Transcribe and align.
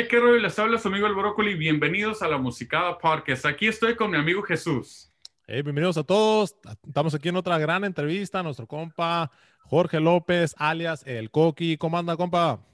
Hey, 0.00 0.06
qué 0.08 0.18
rollo, 0.18 0.38
les 0.38 0.58
habla 0.58 0.78
su 0.78 0.88
amigo 0.88 1.06
el 1.06 1.14
Brócoli. 1.14 1.52
Bienvenidos 1.56 2.22
a 2.22 2.28
la 2.28 2.38
Musicada 2.38 2.96
Podcast. 2.96 3.44
Aquí 3.44 3.66
estoy 3.66 3.96
con 3.96 4.10
mi 4.10 4.16
amigo 4.16 4.40
Jesús. 4.40 5.12
Hey, 5.46 5.60
bienvenidos 5.60 5.98
a 5.98 6.04
todos. 6.04 6.56
Estamos 6.86 7.14
aquí 7.14 7.28
en 7.28 7.36
otra 7.36 7.58
gran 7.58 7.84
entrevista. 7.84 8.42
Nuestro 8.42 8.66
compa 8.66 9.30
Jorge 9.64 10.00
López, 10.00 10.54
alias 10.56 11.06
El 11.06 11.30
Coqui. 11.30 11.76
¿Cómo 11.76 11.98
anda, 11.98 12.16
compa? 12.16 12.64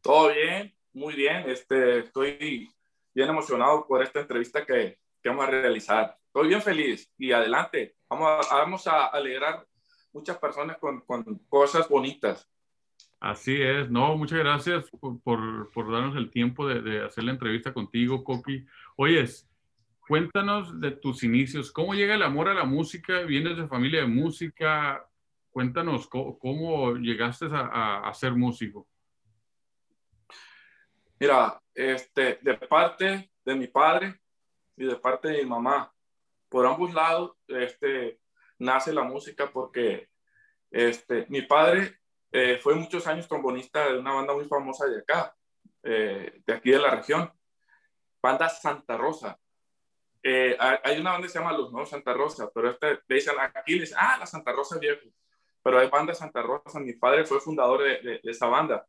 Todo 0.00 0.32
bien, 0.32 0.74
muy 0.92 1.14
bien. 1.14 1.48
Este, 1.48 2.00
estoy 2.00 2.68
bien 3.14 3.28
emocionado 3.28 3.86
por 3.86 4.02
esta 4.02 4.18
entrevista 4.18 4.66
que, 4.66 4.98
que 5.22 5.28
vamos 5.28 5.46
a 5.46 5.50
realizar. 5.50 6.18
Estoy 6.26 6.48
bien 6.48 6.62
feliz 6.62 7.08
y 7.16 7.30
adelante. 7.30 7.94
Vamos 8.10 8.50
a, 8.50 8.56
vamos 8.56 8.88
a 8.88 9.06
alegrar 9.06 9.64
muchas 10.12 10.36
personas 10.36 10.78
con, 10.78 11.02
con 11.02 11.22
cosas 11.48 11.88
bonitas. 11.88 12.51
Así 13.22 13.62
es, 13.62 13.88
no, 13.88 14.16
muchas 14.16 14.40
gracias 14.40 14.90
por, 14.90 15.70
por, 15.70 15.92
darnos 15.92 16.16
el 16.16 16.28
tiempo 16.28 16.66
de, 16.66 16.82
de, 16.82 17.04
hacer 17.04 17.22
la 17.22 17.30
entrevista 17.30 17.72
contigo, 17.72 18.24
Coqui. 18.24 18.66
Oyes, 18.96 19.48
cuéntanos 20.08 20.80
de 20.80 20.90
tus 20.90 21.22
inicios, 21.22 21.70
¿cómo 21.70 21.94
llega 21.94 22.16
el 22.16 22.24
amor 22.24 22.48
a 22.48 22.54
la 22.54 22.64
música? 22.64 23.20
¿Vienes 23.20 23.56
de 23.56 23.68
familia 23.68 24.00
de 24.00 24.08
música? 24.08 25.08
Cuéntanos 25.52 26.08
cómo, 26.08 26.36
cómo 26.36 26.96
llegaste 26.96 27.44
a, 27.46 27.60
a, 27.60 28.08
a, 28.08 28.12
ser 28.12 28.32
músico. 28.32 28.88
Mira, 31.20 31.62
este, 31.76 32.40
de 32.42 32.54
parte 32.54 33.30
de 33.44 33.54
mi 33.54 33.68
padre 33.68 34.20
y 34.76 34.84
de 34.84 34.96
parte 34.96 35.28
de 35.28 35.44
mi 35.44 35.48
mamá, 35.48 35.94
por 36.48 36.66
ambos 36.66 36.92
lados, 36.92 37.36
este, 37.46 38.18
nace 38.58 38.92
la 38.92 39.04
música 39.04 39.48
porque 39.52 40.08
este, 40.72 41.24
mi 41.28 41.42
padre 41.42 42.01
eh, 42.32 42.58
fue 42.62 42.74
muchos 42.74 43.06
años 43.06 43.28
trombonista 43.28 43.92
de 43.92 43.98
una 43.98 44.14
banda 44.14 44.32
muy 44.32 44.46
famosa 44.46 44.86
de 44.86 45.00
acá, 45.00 45.36
eh, 45.82 46.40
de 46.46 46.54
aquí 46.54 46.70
de 46.70 46.78
la 46.78 46.90
región, 46.90 47.30
banda 48.22 48.48
Santa 48.48 48.96
Rosa. 48.96 49.38
Eh, 50.22 50.56
hay 50.58 50.98
una 51.00 51.12
banda 51.12 51.26
que 51.26 51.32
se 51.32 51.38
llama 51.38 51.52
Los 51.52 51.70
Nuevos 51.70 51.90
Santa 51.90 52.14
Rosa, 52.14 52.50
pero 52.54 52.70
este, 52.70 53.00
le 53.06 53.14
dicen 53.16 53.34
aquí, 53.38 53.74
le 53.74 53.80
dicen, 53.80 53.98
ah, 54.00 54.16
la 54.18 54.26
Santa 54.26 54.52
Rosa 54.52 54.78
viejo. 54.78 55.08
Pero 55.62 55.78
hay 55.78 55.88
banda 55.88 56.14
Santa 56.14 56.40
Rosa, 56.40 56.80
mi 56.80 56.94
padre 56.94 57.24
fue 57.26 57.38
fundador 57.38 57.82
de, 57.82 58.00
de, 58.00 58.20
de 58.22 58.30
esa 58.30 58.46
banda. 58.46 58.86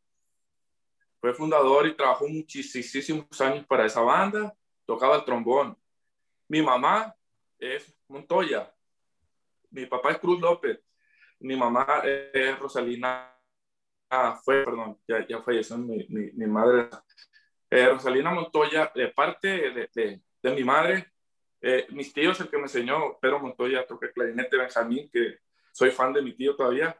Fue 1.20 1.34
fundador 1.34 1.86
y 1.86 1.94
trabajó 1.94 2.26
muchísimos 2.28 3.40
años 3.40 3.66
para 3.66 3.84
esa 3.84 4.00
banda, 4.00 4.54
tocaba 4.86 5.16
el 5.16 5.24
trombón. 5.24 5.76
Mi 6.48 6.62
mamá 6.62 7.14
es 7.58 7.94
Montoya, 8.08 8.72
mi 9.70 9.86
papá 9.86 10.12
es 10.12 10.18
Cruz 10.18 10.40
López, 10.40 10.80
mi 11.40 11.56
mamá 11.56 12.02
es 12.04 12.58
Rosalina 12.58 13.33
ah, 14.14 14.40
fue, 14.42 14.64
perdón, 14.64 14.98
ya, 15.06 15.26
ya 15.26 15.40
falleció 15.42 15.76
mi, 15.76 16.06
madre, 16.46 16.88
eh, 17.70 17.88
Rosalina 17.88 18.30
Montoya, 18.30 18.90
de 18.94 19.08
parte 19.08 19.48
de, 19.92 20.20
mi 20.42 20.64
madre, 20.64 21.12
eh, 21.60 21.86
mis 21.90 22.12
tíos, 22.12 22.40
el 22.40 22.48
que 22.48 22.56
me 22.56 22.64
enseñó, 22.64 23.18
Pedro 23.20 23.40
Montoya, 23.40 23.86
toqué 23.86 24.12
clarinete, 24.12 24.56
Benjamín, 24.56 25.10
que 25.12 25.38
soy 25.72 25.90
fan 25.90 26.12
de 26.12 26.22
mi 26.22 26.34
tío 26.34 26.54
todavía, 26.54 26.96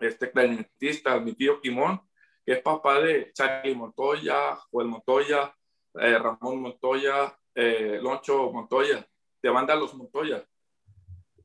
este 0.00 0.30
clarinetista, 0.30 1.18
mi 1.18 1.34
tío 1.34 1.60
Quimón, 1.60 2.00
que 2.44 2.52
es 2.52 2.62
papá 2.62 3.00
de 3.00 3.32
Charlie 3.32 3.74
Montoya, 3.74 4.56
Joel 4.70 4.88
Montoya, 4.88 5.54
eh, 5.94 6.18
Ramón 6.18 6.60
Montoya, 6.60 7.36
eh, 7.54 7.98
Loncho 8.00 8.52
Montoya, 8.52 9.04
de 9.42 9.50
banda 9.50 9.74
Los 9.74 9.94
Montoya, 9.94 10.44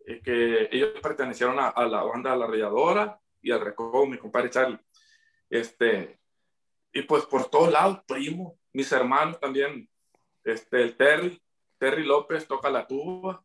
que 0.06 0.68
ellos 0.72 1.00
pertenecieron 1.02 1.60
a, 1.60 1.70
a 1.70 1.88
la 1.88 2.04
banda 2.04 2.36
La 2.36 2.46
Rayadora, 2.46 3.20
y 3.44 3.52
al 3.52 3.62
Recodo, 3.62 4.08
mi 4.08 4.18
compadre 4.18 4.50
Charlie. 4.50 4.80
Este, 5.50 6.20
y 6.92 7.04
pues 7.04 7.26
por 7.26 7.50
todos 7.50 7.72
lados, 7.72 8.00
primo, 8.08 8.58
mis 8.72 8.92
hermanos 8.92 9.40
también, 9.40 9.88
este, 10.44 10.82
el 10.82 10.98
Terry, 10.98 11.40
Terry 11.78 12.04
López 12.04 12.48
toca 12.48 12.72
la 12.72 12.88
tuba, 12.88 13.44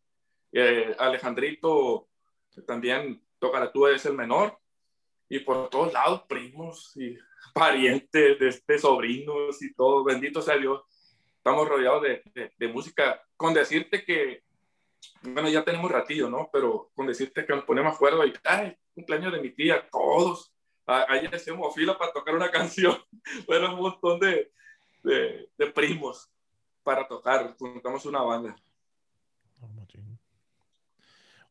eh, 0.53 0.95
Alejandrito 0.99 2.09
también 2.67 3.23
toca 3.39 3.61
la 3.61 3.71
tuba, 3.71 3.91
es 3.91 4.07
el 4.07 4.15
menor, 4.15 4.59
y 5.29 5.41
por 5.41 5.69
todos 5.69 5.93
lados, 5.93 6.23
primos 6.29 6.97
y 6.97 7.19
parientes, 7.55 8.39
de, 8.39 8.49
este, 8.49 8.79
sobrinos 8.79 9.61
y 9.63 9.75
todo, 9.75 10.05
bendito 10.05 10.41
sea 10.41 10.57
Dios, 10.57 10.83
estamos 11.37 11.69
rodeados 11.69 12.03
de, 12.03 12.23
de, 12.35 12.53
de 12.57 12.69
música, 12.69 13.23
con 13.37 13.53
decirte 13.53 14.05
que 14.05 14.43
bueno, 15.23 15.49
ya 15.49 15.65
tenemos 15.65 15.91
ratillo, 15.91 16.29
¿no? 16.29 16.49
Pero 16.53 16.91
con 16.95 17.07
decirte 17.07 17.45
que 17.45 17.55
nos 17.55 17.65
ponemos 17.65 17.95
acuerdo 17.95 18.25
y, 18.27 18.33
ay, 18.45 18.77
cumpleaños 18.99 19.33
de 19.33 19.41
mi 19.41 19.51
tía, 19.51 19.89
todos. 19.91 20.53
Ayer 20.87 21.33
hacemos 21.33 21.75
fila 21.75 21.97
para 21.97 22.13
tocar 22.13 22.35
una 22.35 22.51
canción. 22.51 22.97
Fueron 23.47 23.75
un 23.75 23.81
montón 23.81 24.19
de, 24.19 24.51
de, 25.05 25.49
de 25.57 25.67
primos 25.69 26.29
para 26.83 27.07
tocar. 27.07 27.55
Juntamos 27.57 28.05
una 28.07 28.23
banda. 28.23 28.57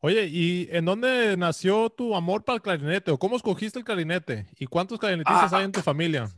Oye, 0.00 0.26
¿y 0.26 0.68
en 0.70 0.84
dónde 0.84 1.36
nació 1.36 1.90
tu 1.90 2.14
amor 2.14 2.44
para 2.44 2.56
el 2.56 2.62
clarinete? 2.62 3.10
¿O 3.10 3.18
cómo 3.18 3.34
escogiste 3.34 3.80
el 3.80 3.84
clarinete? 3.84 4.46
¿Y 4.56 4.66
cuántos 4.66 4.98
clarinetistas 4.98 5.52
ah, 5.52 5.58
hay 5.58 5.64
en 5.64 5.72
tu 5.72 5.80
familia? 5.80 6.28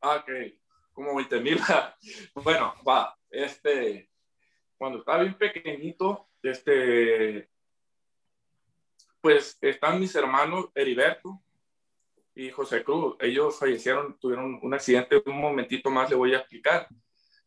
Ok, 0.00 0.28
como 0.92 1.14
20 1.14 1.40
mil. 1.40 1.60
bueno, 2.34 2.74
va, 2.86 3.16
este, 3.30 4.10
cuando 4.76 4.98
estaba 4.98 5.22
bien 5.22 5.34
pequeñito, 5.34 6.28
este, 6.42 7.48
pues 9.24 9.56
están 9.62 9.98
mis 9.98 10.14
hermanos 10.16 10.66
Heriberto 10.74 11.42
y 12.34 12.50
José 12.50 12.84
Cruz. 12.84 13.16
Ellos 13.20 13.58
fallecieron, 13.58 14.18
tuvieron 14.18 14.60
un 14.62 14.74
accidente, 14.74 15.22
un 15.24 15.40
momentito 15.40 15.88
más 15.88 16.10
le 16.10 16.16
voy 16.16 16.34
a 16.34 16.40
explicar. 16.40 16.86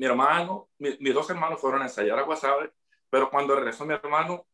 Mi 0.00 0.06
hermano, 0.06 0.70
mi, 0.78 0.96
mis 0.98 1.12
dos 1.12 1.28
hermanos 1.28 1.60
fueron 1.60 1.82
a 1.82 1.84
ensayar 1.84 2.18
a 2.18 2.22
Guasave, 2.22 2.72
pero 3.10 3.28
cuando 3.28 3.54
regresó 3.54 3.84
mi 3.84 3.92
hermano, 3.92 4.46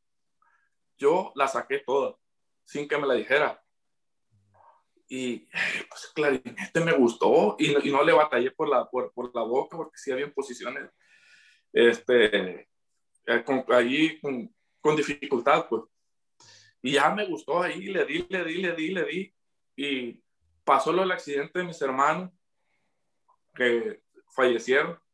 yo 0.98 1.30
la 1.36 1.46
saqué 1.46 1.84
toda, 1.86 2.16
sin 2.64 2.88
que 2.88 2.98
me 2.98 3.06
la 3.06 3.14
dijera. 3.14 3.62
Y 5.06 5.46
pues 5.88 6.10
clarinete 6.12 6.80
me 6.80 6.94
gustó 6.94 7.54
y 7.60 7.72
no, 7.72 7.78
y 7.80 7.92
no 7.92 8.02
le 8.02 8.12
batallé 8.12 8.50
por 8.50 8.68
la, 8.68 8.90
por, 8.90 9.12
por, 9.12 9.32
la 9.36 9.42
boca 9.42 9.76
porque 9.76 9.96
sí 9.96 10.10
había 10.10 10.28
posiciones 10.32 10.90
este, 11.72 12.68
eh, 13.26 13.44
con, 13.44 13.62
con, 13.62 14.54
con, 14.80 14.96
dificultad, 14.96 15.68
pues. 15.68 15.84
Y 16.82 16.94
ya 16.94 17.14
me 17.14 17.24
gustó 17.24 17.62
ahí, 17.62 17.82
le 17.82 18.04
di, 18.04 18.26
le 18.28 18.44
di, 18.44 18.56
le 18.56 18.74
di, 18.74 18.88
le 18.88 19.04
di. 19.04 19.34
Y 19.76 20.20
pasó 20.64 20.92
lo 20.92 21.02
del 21.02 21.12
accidente 21.12 21.60
de 21.60 21.66
mis 21.66 21.80
hermanos 21.80 22.32
que 23.54 24.02
fallecieron. 24.34 25.05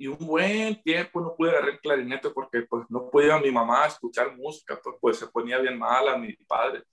Y 0.00 0.06
un 0.06 0.18
buen 0.18 0.80
tiempo 0.82 1.20
no 1.20 1.34
pude 1.34 1.50
agarrar 1.50 1.70
el 1.70 1.80
clarinete 1.80 2.30
porque 2.30 2.62
pues 2.62 2.84
no 2.88 3.10
podía 3.10 3.36
mi 3.38 3.50
mamá 3.50 3.84
escuchar 3.84 4.36
música, 4.36 4.80
pues, 4.82 4.96
pues 5.00 5.18
se 5.18 5.26
ponía 5.26 5.58
bien 5.58 5.76
mala 5.76 6.16
mi 6.16 6.32
padre. 6.46 6.84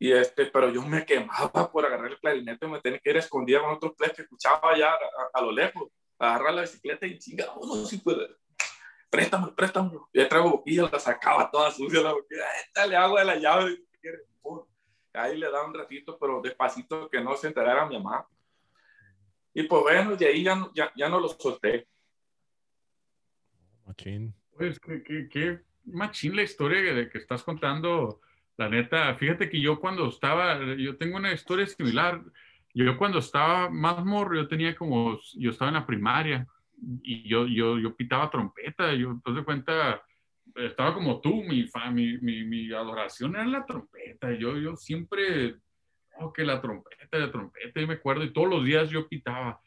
Y 0.00 0.10
este, 0.10 0.46
pero 0.46 0.68
yo 0.68 0.82
me 0.82 1.06
quemaba 1.06 1.70
por 1.70 1.86
agarrar 1.86 2.10
el 2.10 2.18
clarinete, 2.18 2.66
me 2.66 2.80
tenía 2.80 2.98
que 2.98 3.10
ir 3.10 3.18
escondida 3.18 3.60
con 3.60 3.74
otros 3.74 3.94
tres 3.96 4.12
que 4.14 4.22
escuchaba 4.22 4.72
allá 4.72 4.92
a, 5.32 5.40
lo 5.40 5.52
lejos, 5.52 5.90
agarrar 6.18 6.54
la 6.54 6.62
bicicleta 6.62 7.06
y 7.06 7.20
chinga, 7.20 7.46
uno 7.54 7.86
sí 7.86 7.98
puede. 7.98 8.36
Préstame, 9.08 9.52
préstame. 9.52 9.92
Y 10.12 10.24
traigo 10.24 10.50
boquilla, 10.50 10.88
la 10.90 10.98
sacaba 10.98 11.48
toda 11.52 11.70
sucia 11.70 12.00
la 12.00 12.14
boquilla. 12.14 12.46
Esta 12.66 12.84
le 12.84 12.96
hago 12.96 13.16
de 13.16 13.24
la 13.26 13.36
llave. 13.36 13.78
Ahí 15.12 15.36
le 15.36 15.48
da 15.50 15.64
un 15.64 15.74
ratito, 15.74 16.18
pero 16.18 16.40
despacito 16.40 17.08
que 17.08 17.20
no 17.20 17.36
se 17.36 17.46
enterara 17.46 17.86
mi 17.86 17.96
mamá. 17.96 18.26
Y 19.54 19.64
pues 19.64 19.82
bueno, 19.82 20.16
de 20.16 20.26
ahí 20.26 20.42
ya, 20.42 20.68
ya, 20.74 20.92
ya 20.96 21.08
no 21.08 21.20
lo 21.20 21.28
solté. 21.28 21.86
Machín. 23.86 24.34
Pues 24.56 24.78
qué, 24.80 25.28
qué, 25.30 25.60
machín 25.84 26.36
la 26.36 26.42
historia 26.42 26.94
de 26.94 27.08
que 27.08 27.18
estás 27.18 27.42
contando 27.42 28.20
la 28.56 28.68
neta, 28.68 29.14
fíjate 29.14 29.48
que 29.48 29.60
yo 29.60 29.80
cuando 29.80 30.08
estaba, 30.08 30.58
yo 30.76 30.96
tengo 30.96 31.16
una 31.16 31.32
historia 31.32 31.66
similar. 31.66 32.22
Yo 32.74 32.96
cuando 32.96 33.18
estaba 33.18 33.68
más 33.68 34.04
morro, 34.04 34.36
yo 34.36 34.48
tenía 34.48 34.74
como, 34.74 35.18
yo 35.34 35.50
estaba 35.50 35.70
en 35.70 35.74
la 35.74 35.86
primaria 35.86 36.46
y 37.02 37.28
yo, 37.28 37.46
yo, 37.46 37.78
yo 37.78 37.94
pitaba 37.94 38.30
trompeta. 38.30 38.94
Yo, 38.94 39.10
entonces 39.10 39.40
de 39.40 39.44
cuenta, 39.44 40.02
estaba 40.54 40.94
como 40.94 41.20
tú, 41.20 41.42
mi, 41.42 41.66
mi, 41.92 42.18
mi, 42.18 42.44
mi, 42.44 42.72
adoración 42.72 43.34
era 43.34 43.46
la 43.46 43.66
trompeta. 43.66 44.32
Yo, 44.32 44.56
yo 44.56 44.76
siempre, 44.76 45.56
que 46.30 46.44
la 46.44 46.60
trompeta, 46.60 47.18
la 47.18 47.32
trompeta, 47.32 47.80
y 47.80 47.86
me 47.86 47.94
acuerdo, 47.94 48.24
y 48.24 48.32
todos 48.32 48.50
los 48.50 48.64
días 48.64 48.90
yo 48.90 49.08
pitaba. 49.08 49.58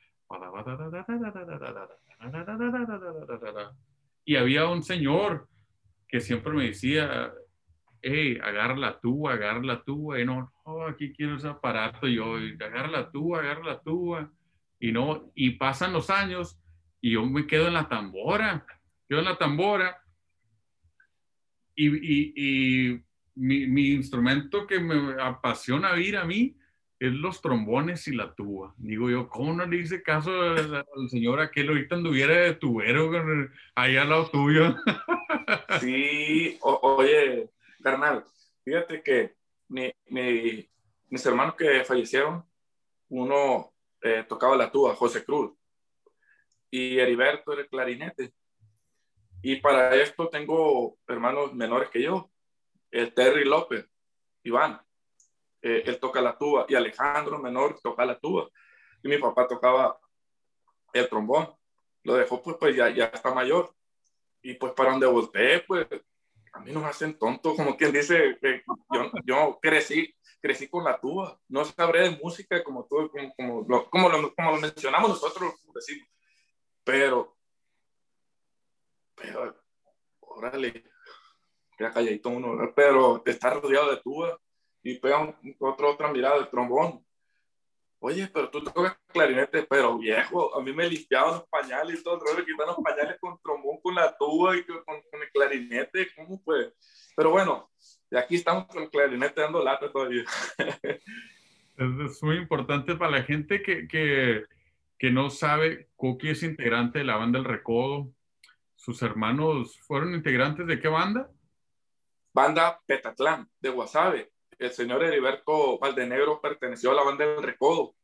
Y 4.25 4.35
había 4.35 4.67
un 4.67 4.83
señor 4.83 5.47
que 6.07 6.21
siempre 6.21 6.53
me 6.53 6.65
decía, 6.65 7.33
hey, 8.01 8.37
agarra 8.43 8.77
la 8.77 8.99
tuba, 8.99 9.33
agarra 9.33 9.63
la 9.63 9.83
tuba, 9.83 10.19
y 10.19 10.25
no, 10.25 10.51
no, 10.65 10.85
aquí 10.85 11.11
quiero 11.13 11.35
ese 11.35 11.47
aparato, 11.47 12.07
y 12.07 12.15
yo, 12.15 12.35
agarra 12.35 12.87
la 12.87 13.11
tuba, 13.11 13.39
agarra 13.39 13.63
la 13.63 13.81
tuba, 13.81 14.31
y 14.79 14.91
no, 14.91 15.31
y 15.33 15.51
pasan 15.51 15.93
los 15.93 16.09
años, 16.09 16.59
y 17.01 17.11
yo 17.11 17.25
me 17.25 17.47
quedo 17.47 17.67
en 17.67 17.73
la 17.73 17.89
tambora, 17.89 18.65
quedo 19.07 19.19
en 19.19 19.25
la 19.25 19.37
tambora, 19.37 20.01
y, 21.75 21.87
y, 21.87 22.33
y 22.35 23.04
mi, 23.35 23.67
mi, 23.67 23.89
instrumento 23.89 24.65
que 24.65 24.79
me 24.79 25.21
apasiona 25.21 25.91
oír 25.91 26.17
a 26.17 26.25
mí 26.25 26.55
es 26.99 27.11
los 27.11 27.41
trombones 27.41 28.07
y 28.07 28.15
la 28.15 28.33
tuba. 28.33 28.73
Digo 28.77 29.09
yo, 29.09 29.27
¿cómo 29.27 29.53
no 29.53 29.65
le 29.65 29.77
hice 29.77 30.01
caso 30.01 30.31
al, 30.31 30.85
señor 31.09 31.39
aquel 31.39 31.69
ahorita 31.69 31.95
anduviera 31.95 32.33
de 32.35 32.55
tubero 32.55 33.11
ahí 33.75 33.97
al 33.97 34.09
lado 34.09 34.29
tuyo? 34.29 34.75
Sí, 35.79 36.57
oye, 36.61 37.51
carnal, 37.83 38.23
fíjate 38.63 39.03
que 39.03 39.35
mis 39.67 41.25
hermanos 41.25 41.53
que 41.55 41.83
fallecieron, 41.83 42.43
uno 43.09 43.71
eh, 44.01 44.25
tocaba 44.27 44.57
la 44.57 44.71
tuba, 44.71 44.95
José 44.95 45.23
Cruz, 45.23 45.53
y 46.71 46.97
Heriberto 46.97 47.53
era 47.53 47.61
el 47.61 47.67
clarinete. 47.67 48.33
Y 49.43 49.57
para 49.57 49.95
esto 49.95 50.29
tengo 50.29 50.97
hermanos 51.07 51.53
menores 51.53 51.89
que 51.89 52.01
yo, 52.01 52.31
el 52.95 53.13
Terry 53.13 53.43
López, 53.43 53.85
Iván, 54.43 54.81
eh, 55.61 55.83
él 55.85 55.99
toca 55.99 56.21
la 56.21 56.37
tuba, 56.37 56.65
y 56.69 56.75
Alejandro 56.75 57.39
menor 57.39 57.79
toca 57.81 58.05
la 58.05 58.17
tuba, 58.17 58.47
y 59.03 59.07
mi 59.09 59.17
papá 59.17 59.47
tocaba 59.47 59.99
el 60.93 61.09
trombón. 61.09 61.53
Lo 62.03 62.13
dejó, 62.15 62.41
pues, 62.41 62.55
pues 62.59 62.75
ya, 62.75 62.89
ya 62.89 63.05
está 63.05 63.33
mayor. 63.33 63.75
Y 64.41 64.53
pues 64.53 64.73
para 64.73 64.91
donde 64.91 65.07
volteé, 65.07 65.61
pues 65.61 65.87
a 66.53 66.59
mí 66.59 66.71
no 66.71 66.79
me 66.79 66.87
hacen 66.87 67.17
tonto, 67.17 67.55
como 67.55 67.75
quien 67.75 67.91
dice, 67.91 68.37
que 68.39 68.63
yo, 68.93 69.11
yo 69.25 69.59
crecí, 69.61 70.15
crecí 70.39 70.69
con 70.69 70.85
la 70.85 70.99
tuba, 70.99 71.37
no 71.49 71.65
sabré 71.65 72.09
de 72.09 72.17
música 72.17 72.63
como 72.63 72.85
todo, 72.85 73.11
como, 73.11 73.33
como, 73.35 73.65
lo, 73.67 73.89
como, 73.89 74.09
lo, 74.09 74.33
como 74.33 74.51
lo 74.51 74.57
mencionamos 74.57 75.09
nosotros, 75.09 75.53
pero, 76.83 77.35
pero, 79.15 79.61
órale, 80.19 80.85
queda 81.77 81.93
calladito 81.93 82.29
uno, 82.29 82.71
pero 82.75 83.23
estar 83.25 83.61
rodeado 83.61 83.91
de 83.91 84.01
tuba 84.01 84.39
y 84.83 84.97
pega 84.99 85.19
un, 85.19 85.35
otro, 85.59 85.91
otra 85.91 86.11
mirada 86.11 86.39
de 86.39 86.45
trombón, 86.45 87.05
Oye, 88.07 88.29
pero 88.31 88.51
tú 88.51 88.63
tocas 88.63 88.99
clarinete, 89.07 89.63
pero 89.63 89.97
viejo, 89.97 90.55
a 90.55 90.61
mí 90.61 90.71
me 90.71 90.87
limpiaban 90.87 91.35
los 91.35 91.47
pañales 91.47 91.99
y 91.99 92.03
todo 92.03 92.15
el 92.15 92.21
rollo, 92.21 92.45
quitan 92.45 92.67
los 92.67 92.77
pañales 92.77 93.17
con 93.19 93.39
trombón, 93.41 93.79
con 93.81 93.95
la 93.95 94.15
tuba 94.15 94.55
y 94.55 94.63
con, 94.63 94.83
con, 94.83 95.21
el 95.21 95.31
clarinete, 95.33 96.09
¿cómo 96.15 96.39
pues? 96.43 96.71
Pero 97.15 97.31
bueno, 97.31 97.71
y 98.11 98.15
aquí 98.15 98.35
estamos 98.35 98.67
con 98.67 98.83
el 98.83 98.91
clarinete 98.91 99.41
dando 99.41 99.63
lata 99.63 99.91
todavía. 99.91 100.23
Es 101.77 102.23
muy 102.23 102.37
importante 102.37 102.95
para 102.95 103.11
la 103.11 103.23
gente 103.23 103.61
que, 103.61 103.85
que, 103.85 104.45
que 104.97 105.11
no 105.11 105.29
sabe, 105.29 105.89
Coqui 105.97 106.29
es 106.29 106.41
integrante 106.41 106.99
de 106.99 107.05
la 107.05 107.17
banda 107.17 107.37
El 107.37 107.43
Recodo. 107.43 108.13
¿Sus 108.75 109.01
hermanos 109.01 109.77
fueron 109.81 110.13
integrantes 110.13 110.67
de 110.67 110.79
qué 110.79 110.87
banda? 110.87 111.29
Banda 112.35 112.81
Petatlán, 112.85 113.49
de 113.61 113.69
Guasave 113.69 114.33
el 114.59 114.71
señor 114.71 115.01
Heriberto 115.05 115.79
Valdenegro 115.79 116.41
perteneció 116.41 116.91
a 116.91 116.93
la 116.93 117.03
banda 117.03 117.25
del 117.25 117.41
Recodo 117.41 117.95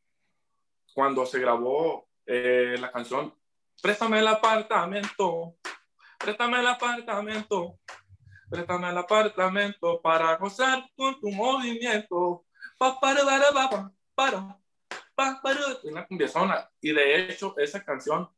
cuando 0.94 1.26
se 1.26 1.38
grabó 1.40 2.08
eh, 2.26 2.78
la 2.80 2.94
canción 2.94 3.34
Préstame 3.82 4.20
el 4.20 4.28
apartamento, 4.28 5.56
préstame 6.18 6.60
el 6.60 6.68
apartamento, 6.68 7.80
préstame 8.48 8.90
el 8.90 8.98
apartamento 8.98 10.02
para 10.02 10.38
gozar 10.38 10.88
con 10.96 11.20
tu 11.20 11.30
movimiento. 11.32 12.46
Pa, 12.78 13.00
para, 13.00 13.26
para, 13.26 13.52
para, 13.52 14.60
para, 15.16 15.42
para, 15.42 15.60
una 15.84 16.06
cumbiazona. 16.06 16.70
Y 16.80 16.94
de 16.94 17.32
hecho, 17.32 17.56
esa 17.58 17.84
canción 17.84 18.30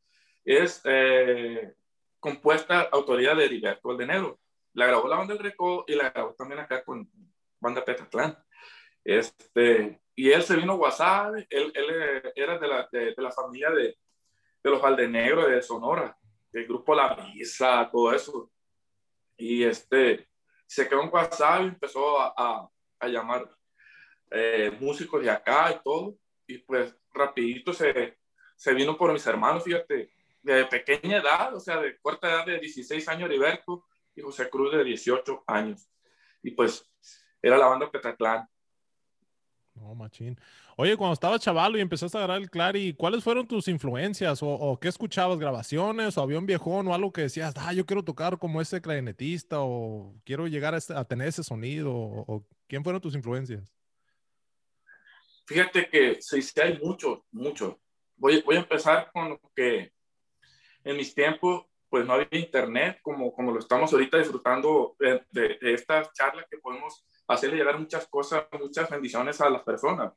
es 0.46 0.80
eh, 0.84 1.74
compuesta 2.18 2.88
autoría 2.90 3.34
de 3.34 3.44
Heriberto 3.44 3.88
Valdenegro. 3.88 4.40
La 4.74 4.86
grabó 4.86 5.08
la 5.08 5.16
banda 5.16 5.34
del 5.34 5.42
Recodo 5.42 5.84
y 5.86 5.94
la 5.94 6.10
grabó 6.10 6.34
también 6.34 6.60
acá 6.60 6.84
con 6.84 7.08
banda 7.60 7.84
Petatlán. 7.84 8.36
Este, 9.04 10.00
y 10.14 10.30
él 10.30 10.42
se 10.42 10.56
vino 10.56 10.72
a 10.72 10.76
Guasave, 10.76 11.46
él, 11.50 11.72
él, 11.74 11.86
eh, 11.90 12.32
era 12.34 12.58
de 12.58 12.68
la, 12.68 12.88
de, 12.90 13.14
la 13.16 13.30
familia 13.30 13.70
de, 13.70 13.96
de 14.62 14.70
los 14.70 14.80
Valdenegros 14.80 15.48
de 15.48 15.62
Sonora, 15.62 16.16
el 16.52 16.66
grupo 16.66 16.94
La 16.94 17.14
Misa, 17.16 17.88
todo 17.90 18.12
eso. 18.12 18.50
Y 19.36 19.62
este, 19.64 20.28
se 20.66 20.88
quedó 20.88 21.02
en 21.02 21.10
Guasave 21.10 21.64
y 21.64 21.68
empezó 21.68 22.20
a, 22.20 22.34
a, 22.36 22.68
a 23.00 23.08
llamar 23.08 23.48
eh, 24.30 24.76
músicos 24.80 25.22
de 25.22 25.30
acá 25.30 25.72
y 25.72 25.82
todo. 25.82 26.16
Y 26.46 26.58
pues 26.58 26.96
rapidito 27.12 27.72
se, 27.72 28.18
se 28.56 28.74
vino 28.74 28.96
por 28.96 29.12
mis 29.12 29.26
hermanos, 29.26 29.62
fíjate, 29.62 30.10
de 30.42 30.64
pequeña 30.66 31.18
edad, 31.18 31.54
o 31.54 31.60
sea, 31.60 31.80
de 31.80 31.98
corta 31.98 32.28
edad 32.28 32.46
de 32.46 32.58
16 32.58 33.08
años, 33.08 33.30
Heriberto 33.30 33.84
y 34.16 34.22
José 34.22 34.48
Cruz 34.48 34.72
de 34.72 34.84
18 34.84 35.44
años. 35.46 35.88
Y 36.42 36.52
pues 36.52 36.88
era 37.42 37.58
la 37.58 37.66
banda 37.66 37.90
Petatlán. 37.90 38.48
No, 39.74 39.94
machín. 39.94 40.38
Oye, 40.76 40.96
cuando 40.96 41.14
estabas 41.14 41.40
chavalo 41.40 41.76
y 41.76 41.80
empezaste 41.80 42.16
a 42.16 42.20
agarrar 42.20 42.40
el 42.40 42.50
clari, 42.50 42.94
¿cuáles 42.94 43.24
fueron 43.24 43.46
tus 43.46 43.66
influencias? 43.66 44.38
¿O, 44.40 44.78
qué 44.80 44.88
escuchabas? 44.88 45.38
¿Grabaciones? 45.38 46.16
¿O 46.16 46.22
había 46.22 46.38
un 46.38 46.46
viejón 46.46 46.86
o 46.86 46.94
algo 46.94 47.12
que 47.12 47.22
decías, 47.22 47.54
ah, 47.56 47.72
yo 47.72 47.84
quiero 47.84 48.04
tocar 48.04 48.38
como 48.38 48.60
ese 48.60 48.80
clarinetista? 48.80 49.60
¿O 49.60 50.14
quiero 50.24 50.46
llegar 50.46 50.74
a, 50.74 50.78
este, 50.78 50.94
tener 51.06 51.28
ese 51.28 51.42
sonido? 51.42 51.92
O, 51.92 52.46
quién 52.68 52.84
fueron 52.84 53.02
tus 53.02 53.16
influencias? 53.16 53.74
Fíjate 55.46 55.88
que 55.88 56.22
sí, 56.22 56.40
sí 56.40 56.60
hay 56.60 56.78
muchos, 56.78 57.20
muchos. 57.32 57.76
Voy, 58.16 58.42
voy 58.42 58.56
a 58.56 58.60
empezar 58.60 59.10
con 59.12 59.30
lo 59.30 59.40
que 59.54 59.92
en 60.84 60.96
mis 60.96 61.14
tiempos 61.14 61.66
pues 61.94 62.06
no 62.06 62.14
había 62.14 62.26
internet 62.32 62.98
como, 63.02 63.32
como 63.32 63.52
lo 63.52 63.60
estamos 63.60 63.92
ahorita 63.92 64.18
disfrutando 64.18 64.96
de, 64.98 65.24
de, 65.30 65.58
de 65.60 65.74
esta 65.74 66.10
charla 66.10 66.44
que 66.50 66.58
podemos 66.58 67.06
hacerle 67.28 67.58
llegar 67.58 67.78
muchas 67.78 68.08
cosas, 68.08 68.48
muchas 68.60 68.90
bendiciones 68.90 69.40
a 69.40 69.48
las 69.48 69.62
personas. 69.62 70.12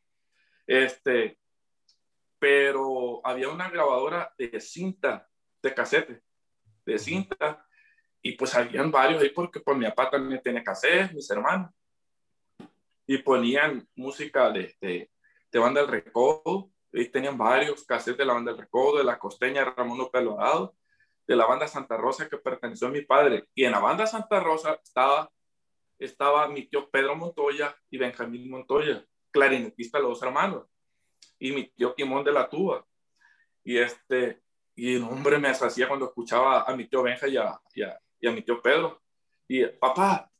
Este, 0.65 1.37
pero 2.39 3.21
había 3.23 3.49
una 3.49 3.69
grabadora 3.69 4.33
de 4.39 4.59
cinta, 4.59 5.29
de 5.61 5.71
casete, 5.71 6.23
de 6.83 6.97
cinta, 6.97 7.63
y 8.23 8.31
pues 8.31 8.55
habían 8.55 8.89
varios 8.89 9.21
ahí 9.21 9.29
porque 9.29 9.59
pues 9.59 9.77
mi 9.77 9.85
papá 9.85 10.09
también 10.09 10.41
tenía 10.41 10.63
hacer 10.65 11.13
mis 11.13 11.29
hermanos. 11.29 11.69
Y 13.05 13.19
ponían 13.19 13.87
música 13.95 14.49
de, 14.49 14.75
de, 14.81 15.11
de 15.51 15.59
banda 15.59 15.81
del 15.81 15.91
recodo, 15.91 16.71
y 16.91 17.05
tenían 17.05 17.37
varios 17.37 17.85
cassettes 17.85 18.17
de 18.17 18.25
la 18.25 18.33
banda 18.33 18.51
del 18.51 18.61
recodo, 18.61 18.97
de 18.97 19.03
la 19.03 19.19
costeña 19.19 19.63
Ramón 19.63 19.99
López 19.99 20.23
Dorado, 20.23 20.75
de 21.27 21.35
la 21.35 21.45
banda 21.45 21.67
Santa 21.67 21.97
Rosa 21.97 22.29
que 22.29 22.37
perteneció 22.37 22.87
a 22.87 22.91
mi 22.91 23.01
padre. 23.01 23.47
Y 23.53 23.65
en 23.65 23.73
la 23.73 23.79
banda 23.79 24.07
Santa 24.07 24.39
Rosa 24.39 24.79
estaba, 24.81 25.29
estaba 25.99 26.47
mi 26.47 26.67
tío 26.67 26.89
Pedro 26.89 27.15
Montoya 27.15 27.75
y 27.89 27.97
Benjamín 27.97 28.49
Montoya, 28.49 29.05
clarinetista 29.31 29.99
los 29.99 30.11
dos 30.11 30.23
hermanos, 30.23 30.65
y 31.37 31.51
mi 31.51 31.67
tío 31.69 31.93
Quimón 31.93 32.23
de 32.23 32.31
la 32.31 32.49
Tuba. 32.49 32.85
Y 33.63 33.77
este, 33.77 34.41
y 34.75 34.95
el 34.95 35.03
hombre 35.03 35.37
me 35.37 35.49
hacía 35.49 35.87
cuando 35.87 36.05
escuchaba 36.05 36.61
a 36.61 36.75
mi 36.75 36.87
tío 36.87 37.03
Benja 37.03 37.27
y 37.27 37.35
a, 37.35 37.59
y 37.73 38.27
a 38.27 38.31
mi 38.31 38.41
tío 38.41 38.61
Pedro. 38.61 39.01
Y 39.47 39.65
papá, 39.65 40.31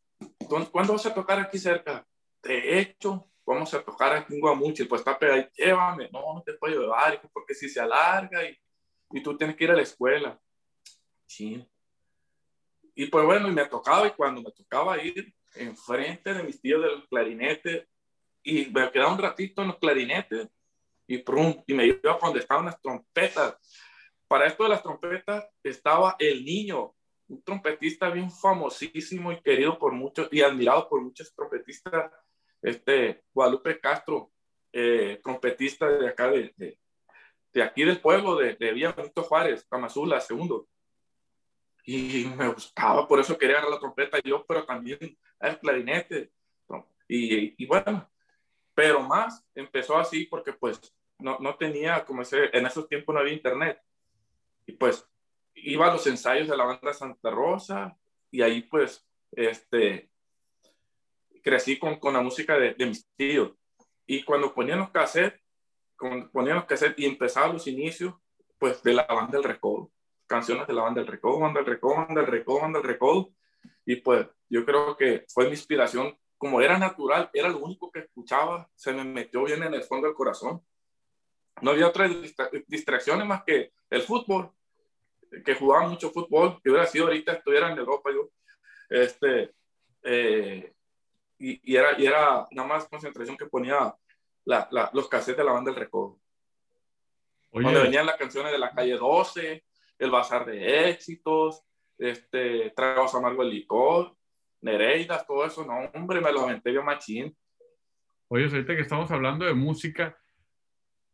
¿cuándo 0.71 0.93
vas 0.93 1.05
a 1.05 1.13
tocar 1.13 1.39
aquí 1.39 1.57
cerca? 1.57 2.05
De 2.41 2.79
hecho, 2.79 3.29
vamos 3.45 3.73
a 3.73 3.81
tocar 3.81 4.13
aquí 4.13 4.35
en 4.35 4.41
Guamuchi, 4.41 4.85
pues 4.85 5.01
está 5.01 5.17
pegado, 5.17 5.43
llévame, 5.55 6.09
no, 6.11 6.33
no 6.33 6.43
te 6.43 6.53
puedo 6.53 6.81
llevar, 6.81 7.21
porque 7.33 7.53
si 7.53 7.67
se 7.67 7.79
alarga 7.79 8.43
y, 8.43 8.57
y 9.11 9.21
tú 9.21 9.37
tienes 9.37 9.55
que 9.55 9.65
ir 9.65 9.71
a 9.71 9.75
la 9.75 9.81
escuela. 9.81 10.39
Sí. 11.27 11.63
Y 12.95 13.05
pues 13.05 13.25
bueno, 13.25 13.47
y 13.47 13.51
me 13.51 13.65
tocaba, 13.65 14.07
y 14.07 14.11
cuando 14.11 14.41
me 14.41 14.51
tocaba 14.51 15.01
ir 15.03 15.31
enfrente 15.53 16.33
de 16.33 16.43
mis 16.43 16.59
tíos 16.59 16.81
del 16.81 17.07
clarinete, 17.07 17.87
y 18.41 18.65
me 18.67 18.89
quedaba 18.91 19.13
un 19.13 19.19
ratito 19.19 19.61
en 19.61 19.67
los 19.67 19.77
clarinetes, 19.77 20.47
y, 21.05 21.19
prum, 21.19 21.63
y 21.67 21.73
me 21.73 21.85
iba 21.85 22.17
donde 22.21 22.39
estaban 22.39 22.65
las 22.65 22.81
trompetas. 22.81 23.55
Para 24.27 24.47
esto 24.47 24.63
de 24.63 24.69
las 24.69 24.83
trompetas 24.83 25.47
estaba 25.63 26.15
el 26.19 26.43
niño, 26.43 26.95
un 27.27 27.41
trompetista 27.43 28.09
bien 28.09 28.31
famosísimo 28.31 29.31
y 29.31 29.41
querido 29.41 29.77
por 29.77 29.93
muchos 29.93 30.27
y 30.31 30.41
admirado 30.41 30.89
por 30.89 31.01
muchos 31.01 31.33
trompetistas, 31.33 32.11
este 32.61 33.23
Guadalupe 33.33 33.79
Castro, 33.79 34.31
eh, 34.73 35.19
trompetista 35.23 35.87
de 35.87 36.09
acá, 36.09 36.29
de, 36.29 36.53
de, 37.53 37.63
aquí 37.63 37.83
del 37.83 38.01
pueblo, 38.01 38.35
de, 38.35 38.55
de 38.55 38.73
Villa 38.73 38.91
Benito 38.91 39.23
Juárez, 39.23 39.67
Tamazula, 39.67 40.19
segundo. 40.19 40.67
Y 41.89 42.25
me 42.37 42.49
gustaba, 42.49 43.07
por 43.07 43.17
eso 43.17 43.37
quería 43.37 43.55
agarrar 43.55 43.75
la 43.75 43.79
trompeta 43.79 44.19
yo, 44.21 44.45
pero 44.45 44.65
también 44.65 45.17
el 45.39 45.57
clarinete. 45.57 46.33
Y, 47.07 47.63
y, 47.63 47.65
bueno, 47.65 48.11
pero 48.75 48.99
más 48.99 49.47
empezó 49.55 49.97
así 49.97 50.25
porque 50.25 50.51
pues 50.51 50.81
no, 51.17 51.37
no 51.39 51.55
tenía, 51.55 52.03
como 52.03 52.23
ese, 52.23 52.49
en 52.51 52.65
esos 52.65 52.89
tiempos 52.89 53.15
no 53.15 53.21
había 53.21 53.31
internet. 53.31 53.81
Y 54.65 54.73
pues 54.73 55.07
iba 55.53 55.87
a 55.87 55.93
los 55.93 56.05
ensayos 56.07 56.49
de 56.49 56.57
la 56.57 56.65
banda 56.65 56.93
Santa 56.93 57.29
Rosa 57.31 57.97
y 58.31 58.41
ahí 58.41 58.63
pues 58.63 59.07
este, 59.31 60.09
crecí 61.41 61.79
con, 61.79 62.01
con 62.01 62.13
la 62.13 62.21
música 62.21 62.59
de, 62.59 62.73
de, 62.73 62.85
mis 62.85 63.07
tíos. 63.15 63.53
Y 64.05 64.23
cuando 64.23 64.53
ponían 64.53 64.79
los 64.79 64.89
cassettes, 64.89 65.41
cuando 65.97 66.29
ponían 66.31 66.57
los 66.57 66.65
cassettes 66.65 66.99
y 66.99 67.05
empezaban 67.05 67.53
los 67.53 67.65
inicios, 67.65 68.13
pues 68.57 68.83
de 68.83 68.91
la 68.91 69.05
banda 69.05 69.37
del 69.37 69.45
recodo, 69.45 69.89
canciones 70.27 70.67
de 70.67 70.73
la 70.73 70.83
banda 70.83 71.01
del 71.01 71.09
recodo, 71.09 71.39
banda 71.39 71.61
del 71.61 71.69
recodo, 71.69 71.95
banda 71.95 72.21
del 72.21 72.31
recodo, 72.31 72.61
banda 72.61 72.79
del 72.79 72.87
recodo. 72.87 73.29
Y 73.85 73.97
pues 73.97 74.27
yo 74.49 74.65
creo 74.65 74.95
que 74.95 75.25
fue 75.29 75.45
mi 75.45 75.51
inspiración, 75.51 76.17
como 76.37 76.61
era 76.61 76.77
natural, 76.77 77.29
era 77.33 77.49
lo 77.49 77.59
único 77.59 77.91
que 77.91 77.99
escuchaba, 77.99 78.69
se 78.75 78.93
me 78.93 79.03
metió 79.03 79.43
bien 79.43 79.63
en 79.63 79.73
el 79.73 79.83
fondo 79.83 80.07
del 80.07 80.15
corazón. 80.15 80.61
No 81.61 81.71
había 81.71 81.87
otras 81.87 82.11
distracciones 82.67 83.25
más 83.25 83.43
que 83.43 83.71
el 83.89 84.01
fútbol 84.03 84.51
que 85.43 85.55
jugaba 85.55 85.87
mucho 85.87 86.11
fútbol, 86.11 86.61
que 86.61 86.69
hubiera 86.69 86.85
sido 86.85 87.05
ahorita, 87.05 87.33
estuviera 87.33 87.71
en 87.71 87.77
Europa 87.77 88.09
yo, 88.13 88.29
este, 88.89 89.53
eh, 90.03 90.73
y, 91.37 91.73
y, 91.73 91.75
era, 91.75 91.99
y 91.99 92.05
era 92.05 92.47
nada 92.51 92.67
más 92.67 92.87
concentración 92.87 93.37
que 93.37 93.45
ponía 93.45 93.93
la, 94.45 94.67
la, 94.71 94.89
los 94.93 95.07
cassettes 95.07 95.37
de 95.37 95.43
la 95.43 95.51
banda 95.51 95.71
del 95.71 95.79
Recodo. 95.79 96.19
Donde 97.51 97.81
venían 97.81 98.05
las 98.05 98.17
canciones 98.17 98.51
de 98.51 98.59
la 98.59 98.71
calle 98.71 98.97
12, 98.97 99.63
el 99.99 100.11
Bazar 100.11 100.45
de 100.45 100.89
Éxitos, 100.89 101.63
este, 101.97 102.71
Tragos 102.71 103.15
Amargo 103.15 103.43
el 103.43 103.49
Licor, 103.49 104.15
Nereidas, 104.61 105.25
todo 105.25 105.45
eso, 105.45 105.65
no, 105.65 105.89
hombre, 105.93 106.21
me 106.21 106.31
lo 106.31 106.41
aventé 106.41 106.73
yo 106.73 106.83
machín. 106.83 107.35
Oye, 108.27 108.45
ahorita 108.45 108.75
que 108.75 108.81
estamos 108.81 109.09
hablando 109.11 109.45
de 109.45 109.53
música, 109.53 110.17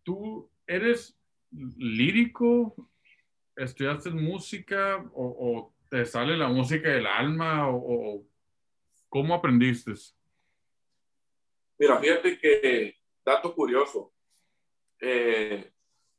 ¿tú 0.03 0.49
eres 0.65 1.17
lírico 1.51 2.75
estudiaste 3.55 4.09
música 4.11 5.03
o, 5.13 5.73
te 5.89 6.05
sale 6.05 6.35
la 6.35 6.47
música 6.47 6.89
del 6.89 7.05
alma 7.05 7.69
o, 7.69 8.25
cómo 9.09 9.35
aprendiste? 9.35 9.93
Mira, 11.77 11.99
fíjate 11.99 12.39
que, 12.39 12.95
dato 13.23 13.53
curioso, 13.53 14.11
eh, 14.99 15.71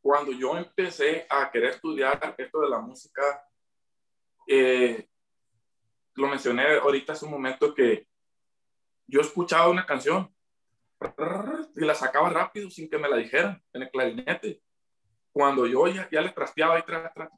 cuando 0.05 0.33
yo 0.33 0.59
empecé 0.59 1.27
a 1.31 1.51
querer 1.51 1.71
estudiar 1.71 2.35
esto 2.37 2.61
de 2.61 2.69
la 2.69 2.79
música, 2.79 3.23
eh, 4.47 5.09
lo 6.13 6.29
mencioné 6.29 6.77
ahorita 6.77 7.15
hace 7.15 7.25
un 7.25 7.31
momento 7.31 7.75
que 7.75 8.07
yo 9.07 9.23
escuchaba 9.23 9.71
una 9.71 9.87
canción 9.87 10.31
y 11.75 11.85
la 11.87 11.95
sacaba 11.95 12.29
rápido 12.29 12.69
sin 12.69 12.91
que 12.91 12.99
me 12.99 13.09
la 13.09 13.17
dijeran 13.17 13.63
en 13.73 13.83
el 13.83 13.91
clarinete 13.91 14.61
cuando 15.33 15.67
yo 15.67 15.89
ya, 15.89 16.07
ya 16.11 16.21
le 16.21 16.33
trasteaba 16.33 16.79
y 16.79 16.83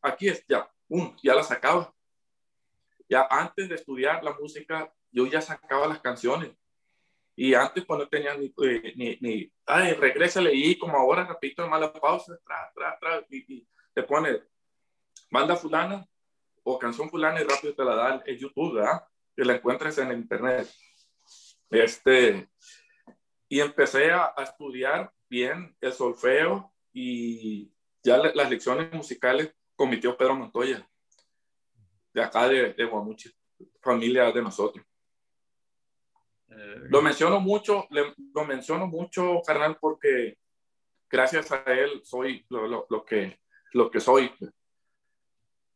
aquí 0.02 0.28
es 0.28 0.44
ya, 0.48 0.68
um, 0.88 1.16
ya 1.22 1.36
la 1.36 1.44
sacaba. 1.44 1.94
Ya 3.08 3.28
antes 3.30 3.68
de 3.68 3.76
estudiar 3.76 4.24
la 4.24 4.34
música, 4.34 4.92
yo 5.12 5.24
ya 5.28 5.40
sacaba 5.40 5.86
las 5.86 6.00
canciones. 6.00 6.50
Y 7.36 7.52
antes 7.52 7.84
cuando 7.84 8.06
no 8.06 8.08
tenía 8.08 8.34
ni, 8.34 8.46
eh, 8.46 8.94
ni, 8.96 9.18
ni, 9.20 9.52
ay, 9.66 9.92
regrésale 9.92 10.54
y 10.54 10.78
como 10.78 10.96
ahora 10.96 11.26
repito 11.26 11.68
mala 11.68 11.92
pausa, 11.92 12.38
tra, 12.44 12.72
tra, 12.74 12.98
tra, 12.98 13.26
y, 13.30 13.66
te 13.92 14.02
pone 14.02 14.42
banda 15.30 15.54
fulana 15.54 16.06
o 16.62 16.78
canción 16.78 17.10
fulana 17.10 17.40
y 17.40 17.44
rápido 17.44 17.74
te 17.74 17.84
la 17.84 17.94
da 17.94 18.22
en 18.24 18.38
YouTube, 18.38 18.74
¿verdad? 18.74 19.04
Que 19.36 19.44
la 19.44 19.54
encuentres 19.56 19.98
en 19.98 20.10
el 20.10 20.18
internet. 20.18 20.66
Este, 21.70 22.48
y 23.48 23.60
empecé 23.60 24.10
a, 24.10 24.32
a 24.36 24.42
estudiar 24.42 25.12
bien 25.28 25.76
el 25.80 25.92
solfeo 25.92 26.72
y 26.92 27.70
ya 28.02 28.16
las 28.16 28.50
lecciones 28.50 28.92
musicales 28.92 29.52
con 29.74 29.90
mi 29.90 30.00
tío 30.00 30.16
Pedro 30.16 30.34
Montoya, 30.34 30.88
de 32.14 32.22
acá 32.22 32.48
de, 32.48 32.72
de 32.72 32.84
Guamuchi, 32.84 33.30
familia 33.82 34.32
de 34.32 34.42
nosotros. 34.42 34.84
Eh, 36.48 36.82
lo 36.88 37.02
menciono 37.02 37.40
mucho, 37.40 37.86
lo 37.90 38.44
menciono 38.44 38.86
mucho, 38.86 39.40
carnal, 39.44 39.76
porque 39.80 40.38
gracias 41.10 41.50
a 41.52 41.62
él 41.66 42.02
soy 42.04 42.44
lo, 42.48 42.66
lo, 42.66 42.86
lo 42.88 43.04
que, 43.04 43.40
lo 43.72 43.90
que 43.90 44.00
soy. 44.00 44.30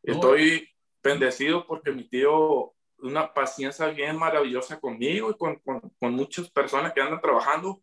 Estoy 0.03 0.69
bendecido 1.03 1.67
porque 1.67 1.93
mi 1.93 2.09
tío, 2.09 2.73
una 2.99 3.33
paciencia 3.33 3.87
bien 3.89 4.17
maravillosa 4.17 4.81
conmigo 4.81 5.31
y 5.31 5.37
con, 5.37 5.57
con, 5.57 5.81
con 5.99 6.15
muchas 6.15 6.51
personas 6.51 6.93
que 6.93 7.01
andan 7.01 7.21
trabajando, 7.21 7.83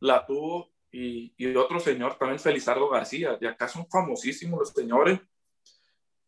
la 0.00 0.24
tuvo 0.26 0.70
y, 0.90 1.34
y, 1.36 1.54
otro 1.54 1.80
señor 1.80 2.16
también, 2.16 2.38
Felizardo 2.38 2.88
García. 2.88 3.36
Y 3.40 3.46
acá 3.46 3.68
son 3.68 3.86
famosísimos 3.88 4.60
los 4.60 4.70
señores 4.70 5.20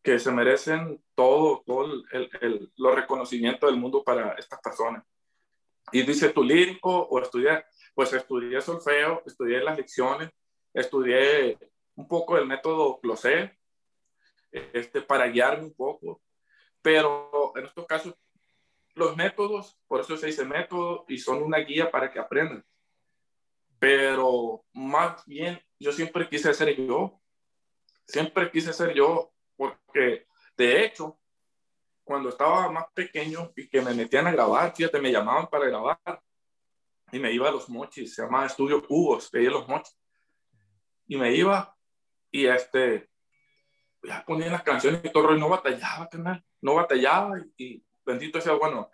que 0.02 0.18
se 0.18 0.30
merecen 0.32 1.02
todo, 1.14 1.62
todo 1.66 1.84
el, 2.12 2.30
el, 2.40 2.72
los 2.76 2.94
reconocimientos 2.94 3.70
del 3.70 3.80
mundo 3.80 4.02
para 4.02 4.32
estas 4.32 4.60
personas. 4.60 5.04
Y 5.92 6.02
dice, 6.02 6.30
¿tu 6.30 6.42
lírico 6.42 6.90
o 6.90 7.20
estudié? 7.20 7.64
Pues 7.94 8.12
estudié 8.12 8.60
solfeo, 8.60 9.22
estudié 9.26 9.60
las 9.60 9.76
lecciones, 9.76 10.30
estudié 10.72 11.58
un 11.96 12.06
poco 12.06 12.38
el 12.38 12.46
método 12.46 13.00
Closet, 13.00 13.52
este, 14.50 15.02
para 15.02 15.26
guiarme 15.26 15.64
un 15.64 15.74
poco. 15.74 16.22
Pero 16.82 17.52
en 17.56 17.66
estos 17.66 17.86
casos, 17.86 18.14
los 18.94 19.16
métodos, 19.16 19.78
por 19.86 20.00
eso 20.00 20.16
se 20.16 20.26
dice 20.26 20.44
método, 20.44 21.04
y 21.08 21.18
son 21.18 21.42
una 21.42 21.58
guía 21.58 21.90
para 21.90 22.10
que 22.10 22.18
aprendan 22.18 22.64
pero 23.80 24.62
más 24.74 25.24
bien 25.26 25.58
yo 25.80 25.90
siempre 25.90 26.28
quise 26.28 26.52
ser 26.52 26.76
yo, 26.76 27.18
siempre 28.06 28.50
quise 28.50 28.72
ser 28.74 28.92
yo, 28.92 29.32
porque 29.56 30.26
de 30.56 30.84
hecho, 30.84 31.18
cuando 32.10 32.30
estaba 32.30 32.68
más 32.72 32.86
pequeño 32.92 33.52
y 33.54 33.68
que 33.68 33.80
me 33.80 33.94
metían 33.94 34.26
a 34.26 34.32
grabar, 34.32 34.74
fíjate, 34.74 35.00
me 35.00 35.12
llamaban 35.12 35.46
para 35.46 35.66
grabar 35.66 36.20
y 37.12 37.20
me 37.20 37.30
iba 37.30 37.48
a 37.48 37.52
los 37.52 37.68
mochis, 37.68 38.16
se 38.16 38.22
llamaba 38.22 38.46
Estudio 38.46 38.84
Cubos, 38.84 39.30
veía 39.30 39.48
los 39.48 39.68
mochis, 39.68 39.96
y 41.06 41.16
me 41.16 41.32
iba 41.32 41.72
y 42.32 42.46
este, 42.46 43.08
ya 44.02 44.24
ponía 44.26 44.50
las 44.50 44.64
canciones 44.64 45.02
y 45.04 45.12
todo, 45.12 45.36
y 45.36 45.38
no 45.38 45.48
batallaba, 45.48 46.08
canal, 46.08 46.44
no 46.60 46.74
batallaba 46.74 47.38
y, 47.38 47.64
y 47.64 47.84
bendito 48.04 48.40
sea, 48.40 48.54
bueno, 48.54 48.90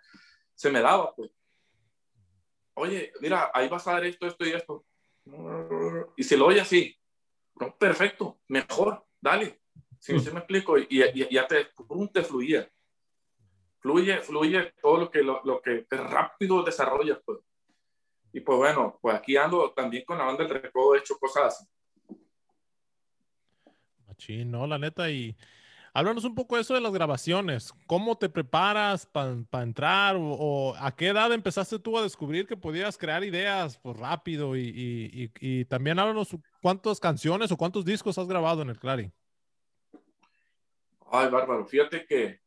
se 0.53 0.69
me 0.69 0.79
daba, 0.79 1.15
pues 1.15 1.31
oye, 2.75 3.11
mira, 3.19 3.49
ahí 3.51 3.67
vas 3.67 3.87
a 3.87 3.93
dar 3.93 4.05
esto, 4.05 4.27
esto 4.27 4.45
y 4.45 4.51
esto. 4.51 4.85
Y 6.15 6.23
si 6.23 6.37
lo 6.37 6.45
oye 6.45 6.61
así, 6.61 6.95
no, 7.55 7.75
perfecto, 7.77 8.41
mejor, 8.47 9.07
dale. 9.19 9.59
Si 9.97 10.13
no 10.13 10.19
se 10.19 10.31
me 10.31 10.37
explico, 10.37 10.77
y, 10.77 10.87
ya 11.31 11.47
te, 11.47 11.71
te 12.13 12.23
fluía. 12.23 12.71
Fluye, 13.79 14.21
fluye 14.21 14.73
todo 14.81 14.97
lo 14.97 15.11
que, 15.11 15.23
lo, 15.23 15.41
lo 15.43 15.61
que 15.61 15.85
rápido 15.89 16.63
desarrolla, 16.63 17.19
pues. 17.25 17.39
Y 18.33 18.41
pues 18.41 18.57
bueno, 18.57 18.99
pues 19.01 19.15
aquí 19.15 19.37
ando 19.37 19.71
también 19.71 20.03
con 20.05 20.17
la 20.17 20.25
banda 20.25 20.43
del 20.43 20.61
recodo, 20.61 20.95
he 20.95 20.99
hecho 20.99 21.17
cosas 21.17 21.45
así. 21.45 21.65
Machín, 24.05 24.51
no, 24.51 24.67
la 24.67 24.77
neta, 24.77 25.09
y 25.09 25.35
háblanos 25.93 26.23
un 26.25 26.35
poco 26.35 26.55
de 26.55 26.61
eso 26.61 26.73
de 26.73 26.81
las 26.81 26.93
grabaciones. 26.93 27.73
¿Cómo 27.87 28.17
te 28.17 28.29
preparas 28.29 29.05
para 29.05 29.63
entrar? 29.63 30.17
O, 30.19 30.75
a 30.77 30.95
qué 30.95 31.07
edad 31.07 31.31
empezaste 31.31 31.79
tú 31.79 31.97
a 31.97 32.03
descubrir 32.03 32.45
que 32.45 32.57
podías 32.57 32.97
crear 32.97 33.23
ideas 33.23 33.79
pues, 33.79 33.97
rápido? 33.97 34.55
Y, 34.55 34.61
y, 34.61 35.31
y, 35.39 35.65
también 35.65 35.97
háblanos 35.97 36.35
cuántas 36.61 36.99
canciones 36.99 37.51
o 37.51 37.57
cuántos 37.57 37.85
discos 37.85 38.17
has 38.17 38.27
grabado 38.27 38.61
en 38.61 38.69
el 38.69 38.79
Clary. 38.79 39.11
Ay, 41.09 41.29
bárbaro, 41.29 41.65
fíjate 41.65 42.05
que 42.05 42.41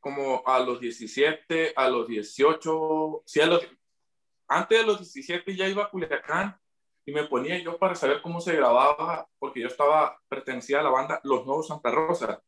como 0.00 0.42
a 0.46 0.58
los 0.60 0.80
17, 0.80 1.74
a 1.76 1.88
los 1.88 2.08
18, 2.08 3.22
sí, 3.26 3.40
a 3.40 3.46
los, 3.46 3.66
antes 4.48 4.78
de 4.78 4.84
los 4.84 4.98
17 4.98 5.54
ya 5.54 5.68
iba 5.68 5.84
a 5.84 5.90
Culiacán 5.90 6.58
y 7.04 7.12
me 7.12 7.24
ponía 7.24 7.58
yo 7.58 7.78
para 7.78 7.94
saber 7.94 8.20
cómo 8.22 8.40
se 8.40 8.56
grababa, 8.56 9.28
porque 9.38 9.60
yo 9.60 9.68
estaba, 9.68 10.20
pertenecía 10.28 10.80
a 10.80 10.82
la 10.82 10.90
banda 10.90 11.20
Los 11.24 11.46
Nuevos 11.46 11.68
Santa 11.68 11.90
Rosa. 11.90 12.42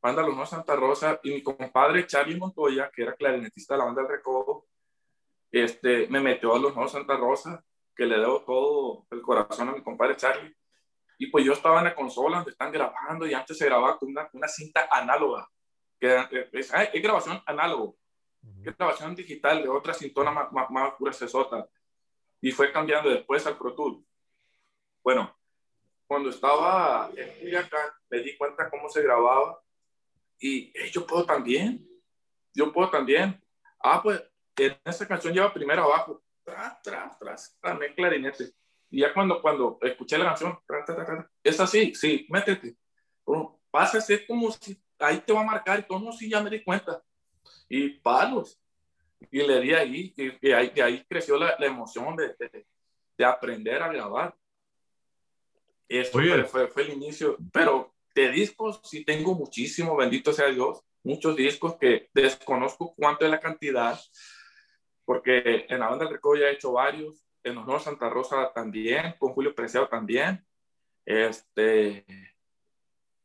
Banda 0.00 0.22
Los 0.22 0.30
Nuevos 0.30 0.50
Santa 0.50 0.76
Rosa 0.76 1.20
y 1.22 1.30
mi 1.30 1.42
compadre 1.42 2.06
Charlie 2.06 2.36
Montoya, 2.36 2.90
que 2.90 3.02
era 3.02 3.14
clarinetista 3.14 3.74
de 3.74 3.78
la 3.78 3.84
banda 3.84 4.02
del 4.02 4.10
Recodo, 4.10 4.66
este, 5.50 6.08
me 6.08 6.20
metió 6.20 6.54
a 6.54 6.58
Los 6.58 6.74
Nuevos 6.74 6.92
Santa 6.92 7.16
Rosa, 7.16 7.64
que 7.94 8.06
le 8.06 8.18
debo 8.18 8.42
todo 8.42 9.06
el 9.10 9.22
corazón 9.22 9.68
a 9.68 9.72
mi 9.72 9.82
compadre 9.82 10.16
Charlie. 10.16 10.56
Y 11.18 11.26
pues 11.26 11.44
yo 11.44 11.52
estaba 11.52 11.78
en 11.78 11.84
la 11.84 11.94
consola 11.94 12.38
donde 12.38 12.52
están 12.52 12.72
grabando 12.72 13.26
y 13.26 13.34
antes 13.34 13.56
se 13.56 13.66
grababa 13.66 13.98
con 13.98 14.08
una, 14.08 14.28
una 14.32 14.48
cinta 14.48 14.88
análoga, 14.90 15.48
que 16.08 16.48
es, 16.52 16.72
es 16.72 17.02
grabación 17.02 17.42
análogo 17.46 17.96
que 18.62 18.72
grabación 18.72 19.14
digital 19.14 19.62
de 19.62 19.68
otra 19.68 19.94
sintona 19.94 20.30
más, 20.30 20.52
más, 20.52 20.70
más 20.70 21.16
sesota. 21.16 21.68
Y 22.40 22.50
fue 22.50 22.72
cambiando 22.72 23.10
después 23.10 23.46
al 23.46 23.56
Pro 23.56 23.74
Tool. 23.74 24.04
Bueno, 25.02 25.36
cuando 26.06 26.30
estaba 26.30 27.10
en 27.16 27.56
acá, 27.56 27.96
me 28.10 28.18
di 28.18 28.36
cuenta 28.36 28.68
cómo 28.70 28.88
se 28.88 29.02
grababa 29.02 29.60
y 30.38 30.72
yo 30.90 31.06
puedo 31.06 31.24
también, 31.24 31.88
yo 32.52 32.72
puedo 32.72 32.90
también. 32.90 33.40
Ah, 33.80 34.02
pues 34.02 34.22
en 34.56 34.76
esa 34.84 35.06
canción 35.06 35.32
lleva 35.32 35.52
primero 35.52 35.84
abajo, 35.84 36.22
tras, 36.44 36.82
tras, 36.82 37.18
tras, 37.18 37.58
también 37.60 37.94
clarinete. 37.94 38.52
Y 38.90 39.00
ya 39.00 39.14
cuando, 39.14 39.40
cuando 39.40 39.78
escuché 39.80 40.18
la 40.18 40.26
canción, 40.26 40.58
es 41.42 41.60
así, 41.60 41.94
sí, 41.94 42.26
métete. 42.28 42.76
pasa 43.70 43.98
a 43.98 44.00
ser 44.00 44.26
como 44.26 44.50
si 44.50 44.82
ahí 45.02 45.18
te 45.18 45.32
va 45.32 45.40
a 45.40 45.44
marcar 45.44 45.80
y 45.80 45.82
todo, 45.82 46.00
no, 46.00 46.12
sí, 46.12 46.30
ya 46.30 46.40
me 46.40 46.50
di 46.50 46.62
cuenta 46.62 47.02
y 47.68 47.88
palos. 47.88 48.60
Y 49.30 49.42
le 49.42 49.60
di 49.60 49.72
ahí, 49.72 50.14
y, 50.16 50.50
ahí, 50.50 50.72
ahí 50.80 51.04
creció 51.08 51.38
la, 51.38 51.56
la 51.58 51.66
emoción 51.66 52.14
de, 52.16 52.34
de, 53.16 53.24
aprender 53.24 53.80
a 53.82 53.92
grabar. 53.92 54.36
Eso 55.88 56.12
fue, 56.12 56.68
fue, 56.68 56.82
el 56.82 56.92
inicio. 56.92 57.38
Pero 57.52 57.94
de 58.14 58.30
discos 58.30 58.80
sí 58.84 59.04
tengo 59.04 59.34
muchísimo, 59.34 59.96
bendito 59.96 60.32
sea 60.32 60.48
Dios, 60.48 60.82
muchos 61.02 61.36
discos 61.36 61.76
que 61.76 62.10
desconozco 62.12 62.94
cuánto 62.94 63.24
es 63.24 63.30
la 63.30 63.40
cantidad, 63.40 63.98
porque 65.04 65.66
en 65.68 65.78
la 65.78 65.88
banda 65.88 66.04
del 66.04 66.14
Recodo 66.14 66.36
ya 66.36 66.46
he 66.46 66.52
hecho 66.52 66.72
varios, 66.72 67.24
en 67.44 67.56
Honor 67.56 67.80
Santa 67.80 68.10
Rosa 68.10 68.52
también, 68.52 69.14
con 69.18 69.32
Julio 69.32 69.54
Preciado 69.54 69.88
también, 69.88 70.44
este, 71.06 72.04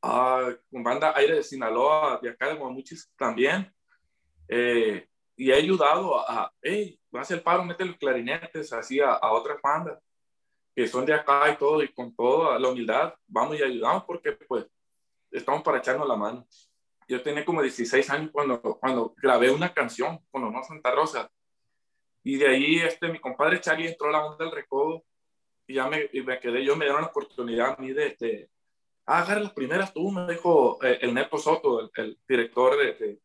ah, 0.02 0.50
con 0.72 0.84
banda 0.84 1.14
Aire 1.16 1.36
de 1.36 1.44
Sinaloa, 1.44 2.20
de 2.22 2.30
acá 2.30 2.50
de 2.50 2.56
Guamuchis 2.56 3.12
también, 3.18 3.74
eh, 4.48 5.08
y 5.36 5.52
he 5.52 5.56
ayudado 5.56 6.20
a, 6.20 6.52
hey, 6.62 7.00
hace 7.14 7.36
el 7.36 7.42
paro, 7.42 7.64
mete 7.64 7.86
los 7.86 7.98
clarinetes 7.98 8.74
así 8.74 9.00
a, 9.00 9.14
a, 9.14 9.32
otras 9.32 9.60
bandas 9.62 10.00
que 10.76 10.88
son 10.88 11.06
de 11.06 11.14
acá 11.14 11.50
y 11.52 11.58
todo, 11.58 11.82
y 11.82 11.88
con 11.88 12.16
toda 12.16 12.60
la 12.60 12.70
humildad 12.70 13.14
vamos 13.26 13.58
y 13.58 13.64
ayudamos 13.64 14.04
porque 14.04 14.34
pues 14.34 14.68
estamos 15.32 15.64
para 15.64 15.80
echarnos 15.80 16.08
la 16.08 16.16
mano. 16.16 16.46
Yo 17.08 17.24
tenía 17.24 17.44
como 17.44 17.64
16 17.64 18.10
años 18.12 18.30
cuando, 18.32 18.62
cuando 18.62 19.16
grabé 19.18 19.50
una 19.50 19.74
canción 19.74 20.20
con 20.30 20.44
Honor 20.44 20.64
Santa 20.66 20.92
Rosa. 20.92 21.32
Y 22.24 22.36
de 22.36 22.48
ahí 22.48 22.80
este, 22.80 23.08
mi 23.08 23.20
compadre 23.20 23.60
Charlie 23.60 23.88
entró 23.88 24.10
a 24.10 24.12
la 24.12 24.20
banda 24.20 24.46
del 24.46 24.54
recodo 24.54 25.04
y 25.66 25.76
ya 25.76 25.88
me, 25.88 26.10
y 26.12 26.22
me 26.22 26.40
quedé, 26.40 26.64
yo 26.64 26.76
me 26.76 26.86
dieron 26.86 27.02
la 27.02 27.08
oportunidad 27.08 27.72
a 27.72 27.82
mí 27.82 27.94
de, 27.94 28.16
de 28.20 28.50
ah, 29.08 29.20
agarrar 29.20 29.44
las 29.44 29.54
primeras 29.54 29.94
tú, 29.94 30.12
me 30.12 30.32
dijo 30.32 30.78
eh, 30.84 31.00
el 31.02 31.14
Neto 31.14 31.38
Soto, 31.38 31.80
el, 31.80 31.92
el 31.96 32.20
director 32.28 32.78
de, 32.78 32.94
de, 32.94 33.22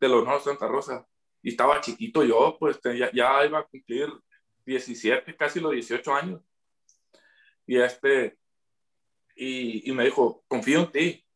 de 0.00 0.08
los 0.08 0.24
Nuevos 0.24 0.44
Santa 0.44 0.68
Rosa. 0.68 1.06
Y 1.42 1.50
estaba 1.50 1.80
chiquito 1.80 2.22
yo, 2.22 2.56
pues 2.58 2.80
ya, 2.82 3.10
ya, 3.12 3.44
iba 3.44 3.58
a 3.58 3.64
cumplir 3.64 4.08
17, 4.64 5.36
casi 5.36 5.60
los 5.60 5.72
18 5.72 6.14
años. 6.14 6.40
Y 7.66 7.78
este, 7.78 8.38
y, 9.36 9.90
y, 9.90 9.92
me 9.92 10.04
dijo, 10.04 10.44
confío 10.48 10.80
en 10.80 10.92
ti, 10.92 11.26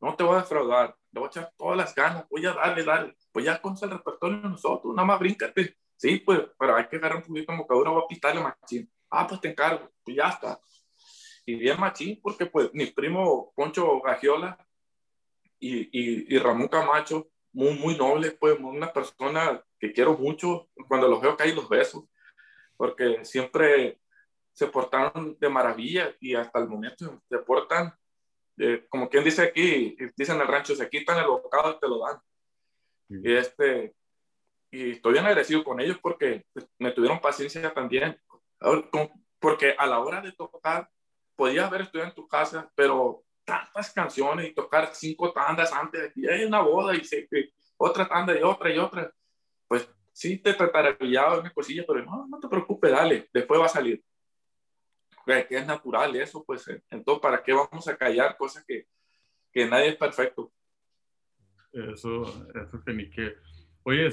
no 0.00 0.14
te 0.14 0.22
voy 0.22 0.36
a 0.36 0.40
defraudar, 0.40 0.96
le 1.12 1.20
voy 1.20 1.26
a 1.26 1.30
echar 1.30 1.52
todas 1.56 1.76
las 1.76 1.94
ganas, 1.94 2.26
voy 2.28 2.46
a 2.46 2.52
darle, 2.52 2.84
darle, 2.84 3.16
pues 3.32 3.44
ya 3.44 3.60
con 3.60 3.76
el 3.80 3.90
repertorio 3.90 4.40
de 4.40 4.48
nosotros, 4.48 4.94
nada 4.94 5.06
más 5.06 5.18
bríncate. 5.18 5.76
Sí, 5.96 6.18
pues, 6.18 6.40
pero 6.58 6.76
hay 6.76 6.86
que 6.86 6.96
agarrar 6.96 7.18
un 7.18 7.24
poquito 7.24 7.52
de 7.52 7.58
vocabulario, 7.58 7.94
voy 7.94 8.04
a 8.04 8.08
pitarle 8.08 8.40
machín. 8.40 8.90
Ah, 9.10 9.26
pues 9.26 9.40
te 9.40 9.48
encargo, 9.48 9.90
pues 10.04 10.16
ya 10.16 10.28
está. 10.28 10.60
Y 11.48 11.54
bien 11.54 11.80
machín, 11.80 12.20
porque 12.22 12.44
pues 12.44 12.68
mi 12.74 12.84
primo 12.84 13.54
Poncho 13.56 14.02
Gagiola 14.02 14.58
y, 15.58 15.78
y, 15.78 16.34
y 16.34 16.38
Ramón 16.38 16.68
Camacho 16.68 17.30
muy, 17.54 17.72
muy 17.78 17.96
noble, 17.96 18.32
pues 18.32 18.58
una 18.60 18.92
persona 18.92 19.64
que 19.80 19.94
quiero 19.94 20.12
mucho. 20.18 20.68
Cuando 20.86 21.08
los 21.08 21.22
veo 21.22 21.38
caer 21.38 21.54
los 21.54 21.66
besos, 21.66 22.04
porque 22.76 23.24
siempre 23.24 23.98
se 24.52 24.66
portaron 24.66 25.38
de 25.40 25.48
maravilla 25.48 26.14
y 26.20 26.34
hasta 26.34 26.58
el 26.58 26.68
momento 26.68 27.22
se 27.30 27.38
portan, 27.38 27.94
eh, 28.58 28.84
como 28.90 29.08
quien 29.08 29.24
dice 29.24 29.40
aquí, 29.40 29.96
dicen 30.18 30.34
en 30.34 30.42
el 30.42 30.48
rancho, 30.48 30.76
se 30.76 30.90
quitan 30.90 31.16
el 31.16 31.28
bocado 31.28 31.70
y 31.70 31.80
te 31.80 31.88
lo 31.88 32.00
dan. 32.00 32.20
Y, 33.08 33.32
este, 33.32 33.94
y 34.70 34.90
estoy 34.90 35.14
bien 35.14 35.24
agradecido 35.24 35.64
con 35.64 35.80
ellos 35.80 35.96
porque 36.02 36.44
me 36.78 36.92
tuvieron 36.92 37.22
paciencia 37.22 37.72
también. 37.72 38.20
Porque 39.40 39.74
a 39.78 39.86
la 39.86 40.00
hora 40.00 40.20
de 40.20 40.32
tocar, 40.32 40.90
podías 41.38 41.68
haber 41.68 41.82
estudiado 41.82 42.10
en 42.10 42.16
tu 42.16 42.26
casa, 42.26 42.68
pero 42.74 43.22
tantas 43.44 43.92
canciones 43.92 44.48
y 44.48 44.54
tocar 44.54 44.90
cinco 44.92 45.32
tandas 45.32 45.72
antes 45.72 46.12
de 46.12 46.32
hay 46.32 46.44
una 46.44 46.60
boda 46.60 46.96
y 46.96 47.04
se, 47.04 47.28
otra 47.76 48.08
tanda 48.08 48.36
y 48.36 48.42
otra 48.42 48.74
y 48.74 48.78
otra. 48.78 49.14
Pues 49.68 49.88
sí 50.12 50.38
te 50.38 50.52
trataré 50.52 50.96
una 51.00 51.52
cosilla, 51.54 51.84
pero 51.86 52.04
no, 52.04 52.26
no 52.26 52.40
te 52.40 52.48
preocupes, 52.48 52.90
dale, 52.90 53.28
después 53.32 53.60
va 53.60 53.66
a 53.66 53.68
salir. 53.68 54.02
Que 55.24 55.46
es 55.50 55.66
natural 55.66 56.16
eso, 56.16 56.42
pues 56.44 56.66
entonces, 56.90 57.22
¿para 57.22 57.40
qué 57.40 57.52
vamos 57.52 57.86
a 57.86 57.96
callar 57.96 58.36
cosas 58.36 58.64
que, 58.66 58.88
que 59.52 59.66
nadie 59.66 59.90
es 59.90 59.96
perfecto? 59.96 60.50
Eso, 61.72 62.22
eso 62.52 62.82
ni 62.86 63.08
que. 63.10 63.36
Oye, 63.84 64.10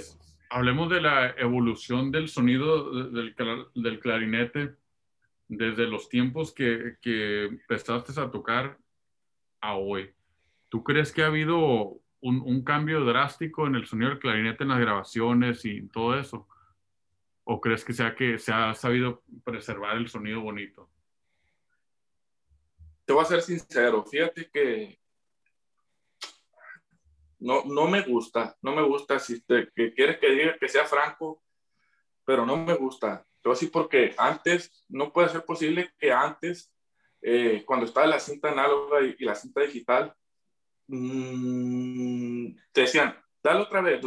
hablemos 0.51 0.91
de 0.91 1.01
la 1.01 1.31
evolución 1.38 2.11
del 2.11 2.27
sonido 2.27 3.09
del, 3.09 3.33
del 3.73 3.99
clarinete 3.99 4.75
desde 5.47 5.86
los 5.88 6.10
tiempos 6.10 6.53
que, 6.53 6.97
que 7.01 7.45
empezaste 7.45 8.19
a 8.19 8.31
tocar 8.31 8.77
a 9.62 9.75
hoy. 9.75 10.13
¿Tú 10.69 10.84
crees 10.84 11.12
que 11.12 11.23
ha 11.23 11.27
habido 11.27 11.99
un, 12.21 12.41
un, 12.41 12.63
cambio 12.63 13.03
drástico 13.05 13.67
en 13.67 13.75
el 13.75 13.86
sonido 13.86 14.10
del 14.10 14.19
clarinete 14.19 14.63
en 14.63 14.69
las 14.69 14.79
grabaciones 14.79 15.63
y 15.65 15.88
todo 15.88 16.19
eso? 16.19 16.47
¿O 17.43 17.62
crees 17.62 17.86
que 17.86 17.93
sea 17.93 18.15
que 18.15 18.39
se 18.39 18.51
ha 18.51 18.73
sabido 18.73 19.23
preservar 19.43 19.97
el 19.97 20.10
sonido 20.10 20.41
bonito? 20.41 20.89
Te 23.05 23.13
voy 23.13 23.23
a 23.23 23.27
ser 23.27 23.41
sincero, 23.41 24.03
fíjate 24.03 24.49
que 24.49 24.99
no, 27.39 27.63
no 27.65 27.88
me 27.88 28.01
gusta, 28.01 28.58
no 28.63 28.75
me 28.75 28.81
gusta, 28.81 29.19
si 29.19 29.41
te, 29.41 29.69
que 29.75 29.93
quieres 29.93 30.17
que 30.17 30.31
diga 30.31 30.58
que 30.58 30.67
sea 30.67 30.86
franco, 30.86 31.43
pero 32.25 32.45
no 32.45 32.58
me 32.58 32.73
gusta. 32.73 33.23
Te 33.45 33.49
voy 33.49 33.53
a 33.53 33.60
decir 33.60 33.71
porque 33.71 34.15
antes, 34.17 34.84
no 34.89 35.13
puede 35.13 35.29
ser 35.29 35.45
posible 35.45 35.93
que 35.99 36.12
antes 36.12 36.73
eh, 37.21 37.62
cuando 37.63 37.86
estaba 37.86 38.08
la 38.08 38.19
cinta 38.19 38.49
análoga 38.49 39.03
y, 39.03 39.23
la 39.23 39.36
cinta 39.36 39.62
digital, 39.62 40.15
mmm, 40.88 42.55
te 42.71 42.81
decían, 42.81 43.15
dale 43.43 43.60
otra 43.60 43.81
vez, 43.81 44.01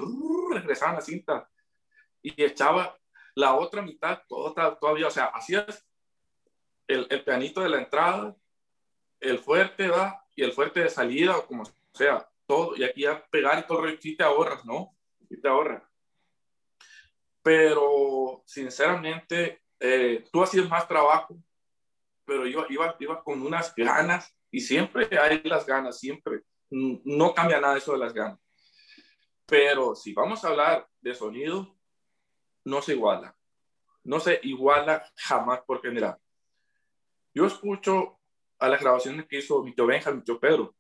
regresaban 0.50 0.96
la 0.96 1.02
cinta 1.02 1.48
y 2.20 2.42
echaba 2.42 2.98
la 3.36 3.54
otra 3.54 3.80
mitad 3.80 4.22
toda, 4.28 4.76
todavía, 4.76 5.06
o 5.06 5.10
sea, 5.12 5.26
hacías 5.26 5.86
el, 6.88 7.06
el 7.08 7.22
pianito 7.22 7.60
de 7.60 7.68
la 7.68 7.78
entrada, 7.78 8.34
el 9.20 9.38
fuerte, 9.38 9.86
¿va? 9.86 10.20
Y 10.34 10.42
el 10.42 10.50
fuerte 10.50 10.80
de 10.80 10.90
salida, 10.90 11.38
o 11.38 11.46
como 11.46 11.62
sea, 11.92 12.28
todo, 12.44 12.74
y 12.76 12.82
aquí 12.82 13.06
a 13.06 13.24
pegar 13.26 13.60
y 13.60 13.68
todo 13.68 13.86
el 13.86 14.00
te 14.00 14.24
ahorras, 14.24 14.64
¿no? 14.64 14.96
Y 15.30 15.40
te 15.40 15.46
ahorras. 15.46 15.87
Pero, 17.48 18.42
sinceramente, 18.44 19.62
eh, 19.80 20.22
tú 20.30 20.42
hacías 20.42 20.68
más 20.68 20.86
trabajo 20.86 21.34
pero 22.28 22.46
yo 22.46 22.66
iba, 22.68 22.94
iba 23.00 23.24
con 23.24 23.40
unas 23.40 23.74
ganas 23.74 24.36
y 24.50 24.60
siempre 24.60 25.08
hay 25.18 25.40
las 25.44 25.64
ganas, 25.64 25.98
siempre. 25.98 26.42
No 26.68 27.32
cambia 27.32 27.58
nada 27.58 27.78
eso 27.78 27.92
de 27.92 27.98
las 27.98 28.12
ganas. 28.12 28.38
Pero 29.46 29.94
si 29.94 30.12
vamos 30.12 30.44
a 30.44 30.48
hablar 30.48 30.86
de 31.00 31.14
sonido, 31.14 31.74
no 32.64 32.82
se 32.82 32.92
iguala. 32.92 33.34
No 34.04 34.20
se 34.20 34.40
iguala 34.42 35.10
jamás, 35.16 35.62
porque 35.66 35.88
mira, 35.88 36.18
yo 37.32 37.46
escucho 37.46 38.20
a 38.58 38.68
las 38.68 38.82
grabaciones 38.82 39.26
que 39.26 39.38
hizo 39.38 39.62
mi 39.62 39.74
tío 39.74 39.86
Benja, 39.86 40.12
mi 40.12 40.22
tío 40.22 40.38
Pedro, 40.38 40.76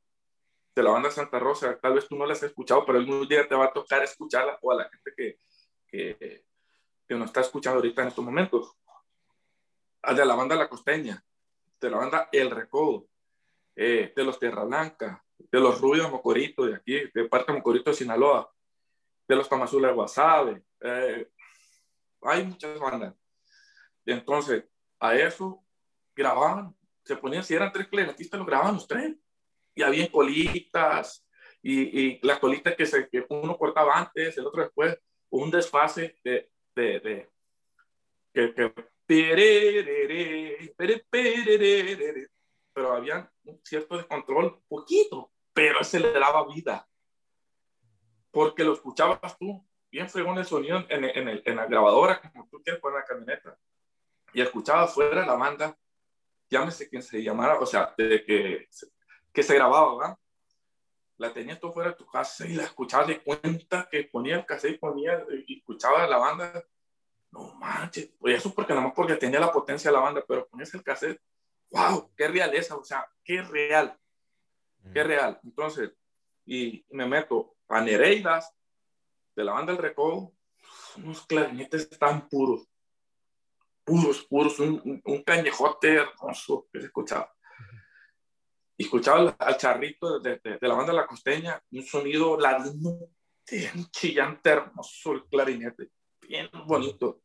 de 0.74 0.82
la 0.82 0.90
banda 0.90 1.10
Santa 1.10 1.38
Rosa. 1.38 1.78
Tal 1.80 1.94
vez 1.94 2.06
tú 2.06 2.14
no 2.14 2.26
las 2.26 2.42
has 2.42 2.50
escuchado, 2.50 2.84
pero 2.84 2.98
algún 2.98 3.26
día 3.26 3.48
te 3.48 3.54
va 3.54 3.64
a 3.64 3.72
tocar 3.72 4.02
escucharla 4.02 4.58
o 4.60 4.70
a 4.70 4.74
la 4.74 4.90
gente 4.90 5.14
que, 5.16 5.38
que, 5.86 6.44
que 7.08 7.14
nos 7.14 7.28
está 7.28 7.40
escuchando 7.40 7.78
ahorita 7.78 8.02
en 8.02 8.08
estos 8.08 8.24
momentos. 8.24 8.76
De 10.14 10.24
la 10.24 10.34
banda 10.34 10.54
La 10.54 10.68
Costeña, 10.68 11.24
de 11.80 11.90
la 11.90 11.96
banda 11.96 12.28
El 12.30 12.50
Recodo, 12.50 13.08
eh, 13.74 14.12
de 14.14 14.24
los 14.24 14.38
Tierra 14.38 14.64
Blanca, 14.64 15.24
de 15.38 15.60
los 15.60 15.80
Rubios 15.80 16.10
Mocorito 16.10 16.66
de 16.66 16.76
aquí, 16.76 17.00
de 17.12 17.24
parte 17.28 17.52
Mocorito 17.52 17.90
de 17.90 17.96
Sinaloa, 17.96 18.52
de 19.26 19.36
los 19.36 19.48
Tamazula 19.48 19.88
de 19.88 19.94
Guasave. 19.94 20.62
Eh, 20.80 21.28
hay 22.22 22.44
muchas 22.44 22.78
bandas. 22.78 23.14
Entonces, 24.04 24.64
a 25.00 25.14
eso 25.14 25.64
grababan, 26.14 26.76
se 27.04 27.16
ponían, 27.16 27.44
si 27.44 27.54
eran 27.54 27.72
tres 27.72 27.88
clarinetistas, 27.88 28.38
lo 28.38 28.46
grababan 28.46 28.74
los 28.74 28.86
tres. 28.86 29.16
Y 29.74 29.82
había 29.82 30.10
colitas, 30.10 31.24
y, 31.62 32.00
y 32.00 32.20
las 32.22 32.38
colitas 32.38 32.74
que, 32.74 32.86
se, 32.86 33.08
que 33.08 33.24
uno 33.28 33.56
cortaba 33.56 33.96
antes, 33.96 34.36
el 34.36 34.46
otro 34.46 34.62
después, 34.62 34.98
un 35.30 35.50
desfase 35.50 36.18
de, 36.24 36.50
de, 36.78 37.28
que, 38.32 38.72
pero 42.72 42.92
había 42.92 43.30
un 43.44 43.60
cierto 43.64 43.96
descontrol, 43.96 44.62
poquito, 44.68 45.32
pero 45.52 45.82
se 45.82 45.98
le 45.98 46.12
daba 46.12 46.46
vida. 46.46 46.88
Porque 48.30 48.62
lo 48.62 48.74
escuchabas 48.74 49.36
tú, 49.38 49.66
bien 49.90 50.08
fregón 50.08 50.38
el 50.38 50.44
sonido 50.44 50.84
en, 50.88 51.04
en, 51.04 51.56
la 51.56 51.66
grabadora, 51.66 52.20
como 52.20 52.48
tú 52.48 52.62
quieres 52.62 52.80
poner 52.80 53.00
la 53.00 53.04
camioneta. 53.04 53.58
Y 54.32 54.40
escuchabas 54.40 54.94
fuera 54.94 55.26
la 55.26 55.34
banda, 55.34 55.76
llámese 56.48 56.88
quien 56.88 57.02
se 57.02 57.22
llamara, 57.22 57.58
o 57.58 57.66
sea, 57.66 57.94
de 57.96 58.24
que, 58.24 58.68
que 59.32 59.42
se 59.42 59.54
grababa. 59.54 60.18
La 61.18 61.32
tenías 61.32 61.60
tú 61.60 61.72
fuera 61.72 61.90
de 61.90 61.96
tu 61.96 62.06
casa 62.06 62.46
y 62.46 62.54
la 62.54 62.64
escuchabas 62.64 63.08
de 63.08 63.22
cuenta 63.22 63.88
que 63.90 64.04
ponía 64.04 64.36
el 64.36 64.46
cassette 64.46 64.74
y 64.74 64.78
ponía 64.78 65.24
y 65.46 65.58
escuchaba 65.58 66.06
la 66.06 66.16
banda. 66.16 66.64
No 67.30 67.54
manches, 67.54 68.10
pues 68.18 68.38
eso 68.38 68.54
porque 68.54 68.72
nada 68.72 68.86
más 68.86 68.94
porque 68.94 69.16
tenía 69.16 69.40
la 69.40 69.52
potencia 69.52 69.90
de 69.90 69.96
la 69.96 70.02
banda, 70.02 70.24
pero 70.26 70.48
ponías 70.48 70.72
el 70.74 70.82
cassette, 70.82 71.20
wow, 71.70 72.10
qué 72.16 72.28
realeza, 72.28 72.76
o 72.76 72.84
sea, 72.84 73.06
qué 73.22 73.42
real, 73.42 73.98
qué 74.92 75.04
real. 75.04 75.38
Entonces, 75.44 75.90
y 76.46 76.84
me 76.90 77.06
meto 77.06 77.56
a 77.68 77.80
Nereidas, 77.80 78.54
de 79.36 79.44
la 79.44 79.52
banda 79.52 79.72
El 79.72 79.78
Recodo, 79.78 80.32
unos 80.96 81.26
clarinetes 81.26 81.88
tan 81.90 82.28
puros, 82.28 82.66
puros, 83.84 84.24
puros, 84.24 84.58
un, 84.58 85.00
un 85.04 85.22
cañejote 85.22 85.94
hermoso 85.94 86.66
que 86.72 86.80
se 86.80 86.86
escuchaba. 86.86 87.32
Y 88.78 88.84
escuchaba 88.84 89.36
al 89.38 89.58
charrito 89.58 90.20
de, 90.20 90.40
de, 90.42 90.58
de, 90.58 90.68
la 90.68 90.74
banda 90.74 90.92
La 90.94 91.06
Costeña, 91.06 91.60
un 91.72 91.82
sonido 91.82 92.38
ladino, 92.40 92.96
bien 93.50 93.84
chillante, 93.90 94.48
hermoso 94.48 95.12
el 95.12 95.24
clarinete, 95.24 95.90
bien 96.26 96.48
bonito. 96.64 97.22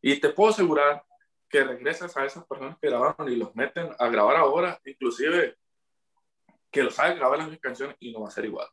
Y 0.00 0.20
te 0.20 0.28
puedo 0.28 0.50
asegurar 0.50 1.02
que 1.48 1.64
regresas 1.64 2.16
a 2.16 2.24
esas 2.24 2.44
personas 2.46 2.76
que 2.80 2.88
grabaron 2.88 3.32
y 3.32 3.36
los 3.36 3.54
meten 3.56 3.88
a 3.98 4.08
grabar 4.08 4.36
ahora, 4.36 4.78
inclusive 4.84 5.56
que 6.70 6.82
los 6.82 6.98
hagan 6.98 7.16
grabar 7.16 7.38
las 7.38 7.58
canciones 7.60 7.96
y 8.00 8.12
no 8.12 8.20
va 8.20 8.28
a 8.28 8.32
ser 8.32 8.44
igual. 8.44 8.66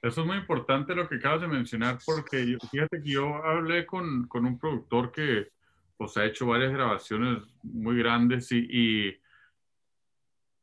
Eso 0.00 0.22
es 0.22 0.26
muy 0.26 0.36
importante 0.36 0.94
lo 0.94 1.08
que 1.08 1.16
acabas 1.16 1.42
de 1.42 1.48
mencionar, 1.48 1.98
porque 2.04 2.44
yo, 2.44 2.58
fíjate 2.70 3.02
que 3.02 3.10
yo 3.10 3.34
hablé 3.44 3.86
con, 3.86 4.26
con, 4.26 4.46
un 4.46 4.58
productor 4.58 5.12
que 5.12 5.48
pues, 5.96 6.16
ha 6.16 6.24
hecho 6.24 6.46
varias 6.46 6.72
grabaciones 6.72 7.42
muy 7.62 7.98
grandes 7.98 8.50
y, 8.50 8.66
y, 8.68 9.21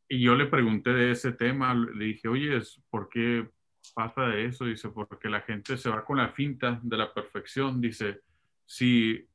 y, 0.09 0.21
yo 0.21 0.35
le 0.35 0.47
pregunté 0.47 0.91
de 0.91 1.11
ese 1.11 1.31
tema, 1.31 1.73
le 1.73 2.05
dije, 2.05 2.27
oye, 2.27 2.59
¿por 2.89 3.09
qué 3.09 3.47
pasa 3.93 4.27
de 4.27 4.45
eso? 4.45 4.65
Dice, 4.65 4.89
porque 4.89 5.29
la 5.29 5.41
gente 5.41 5.77
se 5.77 5.89
va 5.89 6.03
con 6.03 6.17
la 6.17 6.29
finta 6.29 6.79
de 6.83 6.97
la 6.97 7.13
perfección. 7.13 7.79
Dice, 7.79 8.21
si, 8.65 9.25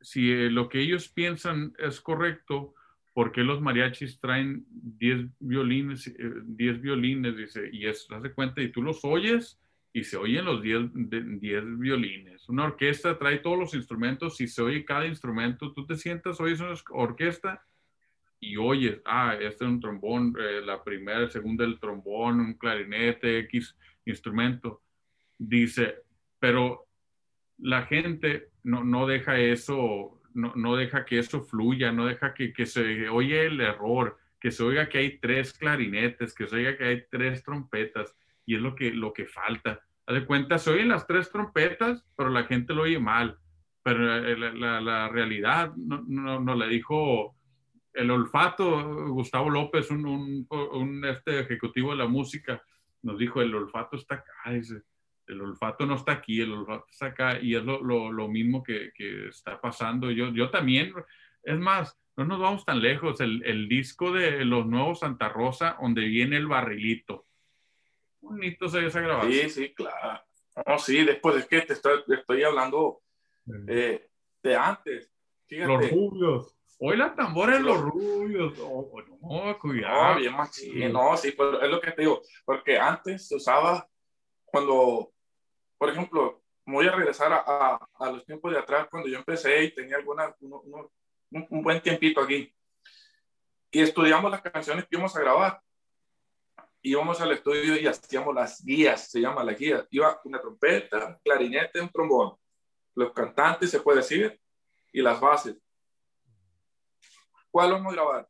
si 0.00 0.32
eh, 0.32 0.50
lo 0.50 0.68
que 0.68 0.80
ellos 0.80 1.08
piensan 1.08 1.74
es 1.78 2.00
correcto, 2.00 2.74
¿por 3.12 3.32
qué 3.32 3.42
los 3.42 3.60
mariachis 3.60 4.20
traen 4.20 4.64
10 4.68 5.26
violines, 5.40 6.12
10 6.16 6.76
eh, 6.76 6.80
violines? 6.80 7.36
Dice, 7.36 7.68
y 7.72 7.86
eso, 7.86 8.14
hace 8.14 8.32
cuenta, 8.32 8.62
y 8.62 8.70
tú 8.70 8.82
los 8.82 9.04
oyes 9.04 9.60
y 9.92 10.04
se 10.04 10.16
oyen 10.16 10.44
los 10.44 10.62
10, 10.62 10.90
10 11.40 11.78
violines. 11.78 12.48
Una 12.48 12.64
orquesta 12.64 13.18
trae 13.18 13.38
todos 13.38 13.58
los 13.58 13.74
instrumentos 13.74 14.40
y 14.40 14.46
se 14.46 14.62
oye 14.62 14.84
cada 14.84 15.06
instrumento. 15.06 15.72
Tú 15.72 15.86
te 15.86 15.96
sientas, 15.96 16.40
oyes 16.40 16.60
una 16.60 16.74
orquesta 16.90 17.64
y 18.40 18.56
oyes, 18.56 19.00
ah, 19.04 19.34
este 19.34 19.64
es 19.64 19.70
un 19.70 19.80
trombón, 19.80 20.34
eh, 20.38 20.60
la 20.64 20.82
primera, 20.82 21.20
el 21.20 21.30
segundo 21.30 21.64
el 21.64 21.78
trombón, 21.80 22.40
un 22.40 22.54
clarinete, 22.54 23.38
X 23.40 23.76
instrumento. 24.04 24.82
Dice, 25.36 26.02
pero 26.38 26.86
la 27.58 27.82
gente 27.82 28.50
no, 28.62 28.84
no 28.84 29.06
deja 29.06 29.38
eso 29.38 30.18
no, 30.34 30.52
no, 30.54 30.76
deja 30.76 31.04
que 31.04 31.18
eso 31.18 31.42
fluya, 31.42 31.90
no 31.90 32.06
deja 32.06 32.32
que, 32.32 32.52
que, 32.52 32.66
se 32.66 33.08
oye 33.08 33.46
el 33.46 33.60
error, 33.60 34.18
que 34.40 34.50
se 34.50 34.62
oiga 34.62 34.88
que 34.88 34.98
hay 34.98 35.18
tres 35.18 35.52
clarinetes, 35.52 36.34
que 36.34 36.46
se 36.46 36.56
oiga 36.56 36.76
que 36.76 36.84
hay 36.84 37.04
tres 37.10 37.42
trompetas, 37.42 38.14
y 38.46 38.54
es 38.54 38.60
lo 38.60 38.74
que, 38.74 38.92
lo 38.92 39.12
que 39.12 39.26
falta. 39.26 39.80
Haz 40.06 40.14
de 40.14 40.24
cuenta, 40.24 40.58
se 40.58 40.70
oyen 40.70 40.88
las 40.88 41.06
tres 41.06 41.30
trompetas, 41.30 42.06
pero 42.16 42.30
la 42.30 42.44
gente 42.44 42.72
lo 42.72 42.82
oye 42.82 42.98
mal. 42.98 43.38
Pero 43.82 44.16
eh, 44.16 44.38
la, 44.38 44.52
la, 44.52 44.80
la 44.80 45.08
realidad 45.08 45.74
no, 45.76 46.02
no, 46.06 46.40
no, 46.40 46.54
le 46.54 46.68
dijo 46.68 47.36
el 47.98 48.10
olfato, 48.10 49.08
Gustavo 49.08 49.50
López, 49.50 49.90
un, 49.90 50.06
un, 50.06 50.46
un, 50.50 51.04
este 51.04 51.40
ejecutivo 51.40 51.90
de 51.90 51.98
la 51.98 52.06
música, 52.06 52.62
nos 53.02 53.18
dijo, 53.18 53.40
el 53.42 53.54
olfato 53.54 53.96
está 53.96 54.16
acá, 54.16 54.50
dice 54.50 54.82
el 55.28 55.40
olfato 55.42 55.86
no 55.86 55.94
está 55.94 56.12
aquí, 56.12 56.40
el 56.40 56.52
olfato 56.52 56.86
está 56.90 57.06
acá 57.06 57.38
y 57.40 57.54
es 57.54 57.62
lo, 57.62 57.82
lo, 57.82 58.10
lo 58.10 58.28
mismo 58.28 58.62
que, 58.62 58.92
que, 58.94 59.28
está 59.28 59.60
pasando. 59.60 60.10
Yo, 60.10 60.28
yo 60.32 60.50
también, 60.50 60.92
es 61.42 61.58
más, 61.58 61.98
no 62.16 62.24
nos 62.24 62.40
vamos 62.40 62.64
tan 62.64 62.80
lejos, 62.80 63.20
el, 63.20 63.42
el, 63.44 63.68
disco 63.68 64.12
de 64.12 64.44
los 64.44 64.66
nuevos 64.66 65.00
Santa 65.00 65.28
Rosa, 65.28 65.76
donde 65.80 66.02
viene 66.02 66.36
el 66.36 66.46
barrilito. 66.46 67.26
Bonito 68.20 68.68
se 68.68 68.86
esa 68.86 69.00
grabación. 69.00 69.32
Sí, 69.32 69.50
sí, 69.50 69.74
claro. 69.74 70.22
No, 70.66 70.78
sí, 70.78 71.04
después 71.04 71.36
es 71.36 71.46
que 71.46 71.60
te 71.60 71.74
estoy, 71.74 72.02
te 72.04 72.14
estoy 72.14 72.42
hablando 72.42 73.02
eh, 73.68 74.08
de 74.42 74.56
antes. 74.56 75.12
Fíjate. 75.46 75.72
Los 75.72 75.90
rubios. 75.90 76.57
Tambora 77.16 77.56
en 77.56 77.64
los 77.64 77.80
rubios. 77.80 78.58
Oh, 78.60 78.92
no, 79.20 79.58
cuidado. 79.58 80.14
No, 80.14 80.20
bien 80.20 80.32
machín. 80.36 80.92
No, 80.92 81.16
sí, 81.16 81.32
pero 81.36 81.60
es 81.60 81.70
lo 81.70 81.80
que 81.80 81.90
te 81.90 82.02
digo. 82.02 82.22
Porque 82.44 82.78
antes 82.78 83.26
se 83.26 83.36
usaba 83.36 83.86
cuando 84.44 85.12
por 85.78 85.90
ejemplo, 85.90 86.42
voy 86.66 86.88
a 86.88 86.92
regresar 86.92 87.32
a, 87.32 87.78
a, 87.98 88.10
los 88.10 88.26
tiempos 88.26 88.52
de 88.52 88.58
atrás 88.58 88.88
cuando 88.90 89.08
yo 89.08 89.16
empecé 89.16 89.62
y 89.62 89.74
tenía 89.74 89.96
alguna, 89.96 90.34
uno, 90.40 90.60
uno, 90.64 90.90
un, 91.30 91.46
un, 91.48 91.62
buen 91.62 91.80
tiempito 91.80 92.20
aquí. 92.20 92.52
Y 93.70 93.80
estudiamos 93.80 94.30
las 94.30 94.42
canciones 94.42 94.84
que 94.84 94.96
íbamos 94.96 95.14
a 95.14 95.20
grabar. 95.20 95.60
Íbamos 96.82 97.20
al 97.20 97.32
estudio 97.32 97.76
y 97.76 97.86
hacíamos 97.86 98.34
las 98.34 98.64
guías, 98.64 99.08
se 99.08 99.20
llama 99.20 99.44
la 99.44 99.52
guía. 99.52 99.86
Iba 99.90 100.20
una 100.24 100.40
trompeta, 100.40 101.06
un 101.06 101.18
clarinete, 101.22 101.80
un 101.80 101.90
trombón. 101.90 102.36
Los 102.94 103.12
cantantes, 103.12 103.70
se 103.70 103.80
puede 103.80 103.98
decir, 103.98 104.40
y 104.92 105.00
las 105.00 105.20
bases. 105.20 105.56
¿Cuál 107.50 107.72
vamos 107.72 107.92
a 107.92 107.96
grabar? 107.96 108.28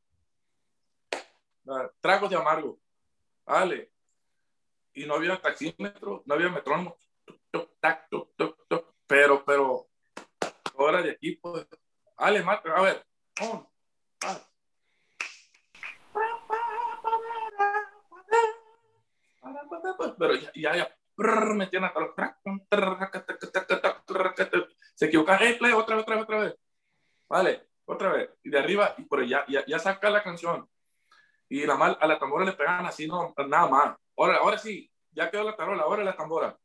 Tragos 2.00 2.30
de 2.30 2.36
amargo. 2.36 2.78
Vale. 3.44 3.92
Y 4.94 5.06
no 5.06 5.14
había 5.14 5.40
taxímetro, 5.40 6.22
no 6.24 6.34
había 6.34 6.48
metrónomo. 6.48 6.96
Toc, 7.50 7.70
tac, 7.80 8.08
toc, 8.08 8.34
toc, 8.36 8.68
toc, 8.68 8.94
pero, 9.06 9.44
pero, 9.44 9.88
ahora 10.78 11.02
de 11.02 11.12
aquí, 11.12 11.36
pues, 11.36 11.66
Ale, 12.16 12.42
mate, 12.42 12.68
a 12.68 12.80
ver, 12.80 13.06
pero 20.18 20.34
ya, 20.34 20.50
ya, 20.54 20.76
ya, 20.76 20.96
metían 21.54 21.84
hasta 21.84 22.00
los 22.00 22.14
se 24.94 25.06
equivocan, 25.06 25.38
hey, 25.40 25.56
play, 25.58 25.72
otra 25.72 25.94
vez, 25.96 26.02
otra 26.02 26.16
vez, 26.16 26.24
otra 26.24 26.38
vez, 26.40 26.54
vale, 27.28 27.68
otra 27.88 28.12
vez, 28.12 28.30
y 28.42 28.50
de 28.50 28.58
arriba, 28.58 28.94
y 28.98 29.02
por 29.04 29.24
ya, 29.24 29.44
ya, 29.48 29.64
ya 29.66 29.78
saca 29.78 30.10
la 30.10 30.22
canción, 30.22 30.68
y 31.48 31.64
la 31.66 31.76
mal, 31.76 31.96
a 32.00 32.06
la 32.06 32.18
tambora 32.18 32.44
le 32.44 32.52
pegan 32.52 32.86
así, 32.86 33.06
no, 33.06 33.34
nada 33.48 33.68
más, 33.68 33.96
ahora, 34.16 34.36
ahora 34.36 34.58
sí, 34.58 34.90
ya 35.10 35.30
quedó 35.30 35.44
la 35.44 35.56
tarola, 35.56 35.82
ahora 35.82 36.04
la 36.04 36.16
tambora, 36.16 36.56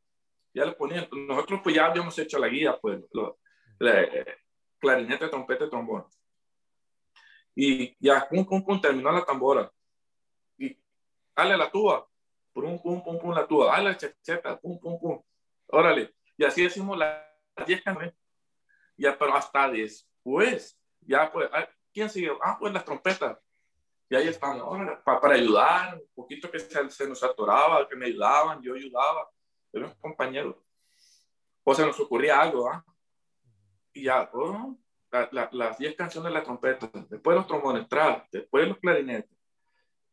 ya 0.52 0.64
le 0.64 0.72
ponían, 0.72 1.08
nosotros 1.10 1.60
pues 1.62 1.74
ya 1.74 1.86
habíamos 1.86 2.18
hecho 2.18 2.38
la 2.38 2.48
guía, 2.48 2.78
pues, 2.80 3.02
lo, 3.12 3.38
eh, 3.80 4.36
clarinete, 4.78 5.28
trompeta, 5.28 5.68
trombón. 5.68 6.04
Y 7.54 7.96
ya, 7.98 8.26
pum, 8.28 8.44
pum, 8.44 8.64
pum, 8.64 8.80
terminó 8.80 9.10
la 9.12 9.24
tambora. 9.24 9.70
Y 10.58 10.76
dale 11.34 11.56
la 11.56 11.70
tuba, 11.70 12.06
pum, 12.52 12.80
pum, 12.80 13.02
pum, 13.02 13.18
pum, 13.18 13.32
la 13.32 13.46
tuba, 13.46 13.66
dale 13.66 13.90
la 13.90 13.96
chacheta, 13.96 14.58
pum, 14.58 14.78
pum, 14.78 15.00
pum. 15.00 15.22
órale. 15.68 16.14
Y 16.36 16.44
así 16.44 16.62
decimos 16.62 16.98
las 16.98 17.24
10 17.66 17.82
canciones. 17.82 18.14
Ya, 18.96 19.16
pero 19.18 19.34
hasta 19.34 19.68
después, 19.70 20.78
ya 21.06 21.30
pues, 21.30 21.48
¿quién 21.92 22.10
sigue? 22.10 22.30
Ah, 22.42 22.56
pues 22.58 22.72
las 22.72 22.84
trompetas. 22.84 23.38
Y 24.08 24.16
ahí 24.16 24.28
estamos, 24.28 24.78
para, 25.04 25.20
para 25.20 25.34
ayudar, 25.34 25.94
un 25.94 26.14
poquito 26.14 26.50
que 26.50 26.60
se, 26.60 26.90
se, 26.90 27.08
nos 27.08 27.22
atoraba, 27.22 27.88
que 27.88 27.96
me 27.96 28.06
ayudaban, 28.06 28.60
yo 28.62 28.74
ayudaba, 28.74 29.28
era 29.72 29.86
un 29.86 29.94
compañero. 29.94 30.62
O 31.64 31.74
se 31.74 31.86
nos 31.86 31.98
ocurría 31.98 32.40
algo, 32.40 32.70
¿ah? 32.70 32.84
Y 33.94 34.04
ya, 34.04 34.28
oh, 34.34 34.76
la, 35.10 35.28
la, 35.32 35.48
las 35.52 35.78
10 35.78 35.96
canciones 35.96 36.30
de 36.30 36.38
la 36.38 36.44
trompeta, 36.44 36.90
después 37.08 37.36
los 37.36 37.46
trombones, 37.46 37.86
después 38.30 38.68
los 38.68 38.78
clarinetes, 38.78 39.38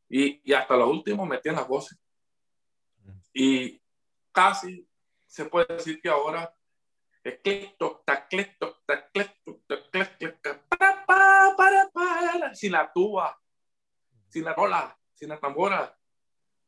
y, 0.07 0.41
y 0.43 0.53
hasta 0.53 0.77
lo 0.77 0.89
último 0.89 1.25
metían 1.25 1.55
las 1.55 1.67
voces. 1.67 1.99
Y 3.33 3.81
casi 4.31 4.87
se 5.25 5.45
puede 5.45 5.75
decir 5.75 6.01
que 6.01 6.09
ahora 6.09 6.53
sin 12.53 12.71
la 12.71 12.91
tuba, 12.91 13.39
sin 14.29 14.45
la 14.45 14.53
rola, 14.53 14.97
sin 15.13 15.29
la 15.29 15.39
tambora. 15.39 15.97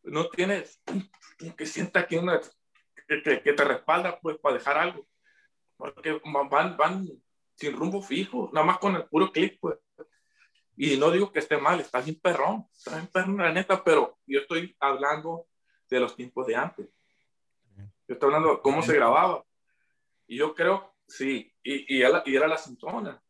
No 0.03 0.29
tienes 0.29 0.81
que 1.57 1.65
sienta 1.65 2.07
que, 2.07 2.17
una, 2.17 2.39
que, 3.07 3.41
que, 3.41 3.53
te 3.53 3.63
respalda 3.63 4.19
pues 4.19 4.37
para 4.37 4.57
dejar 4.57 4.77
algo. 4.77 5.07
Porque 5.77 6.19
van, 6.49 6.77
van 6.77 7.07
sin 7.55 7.75
rumbo 7.75 8.01
fijo, 8.01 8.49
nada 8.53 8.65
más 8.65 8.77
con 8.79 8.95
el 8.95 9.05
puro 9.05 9.31
clic, 9.31 9.57
pues. 9.59 9.77
Y 10.75 10.97
no 10.97 11.11
digo 11.11 11.31
que 11.31 11.39
esté 11.39 11.57
mal, 11.57 11.79
está 11.79 12.01
bien 12.01 12.19
perrón, 12.19 12.67
está 12.75 12.95
bien 12.95 13.07
perrón, 13.07 13.37
la 13.37 13.51
neta, 13.51 13.83
pero 13.83 14.17
yo 14.25 14.39
estoy 14.39 14.75
hablando 14.79 15.47
de 15.89 15.99
los 15.99 16.15
tiempos 16.15 16.47
de 16.47 16.55
antes. 16.55 16.89
Yo 18.07 18.15
estoy 18.15 18.27
hablando 18.27 18.55
de 18.55 18.61
cómo 18.61 18.81
se 18.81 18.95
grababa. 18.95 19.43
Y 20.27 20.37
yo 20.37 20.53
creo, 20.53 20.95
sí, 21.07 21.53
y, 21.63 21.97
y, 21.97 22.01
era, 22.01 22.23
y 22.25 22.35
era 22.35 22.47
la 22.47 22.57
sintona, 22.57 23.21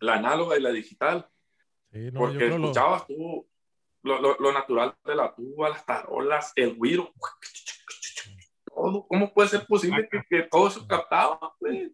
la 0.00 0.14
análoga 0.14 0.56
y 0.56 0.62
la 0.62 0.70
digital. 0.70 1.28
Sí, 1.92 2.10
no, 2.12 2.20
porque 2.20 2.48
escuchabas 2.48 3.02
lo... 3.08 3.16
tú 3.16 3.50
lo, 4.02 4.20
lo, 4.20 4.36
lo, 4.38 4.52
natural 4.52 4.96
de 5.04 5.14
la 5.14 5.34
tuba, 5.34 5.68
las 5.68 5.84
tarolas, 5.84 6.52
el 6.56 6.74
güiro. 6.74 7.12
Todo. 8.64 9.06
¿Cómo 9.06 9.32
puede 9.32 9.48
ser 9.48 9.66
posible 9.66 10.08
que, 10.10 10.22
que 10.28 10.42
todo 10.44 10.68
eso 10.68 10.86
captaba? 10.86 11.54
Pues? 11.58 11.90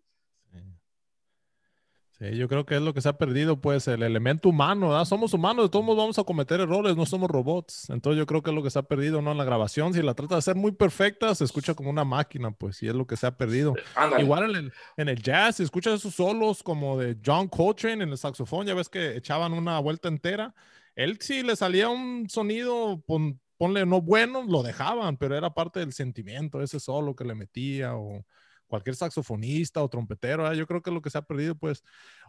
Sí, 2.19 2.35
yo 2.35 2.49
creo 2.49 2.65
que 2.65 2.77
es 2.77 2.81
lo 2.81 2.95
que 2.95 3.03
se 3.03 3.11
ha 3.11 3.19
perdido, 3.19 3.61
pues, 3.61 3.87
el 3.89 4.03
elemento 4.03 4.49
humano, 4.49 4.89
¿verdad? 4.89 5.05
Somos 5.05 5.35
humanos, 5.35 5.67
de 5.67 5.69
todos 5.69 5.85
modos 5.85 5.99
vamos 5.99 6.19
a 6.19 6.25
cometer 6.25 6.61
errores, 6.61 6.97
no 6.97 7.05
somos 7.05 7.29
robots. 7.31 7.91
Entonces 7.91 8.19
yo 8.19 8.25
creo 8.25 8.43
que 8.43 8.49
es 8.49 8.57
lo 8.57 8.63
que 8.63 8.71
se 8.71 8.79
ha 8.79 8.83
perdido, 8.85 9.21
¿no? 9.21 9.33
En 9.33 9.39
la 9.39 9.45
grabación, 9.45 9.93
si 9.93 10.01
la 10.01 10.15
trata 10.15 10.37
de 10.37 10.39
hacer 10.39 10.57
muy 10.57 10.73
perfecta, 10.73 11.35
se 11.35 11.45
escucha 11.45 11.75
como 11.75 11.91
una 11.91 12.05
máquina, 12.05 12.53
pues, 12.53 12.83
y 12.83 12.89
es 12.89 12.95
lo 12.95 13.07
que 13.07 13.19
se 13.19 13.27
ha 13.27 13.37
perdido. 13.37 13.75
Ándale. 13.95 14.23
Igual 14.23 14.51
en 14.51 14.57
el, 14.57 14.73
en 14.97 15.09
el 15.11 15.23
jazz, 15.23 15.57
si 15.57 15.63
escuchas 15.63 15.95
esos 15.95 16.15
solos 16.15 16.63
como 16.63 16.99
de 16.99 17.19
John 17.25 17.49
Coltrane 17.49 18.05
en 18.05 18.11
el 18.11 18.17
saxofón, 18.17 18.67
ya 18.67 18.73
ves 18.73 18.89
que 18.89 19.17
echaban 19.17 19.53
una 19.53 19.79
vuelta 19.81 20.09
entera. 20.09 20.55
Él 20.95 21.19
si 21.21 21.43
le 21.43 21.55
salía 21.55 21.91
un 21.91 22.31
sonido, 22.31 23.03
pon, 23.07 23.39
ponle 23.59 23.85
no 23.85 24.01
bueno, 24.01 24.43
lo 24.43 24.63
dejaban, 24.63 25.19
pero 25.19 25.37
era 25.37 25.53
parte 25.53 25.81
del 25.81 25.93
sentimiento, 25.93 26.63
ese 26.63 26.81
solo 26.81 27.15
que 27.15 27.25
le 27.25 27.35
metía 27.35 27.95
o 27.95 28.25
cualquier 28.67 28.97
saxofonista 28.97 29.83
o 29.83 29.89
trompetero, 29.89 30.51
¿eh? 30.51 30.57
yo 30.57 30.67
creo 30.67 30.83
que 30.83 30.91
es 30.91 30.95
lo 30.95 31.03
que 31.03 31.11
se 31.11 31.19
ha 31.19 31.23
perdido, 31.23 31.55
pues. 31.55 31.83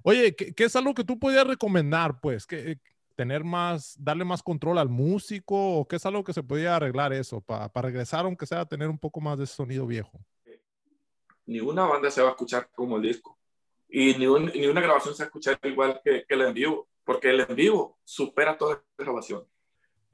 Oye, 0.04 0.36
¿qué, 0.36 0.54
¿qué, 0.54 0.66
es 0.66 0.76
algo 0.76 0.94
que 0.94 1.04
tú 1.04 1.20
podías 1.20 1.48
recomendar, 1.48 2.20
pues? 2.22 2.46
que 2.46 2.80
tener 3.18 3.44
más, 3.44 3.96
darle 4.00 4.24
más 4.24 4.44
control 4.44 4.78
al 4.78 4.90
músico 4.90 5.80
o 5.80 5.88
qué 5.88 5.96
es 5.96 6.06
algo 6.06 6.24
que 6.24 6.34
se 6.34 6.44
podía 6.44 6.76
arreglar 6.76 7.12
eso 7.12 7.42
para 7.42 7.68
pa 7.68 7.82
regresar, 7.82 8.26
aunque 8.26 8.46
sea 8.46 8.62
a 8.62 8.66
tener 8.68 8.90
un 8.90 9.00
poco 9.00 9.20
más 9.20 9.40
de 9.40 9.48
sonido 9.48 9.88
viejo? 9.88 10.20
Ni 11.48 11.60
una 11.60 11.86
banda 11.86 12.12
se 12.12 12.22
va 12.22 12.30
a 12.30 12.32
escuchar 12.32 12.70
como 12.76 12.98
el 12.98 13.02
disco 13.02 13.38
y 13.90 14.14
ni, 14.16 14.28
un, 14.28 14.46
ni 14.46 14.68
una 14.68 14.82
grabación 14.82 15.16
se 15.16 15.24
va 15.24 15.26
a 15.26 15.30
escuchar 15.30 15.60
igual 15.64 16.00
que, 16.04 16.26
que 16.28 16.36
el 16.36 16.42
en 16.42 16.54
vivo, 16.54 16.88
porque 17.04 17.32
el 17.32 17.40
en 17.40 17.56
vivo 17.56 17.98
supera 18.04 18.56
toda 18.56 18.84
grabación. 18.96 19.44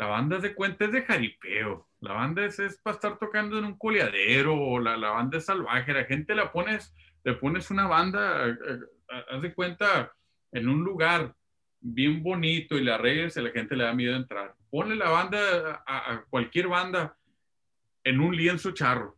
La 0.03 0.09
banda 0.09 0.37
de 0.37 0.53
cuenta 0.53 0.83
es 0.83 0.91
de 0.91 1.03
jaripeo. 1.03 1.87
La 2.01 2.11
banda 2.11 2.43
es, 2.43 2.59
es 2.59 2.77
para 2.77 2.95
estar 2.95 3.17
tocando 3.17 3.57
en 3.57 3.63
un 3.63 3.77
coleadero 3.77 4.53
o 4.53 4.77
la, 4.77 4.97
la, 4.97 5.11
banda 5.11 5.37
es 5.37 5.45
salvaje. 5.45 5.93
La 5.93 6.03
gente 6.03 6.35
la 6.35 6.51
pones, 6.51 6.93
le 7.23 7.35
pones 7.35 7.71
una 7.71 7.87
banda, 7.87 8.49
eh, 8.49 8.57
eh, 8.67 9.23
haz 9.31 9.41
de 9.41 9.53
cuenta, 9.53 10.11
en 10.51 10.67
un 10.67 10.83
lugar 10.83 11.33
bien 11.79 12.21
bonito 12.21 12.77
y 12.77 12.83
la 12.83 12.95
arregles 12.95 13.37
y 13.37 13.41
la 13.43 13.51
gente 13.51 13.77
le 13.77 13.85
da 13.85 13.93
miedo 13.93 14.13
entrar. 14.13 14.53
Ponle 14.69 14.97
la 14.97 15.09
banda 15.09 15.81
a, 15.87 16.11
a 16.11 16.25
cualquier 16.25 16.67
banda 16.67 17.15
en 18.03 18.19
un 18.19 18.35
lienzo 18.35 18.71
charro. 18.71 19.15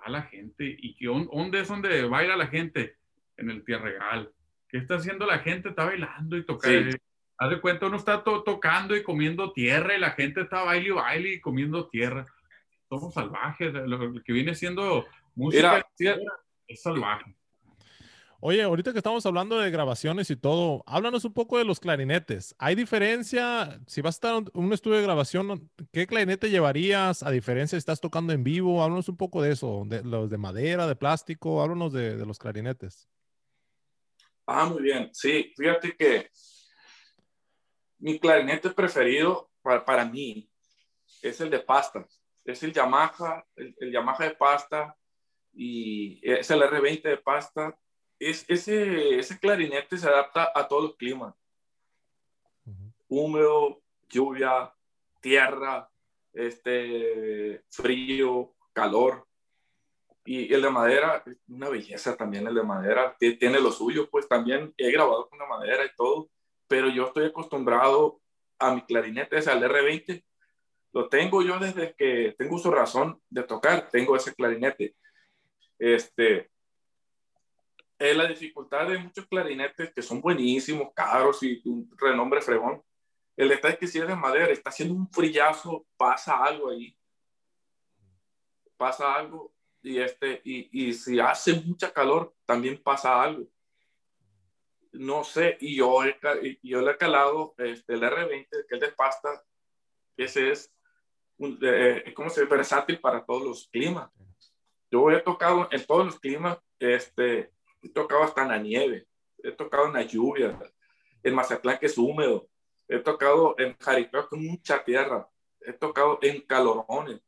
Va 0.00 0.08
la 0.08 0.22
gente. 0.22 0.64
¿Y 0.78 0.96
qué, 0.96 1.08
dónde 1.08 1.60
es 1.60 1.68
donde 1.68 2.06
baila 2.06 2.36
la 2.36 2.46
gente? 2.46 2.96
En 3.36 3.50
el 3.50 3.62
tierregal. 3.66 4.32
¿Qué 4.66 4.78
está 4.78 4.94
haciendo 4.94 5.26
la 5.26 5.40
gente? 5.40 5.68
Está 5.68 5.84
bailando 5.84 6.38
y 6.38 6.46
tocando. 6.46 6.90
Sí. 6.90 6.96
Haz 7.38 7.50
de 7.50 7.60
cuenta, 7.60 7.86
uno 7.86 7.96
está 7.96 8.24
to 8.24 8.42
tocando 8.42 8.96
y 8.96 9.02
comiendo 9.02 9.52
tierra 9.52 9.94
y 9.94 10.00
la 10.00 10.12
gente 10.12 10.40
está 10.40 10.62
baile 10.62 10.88
y 10.88 10.92
baile 10.92 11.32
y 11.34 11.40
comiendo 11.40 11.88
tierra. 11.88 12.26
Somos 12.88 13.12
salvajes. 13.12 13.72
Lo 13.72 13.98
que 14.22 14.32
viene 14.32 14.54
siendo 14.54 15.04
música 15.34 15.86
Mira, 15.98 16.16
es 16.66 16.82
salvaje. 16.82 17.36
Oye, 18.40 18.62
ahorita 18.62 18.92
que 18.92 18.98
estamos 18.98 19.24
hablando 19.26 19.58
de 19.58 19.70
grabaciones 19.70 20.30
y 20.30 20.36
todo, 20.36 20.82
háblanos 20.86 21.24
un 21.24 21.32
poco 21.32 21.58
de 21.58 21.64
los 21.64 21.80
clarinetes. 21.80 22.54
¿Hay 22.58 22.74
diferencia? 22.74 23.80
Si 23.86 24.02
vas 24.02 24.14
a 24.14 24.18
estar 24.18 24.36
en 24.36 24.50
un 24.52 24.72
estudio 24.72 24.98
de 24.98 25.02
grabación, 25.02 25.70
¿qué 25.90 26.06
clarinete 26.06 26.50
llevarías 26.50 27.22
a 27.22 27.30
diferencia 27.30 27.76
si 27.76 27.80
estás 27.80 28.00
tocando 28.00 28.32
en 28.32 28.44
vivo? 28.44 28.82
Háblanos 28.82 29.08
un 29.08 29.16
poco 29.16 29.42
de 29.42 29.52
eso, 29.52 29.84
de 29.86 30.04
los 30.04 30.30
de 30.30 30.38
madera, 30.38 30.86
de 30.86 30.96
plástico, 30.96 31.62
háblanos 31.62 31.92
de, 31.92 32.16
de 32.16 32.26
los 32.26 32.38
clarinetes. 32.38 33.08
Ah, 34.46 34.66
muy 34.66 34.82
bien. 34.82 35.10
Sí, 35.12 35.52
fíjate 35.56 35.96
que 35.96 36.30
mi 37.98 38.18
clarinete 38.18 38.70
preferido 38.70 39.50
para, 39.62 39.84
para, 39.84 40.04
mí 40.04 40.48
es 41.22 41.40
el 41.40 41.50
de 41.50 41.60
pasta. 41.60 42.06
Es 42.44 42.62
el 42.62 42.72
Yamaha, 42.72 43.44
el, 43.56 43.74
el, 43.80 43.92
Yamaha 43.92 44.24
de 44.24 44.34
pasta 44.34 44.96
y 45.52 46.20
es 46.22 46.50
el 46.50 46.60
R20 46.60 47.02
de 47.02 47.16
pasta. 47.16 47.78
Es, 48.18 48.44
ese, 48.48 49.18
ese 49.18 49.38
clarinete 49.38 49.98
se 49.98 50.08
adapta 50.08 50.52
a 50.54 50.68
todos 50.68 50.84
los 50.84 50.96
climas. 50.96 51.34
Uh 52.64 52.70
-huh. 52.70 52.92
Húmedo, 53.08 53.82
lluvia, 54.08 54.72
tierra, 55.20 55.88
este, 56.32 57.64
frío, 57.70 58.54
calor. 58.72 59.26
Y 60.24 60.52
el 60.52 60.62
de 60.62 60.70
madera, 60.70 61.22
una 61.48 61.68
belleza 61.68 62.16
también 62.16 62.46
el 62.46 62.54
de 62.54 62.62
madera. 62.62 63.16
Tiene 63.18 63.60
lo 63.60 63.70
suyo, 63.70 64.08
pues 64.10 64.28
también 64.28 64.74
he 64.76 64.90
grabado 64.90 65.28
con 65.28 65.38
la 65.38 65.46
madera 65.46 65.84
y 65.84 65.94
todo 65.96 66.30
pero 66.68 66.88
yo 66.88 67.06
estoy 67.06 67.26
acostumbrado 67.26 68.20
a 68.58 68.74
mi 68.74 68.82
clarinete, 68.82 69.38
ese 69.38 69.50
al 69.50 69.62
R20. 69.62 70.24
Lo 70.92 71.08
tengo 71.08 71.42
yo 71.42 71.58
desde 71.58 71.94
que 71.94 72.34
tengo 72.38 72.58
su 72.58 72.70
razón 72.70 73.20
de 73.28 73.42
tocar, 73.42 73.88
tengo 73.90 74.16
ese 74.16 74.34
clarinete. 74.34 74.96
Este, 75.78 76.50
es 77.98 78.16
la 78.16 78.26
dificultad 78.26 78.88
de 78.88 78.98
muchos 78.98 79.26
clarinetes 79.26 79.92
que 79.92 80.02
son 80.02 80.20
buenísimos, 80.20 80.92
caros 80.94 81.42
y 81.42 81.60
un 81.66 81.90
renombre 81.96 82.40
fregón. 82.40 82.82
El 83.36 83.50
detalle 83.50 83.74
es 83.74 83.80
que 83.80 83.86
si 83.86 83.98
es 83.98 84.08
de 84.08 84.16
madera, 84.16 84.52
está 84.52 84.70
haciendo 84.70 84.94
un 84.94 85.10
frillazo, 85.10 85.86
pasa 85.96 86.42
algo 86.42 86.70
ahí. 86.70 86.96
Pasa 88.76 89.14
algo 89.14 89.54
y, 89.82 89.98
este, 89.98 90.40
y, 90.44 90.88
y 90.88 90.92
si 90.94 91.20
hace 91.20 91.54
mucha 91.54 91.92
calor, 91.92 92.34
también 92.46 92.82
pasa 92.82 93.22
algo 93.22 93.46
no 94.98 95.24
sé, 95.24 95.56
y 95.60 95.76
yo, 95.76 96.00
yo 96.62 96.80
le 96.80 96.92
he 96.92 96.96
calado 96.96 97.54
este, 97.58 97.94
el 97.94 98.02
R20, 98.02 98.48
que 98.68 98.74
es 98.74 98.80
de 98.80 98.92
pasta, 98.92 99.42
ese 100.16 100.50
es, 100.50 100.72
un, 101.38 101.58
eh, 101.62 102.12
como 102.14 102.30
se 102.30 102.44
versátil 102.44 102.98
para 103.00 103.24
todos 103.24 103.44
los 103.44 103.68
climas. 103.68 104.10
Yo 104.90 105.10
he 105.10 105.20
tocado 105.20 105.68
en 105.70 105.84
todos 105.84 106.06
los 106.06 106.20
climas, 106.20 106.58
este, 106.78 107.50
he 107.82 107.88
tocado 107.92 108.22
hasta 108.22 108.42
en 108.42 108.48
la 108.48 108.58
nieve, 108.58 109.06
he 109.42 109.52
tocado 109.52 109.86
en 109.86 109.94
la 109.94 110.02
lluvia, 110.02 110.58
en 111.22 111.34
Mazatlán 111.34 111.78
que 111.78 111.86
es 111.86 111.98
húmedo, 111.98 112.48
he 112.88 112.98
tocado 113.00 113.54
en 113.58 113.76
Jaripeo 113.78 114.28
con 114.28 114.44
mucha 114.44 114.82
tierra, 114.84 115.28
he 115.60 115.72
tocado 115.72 116.18
en 116.22 116.40
calorones, 116.42 117.20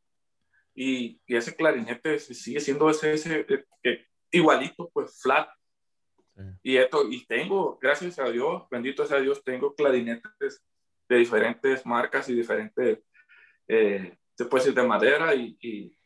y, 0.75 1.21
y 1.27 1.37
ese 1.37 1.57
clarinete 1.57 2.19
sigue 2.21 2.61
siendo 2.61 2.89
ese, 2.89 3.13
ese 3.13 3.47
eh, 3.83 4.07
igualito, 4.31 4.89
pues 4.93 5.21
flat, 5.21 5.49
y, 6.63 6.77
esto, 6.77 7.09
y 7.11 7.25
tengo, 7.27 7.79
gracias 7.81 8.19
a 8.19 8.31
Dios, 8.31 8.65
bendito 8.71 9.05
sea 9.07 9.21
Dios, 9.21 9.43
tengo 9.43 9.75
clarinetes 9.75 10.63
de 11.09 11.17
diferentes 11.17 11.85
marcas 11.85 12.29
y 12.29 12.35
diferentes, 12.35 13.01
eh, 13.67 14.17
se 14.37 14.45
puede 14.45 14.65
decir, 14.65 14.81
de 14.81 14.87
madera 14.87 15.35
y, 15.35 15.57
y, 15.61 15.99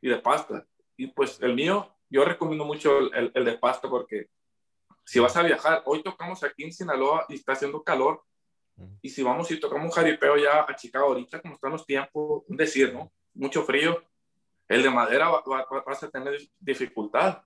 y, 0.00 0.08
de 0.08 0.18
pasta. 0.18 0.66
Y 0.96 1.08
pues 1.08 1.40
el 1.42 1.54
mío, 1.54 1.94
yo 2.08 2.24
recomiendo 2.24 2.64
mucho 2.64 2.98
el, 3.12 3.30
el, 3.34 3.44
de 3.44 3.58
pasta 3.58 3.88
porque 3.88 4.28
si 5.04 5.18
vas 5.18 5.36
a 5.36 5.42
viajar, 5.42 5.82
hoy 5.86 6.02
tocamos 6.02 6.42
aquí 6.44 6.64
en 6.64 6.72
Sinaloa 6.72 7.26
y 7.28 7.34
está 7.34 7.52
haciendo 7.52 7.82
calor, 7.82 8.22
y 9.02 9.08
si 9.08 9.22
vamos 9.22 9.50
y 9.50 9.58
tocamos 9.58 9.86
un 9.86 9.90
jaripeo 9.90 10.36
ya 10.36 10.60
a 10.62 10.76
Chicago 10.76 11.06
ahorita, 11.06 11.40
como 11.40 11.54
están 11.54 11.72
los 11.72 11.84
tiempos, 11.84 12.44
un 12.46 12.56
decir, 12.56 12.92
¿no? 12.92 13.12
Mucho 13.34 13.62
frío. 13.62 14.02
el 14.68 14.82
de 14.82 14.90
madera 14.90 15.30
va, 15.30 15.42
vas 15.84 16.02
a 16.02 16.10
tener 16.10 16.38
dificultad. 16.60 17.42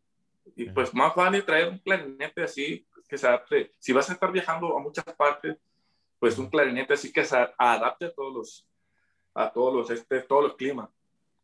Y 0.57 0.71
pues 0.71 0.93
más 0.95 1.15
vale 1.15 1.43
traer 1.43 1.69
un 1.69 1.79
clarinete 1.79 2.43
así 2.43 2.87
que 3.09 3.19
se 3.19 3.27
adapte. 3.27 3.73
Si 3.79 3.93
vas 3.93 4.09
a 4.11 4.15
estar 4.15 4.31
viajando 4.33 4.77
a 4.77 4.81
muchas 4.81 5.05
partes, 5.05 5.57
pues 6.19 6.39
un 6.39 6.49
clarinete 6.49 6.95
así 6.95 7.13
que 7.13 7.25
se 7.25 7.37
adapte 7.59 8.07
a 8.07 8.13
todos 8.13 8.35
los, 8.35 8.67
a 9.35 9.53
todos 9.53 9.75
los, 9.75 9.91
este, 9.91 10.21
todos 10.23 10.45
los 10.45 10.57
climas. 10.57 10.89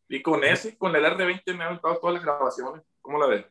Y 0.07 0.21
con 0.21 0.43
ese, 0.43 0.77
con 0.77 0.95
el 0.95 1.03
R20 1.03 1.43
me 1.47 1.63
han 1.63 1.69
aventado 1.69 1.97
todas 1.97 2.15
las 2.15 2.23
grabaciones. 2.23 2.81
¿Cómo 3.01 3.19
la 3.19 3.27
ves? 3.27 3.45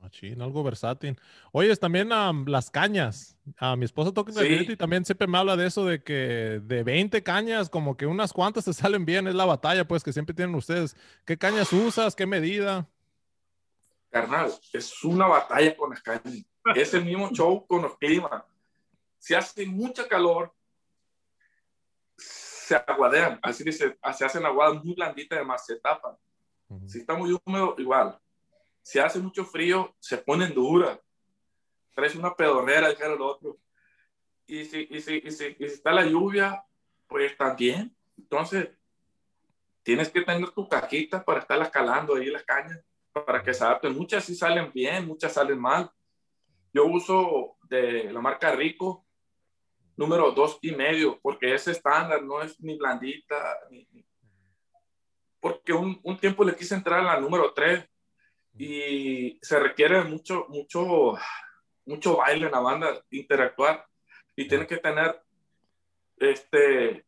Machín, 0.00 0.40
algo 0.40 0.62
versátil. 0.62 1.18
Oye, 1.52 1.74
también 1.76 2.08
las 2.46 2.70
cañas. 2.70 3.36
A 3.58 3.76
mi 3.76 3.84
esposa 3.84 4.12
toca 4.12 4.32
el 4.40 4.70
y 4.70 4.76
también 4.76 5.04
siempre 5.04 5.26
me 5.26 5.36
habla 5.36 5.56
de 5.56 5.66
eso, 5.66 5.84
de 5.84 6.02
que 6.02 6.60
de 6.62 6.82
20 6.82 7.22
cañas, 7.22 7.68
como 7.68 7.96
que 7.96 8.06
unas 8.06 8.32
cuantas 8.32 8.64
te 8.64 8.72
salen 8.72 9.04
bien. 9.04 9.26
Es 9.26 9.34
la 9.34 9.44
batalla, 9.44 9.86
pues, 9.86 10.02
que 10.02 10.12
siempre 10.12 10.34
tienen 10.34 10.54
ustedes. 10.54 10.96
¿Qué 11.26 11.36
cañas 11.36 11.72
usas? 11.72 12.14
¿Qué 12.14 12.26
medida? 12.26 12.88
Carnal, 14.10 14.52
es 14.72 15.04
una 15.04 15.26
batalla 15.26 15.76
con 15.76 15.90
las 15.90 16.02
cañas. 16.02 16.44
Es 16.74 16.92
el 16.94 17.04
mismo 17.04 17.30
show 17.30 17.66
con 17.66 17.82
los 17.82 17.96
climas. 17.96 18.42
Si 19.18 19.34
hace 19.34 19.66
mucha 19.66 20.08
calor, 20.08 20.52
se 22.16 22.74
aguadean. 22.74 23.38
Así 23.42 23.64
dice, 23.64 23.98
se 24.16 24.24
hacen 24.24 24.44
aguadas 24.44 24.82
muy 24.82 24.94
blanditas, 24.94 25.36
además 25.36 25.64
se 25.64 25.76
tapan. 25.76 26.16
Si 26.86 26.98
está 26.98 27.14
muy 27.14 27.36
húmedo, 27.44 27.74
igual 27.78 28.18
si 28.82 28.98
hace 28.98 29.18
mucho 29.18 29.44
frío, 29.44 29.94
se 29.98 30.18
ponen 30.18 30.54
duras. 30.54 30.98
Traes 31.94 32.14
una 32.14 32.34
pedorrera, 32.34 32.88
dijera 32.88 33.14
el 33.14 33.20
otro. 33.20 33.58
Y 34.46 34.64
si, 34.64 34.88
y, 34.90 35.00
si, 35.00 35.22
y, 35.24 35.30
si, 35.30 35.56
y 35.58 35.68
si 35.68 35.74
está 35.74 35.92
la 35.92 36.04
lluvia, 36.04 36.64
pues 37.06 37.36
también. 37.36 37.94
Entonces, 38.18 38.68
tienes 39.82 40.08
que 40.08 40.22
tener 40.22 40.50
tu 40.50 40.68
cajita 40.68 41.24
para 41.24 41.40
estarlas 41.40 41.70
calando 41.70 42.16
ahí 42.16 42.26
las 42.26 42.42
cañas, 42.42 42.80
para 43.12 43.42
que 43.42 43.54
se 43.54 43.64
adapten. 43.64 43.96
Muchas 43.96 44.24
sí 44.24 44.34
salen 44.34 44.72
bien, 44.72 45.06
muchas 45.06 45.32
salen 45.32 45.58
mal. 45.58 45.90
Yo 46.72 46.86
uso 46.86 47.56
de 47.68 48.12
la 48.12 48.20
marca 48.20 48.52
Rico, 48.52 49.04
número 49.96 50.30
dos 50.32 50.58
y 50.62 50.72
medio, 50.72 51.18
porque 51.20 51.54
ese 51.54 51.72
estándar 51.72 52.22
no 52.22 52.42
es 52.42 52.58
ni 52.60 52.76
blandita, 52.76 53.58
ni, 53.70 53.86
porque 55.40 55.72
un, 55.72 55.98
un, 56.02 56.18
tiempo 56.18 56.44
le 56.44 56.54
quise 56.54 56.74
entrar 56.74 57.00
a 57.00 57.14
la 57.14 57.20
número 57.20 57.52
tres 57.52 57.88
y 58.56 59.38
se 59.40 59.58
requiere 59.58 60.02
mucho, 60.04 60.46
mucho, 60.48 61.14
mucho 61.86 62.16
baile 62.18 62.46
en 62.46 62.52
la 62.52 62.60
banda, 62.60 63.02
interactuar 63.10 63.86
y 64.36 64.46
tienes 64.46 64.68
que 64.68 64.76
tener 64.76 65.22
este, 66.18 67.04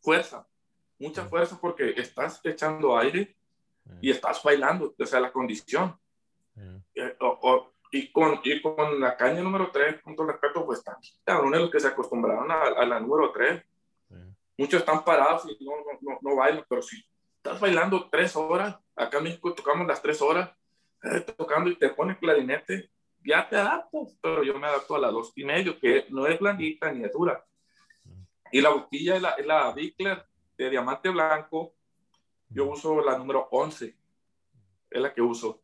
fuerza, 0.00 0.46
mucha 0.98 1.26
fuerza 1.26 1.58
porque 1.60 1.94
estás 1.96 2.40
echando 2.44 2.96
aire 2.96 3.36
y 4.00 4.10
estás 4.10 4.42
bailando, 4.42 4.94
o 4.98 5.06
sea, 5.06 5.20
la 5.20 5.32
condición. 5.32 5.96
Eh, 6.94 7.16
y, 7.92 8.12
con, 8.12 8.40
y 8.44 8.60
con 8.60 9.00
la 9.00 9.16
caña 9.16 9.42
número 9.42 9.70
3, 9.70 10.02
con 10.02 10.14
todo 10.14 10.28
respeto, 10.28 10.64
pues 10.64 10.82
también 10.82 11.54
es 11.54 11.60
los 11.60 11.70
que 11.70 11.80
se 11.80 11.88
acostumbraron 11.88 12.50
a, 12.50 12.84
la 12.84 13.00
número 13.00 13.32
3. 13.32 13.62
Muchos 14.58 14.80
están 14.80 15.04
parados 15.04 15.46
y 15.48 15.64
no, 15.64 15.72
no, 16.02 16.18
no, 16.20 16.36
bailan, 16.36 16.64
pero 16.68 16.82
si 16.82 17.02
estás 17.36 17.58
bailando 17.58 18.10
tres 18.10 18.36
horas, 18.36 18.76
acá 18.94 19.16
en 19.16 19.24
México 19.24 19.54
tocamos 19.54 19.86
las 19.86 20.02
tres 20.02 20.20
horas, 20.20 20.50
eh, 21.02 21.20
tocando 21.34 21.70
y 21.70 21.76
te 21.76 21.88
pone 21.88 22.18
clarinete, 22.18 22.90
ya 23.24 23.48
te 23.48 23.56
adaptas, 23.56 24.18
pero 24.20 24.42
yo 24.42 24.58
me 24.58 24.66
adapto 24.66 24.96
a 24.96 24.98
la 24.98 25.10
dos 25.10 25.32
y 25.34 25.44
medio, 25.44 25.78
que 25.78 26.06
no 26.10 26.26
es 26.26 26.38
blandita 26.38 26.92
ni 26.92 27.04
es 27.04 27.12
dura. 27.12 27.42
Y 28.52 28.60
la 28.60 28.70
boquilla 28.70 29.16
es 29.16 29.22
la, 29.22 29.30
es 29.30 29.46
la 29.46 29.72
Bickler 29.72 30.26
de 30.58 30.70
diamante 30.70 31.08
blanco, 31.08 31.74
yo 32.50 32.66
uso 32.66 33.00
la 33.02 33.16
número 33.16 33.48
11, 33.50 33.96
es 34.90 35.00
la 35.00 35.12
que 35.12 35.22
uso. 35.22 35.62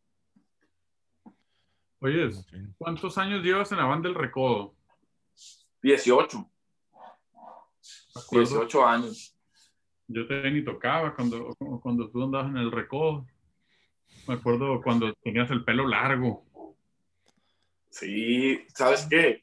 Oye, 1.99 2.29
¿cuántos 2.77 3.17
años 3.17 3.43
llevas 3.43 3.71
en 3.71 3.79
la 3.79 3.85
banda 3.85 4.07
del 4.07 4.17
Recodo? 4.17 4.75
18. 5.81 6.49
18 8.31 8.85
años. 8.85 9.35
Yo 10.07 10.25
te 10.27 10.49
ni 10.51 10.63
tocaba 10.63 11.13
cuando, 11.15 11.55
cuando 11.81 12.09
tú 12.09 12.23
andabas 12.23 12.49
en 12.49 12.57
el 12.57 12.71
Recodo. 12.71 13.25
Me 14.27 14.35
acuerdo 14.35 14.81
cuando 14.81 15.13
tenías 15.23 15.49
el 15.51 15.63
pelo 15.63 15.87
largo. 15.87 16.45
Sí, 17.89 18.65
¿sabes 18.73 19.07
qué? 19.09 19.41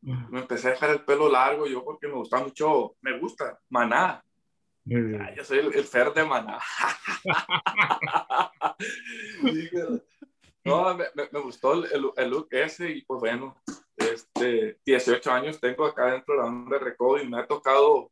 Me 0.00 0.40
empecé 0.40 0.68
a 0.68 0.70
dejar 0.72 0.90
el 0.90 1.04
pelo 1.04 1.30
largo 1.30 1.66
yo 1.66 1.84
porque 1.84 2.08
me 2.08 2.14
gusta 2.14 2.38
mucho, 2.42 2.96
me 3.00 3.18
gusta, 3.18 3.60
maná. 3.68 4.23
Yo 4.84 5.44
soy 5.44 5.58
el, 5.58 5.84
fer 5.84 6.12
de 6.12 6.24
maná. 6.24 6.58
no, 10.64 10.94
me, 10.94 11.04
me, 11.32 11.40
gustó 11.40 11.72
el, 11.84 12.10
el, 12.16 12.30
look 12.30 12.48
ese 12.50 12.90
y 12.90 13.02
pues 13.02 13.20
bueno, 13.20 13.56
este, 13.96 14.78
18 14.84 15.30
años 15.30 15.60
tengo 15.60 15.86
acá 15.86 16.12
dentro 16.12 16.34
de 16.34 16.38
la 16.40 16.44
banda 16.44 16.78
de 16.78 16.84
Recodo 16.84 17.22
y 17.22 17.28
me 17.28 17.38
ha 17.38 17.46
tocado 17.46 18.10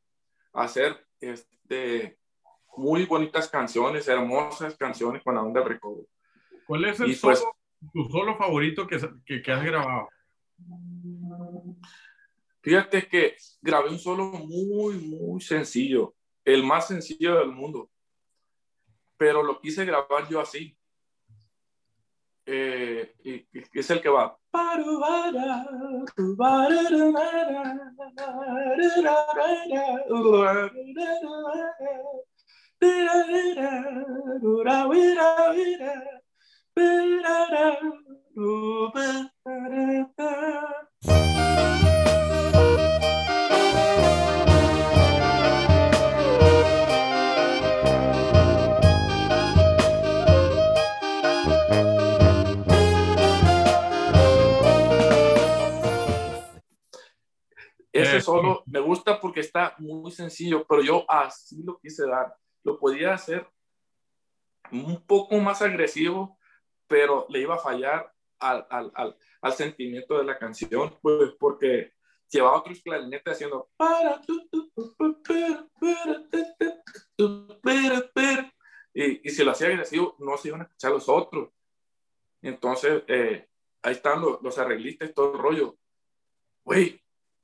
hacer 0.53 1.07
este, 1.21 2.19
muy 2.77 3.05
bonitas 3.05 3.49
canciones, 3.49 4.09
hermosas 4.09 4.77
canciones 4.77 5.23
con 5.23 5.35
la 5.35 5.43
onda 5.43 5.63
Recodo. 5.63 6.07
¿Cuál 6.67 6.87
es 6.87 7.01
el 7.01 7.17
pues 7.21 7.39
solo, 7.39 7.57
tu 7.93 8.05
solo 8.09 8.37
favorito 8.37 8.87
que, 8.87 8.99
que, 9.27 9.43
que, 9.43 9.53
has 9.53 9.65
grabado? 9.65 10.09
Fíjate 12.63 13.09
que 13.09 13.37
grabé 13.61 13.91
un 13.91 13.99
solo 13.99 14.25
muy, 14.25 14.95
muy 14.95 15.41
sencillo, 15.41 16.15
el 16.45 16.65
más 16.65 16.89
sencillo 16.89 17.39
del 17.39 17.53
mundo, 17.53 17.91
pero 19.17 19.43
lo 19.43 19.61
quise 19.61 19.85
grabar 19.85 20.29
yo 20.29 20.41
así. 20.41 20.77
Eh, 22.45 23.15
y, 23.23 23.47
es 23.79 23.91
el 23.91 24.01
que 24.01 24.09
va. 24.09 24.37
Ese 58.17 58.21
solo 58.21 58.63
me 58.67 58.81
gusta 58.81 59.21
porque 59.21 59.41
está 59.41 59.75
muy 59.79 60.11
sencillo, 60.11 60.67
pero 60.69 60.83
yo 60.83 61.05
así 61.09 61.63
lo 61.63 61.79
quise 61.79 62.07
dar. 62.07 62.35
Lo 62.65 62.79
podía 62.79 63.15
hacer 63.15 63.49
un 64.71 65.05
poco 65.07 65.37
más 65.39 65.63
agresivo, 65.63 66.39
pero 66.87 67.27
le 67.29 67.41
iba 67.41 67.55
a 67.55 67.59
fallar 67.59 68.13
al, 68.39 68.67
al, 68.71 68.93
al, 68.95 69.17
al 69.41 69.53
sentimiento 69.53 70.19
de 70.19 70.25
la 70.25 70.39
canción, 70.39 70.97
pues 71.01 71.33
porque 71.39 71.93
llevaba 72.29 72.59
otros 72.59 72.81
clarinetes 72.83 73.35
haciendo 73.35 73.71
y, 78.95 79.29
y 79.29 79.31
si 79.31 79.45
lo 79.45 79.51
hacía 79.51 79.69
agresivo 79.69 80.17
no 80.19 80.37
se 80.37 80.49
iban 80.49 80.63
a 80.63 80.65
escuchar 80.65 80.93
los 80.93 81.09
otros. 81.09 81.51
Entonces 82.41 83.03
eh, 83.07 83.49
ahí 83.83 83.93
están 83.93 84.21
los, 84.21 84.43
los 84.43 84.59
arreglistas 84.59 85.15
todo 85.15 85.35
el 85.35 85.39
rollo. 85.39 85.77
Güey 86.65 87.02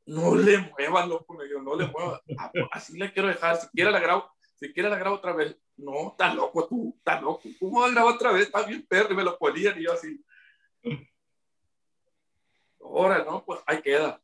no 0.09 0.35
le 0.35 0.59
muevas 0.59 1.09
loco 1.09 1.35
me 1.35 1.45
dijo 1.45 1.61
no 1.61 1.77
le 1.77 1.87
muevas 1.87 2.21
ah, 2.39 2.51
pues, 2.53 2.65
así 2.73 2.99
le 2.99 3.13
quiero 3.13 3.29
dejar 3.29 3.57
si 3.57 3.69
quiere 3.69 3.91
la 3.91 4.01
grabo 4.01 4.31
si 4.59 4.73
quieres 4.73 4.91
la 4.91 4.99
grabo 4.99 5.17
otra 5.17 5.33
vez. 5.33 5.57
No, 5.77 6.09
estás 6.11 6.35
loco 6.35 6.67
tú, 6.67 6.95
estás 6.99 7.23
loco. 7.23 7.43
¿Cómo 7.61 7.81
vas 7.81 7.91
a 7.91 7.95
grabar 7.95 8.15
otra 8.15 8.33
vez? 8.33 8.47
Está 8.47 8.63
bien 8.63 8.85
perro. 8.87 9.13
Y 9.13 9.17
me 9.17 9.23
lo 9.23 9.39
ponían 9.39 9.79
y 9.79 9.85
yo 9.85 9.93
así. 9.93 10.25
Ahora, 12.81 13.25
no, 13.25 13.45
pues 13.45 13.61
ahí 13.67 13.81
queda. 13.81 14.21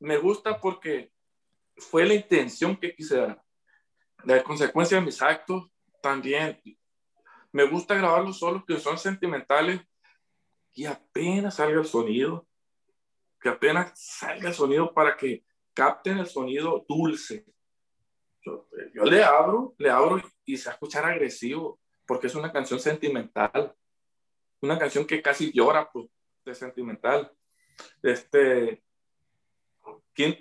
Me 0.00 0.16
gusta 0.16 0.60
porque 0.60 1.12
fue 1.76 2.04
la 2.04 2.14
intención 2.14 2.76
que 2.76 2.94
quise 2.94 3.16
dar. 3.16 3.42
La 4.24 4.42
consecuencia 4.42 4.98
de 4.98 5.04
mis 5.04 5.22
actos 5.22 5.70
también. 6.02 6.60
Me 7.52 7.64
gusta 7.64 7.94
grabar 7.94 8.24
los 8.24 8.38
solos 8.38 8.64
que 8.66 8.80
son 8.80 8.98
sentimentales 8.98 9.80
y 10.72 10.86
apenas 10.86 11.54
salga 11.54 11.78
el 11.78 11.86
sonido. 11.86 12.44
Que 13.44 13.50
apenas 13.50 13.92
salga 13.94 14.48
el 14.48 14.54
sonido 14.54 14.92
para 14.92 15.16
que 15.16 15.44
capten 15.72 16.18
el 16.18 16.26
sonido 16.26 16.84
dulce 16.88 17.44
yo, 18.44 19.04
le 19.04 19.24
abro, 19.24 19.74
le 19.78 19.90
abro 19.90 20.20
y 20.44 20.56
se 20.56 20.66
va 20.66 20.72
a 20.72 20.74
escuchar 20.74 21.04
agresivo, 21.04 21.80
porque 22.06 22.26
es 22.26 22.34
una 22.34 22.52
canción 22.52 22.78
sentimental, 22.78 23.74
una 24.60 24.78
canción 24.78 25.06
que 25.06 25.22
casi 25.22 25.52
llora 25.52 25.90
pues, 25.90 26.06
de 26.44 26.54
sentimental. 26.54 27.32
Este, 28.02 28.82
¿quién, 30.12 30.38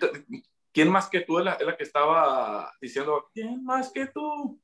¿quién 0.71 0.91
más 0.91 1.09
que 1.09 1.21
tú 1.21 1.39
es 1.39 1.45
la, 1.45 1.77
que 1.77 1.83
estaba 1.83 2.73
diciendo, 2.81 3.29
¿quién 3.33 3.63
más 3.63 3.91
que 3.91 4.07
tú? 4.07 4.61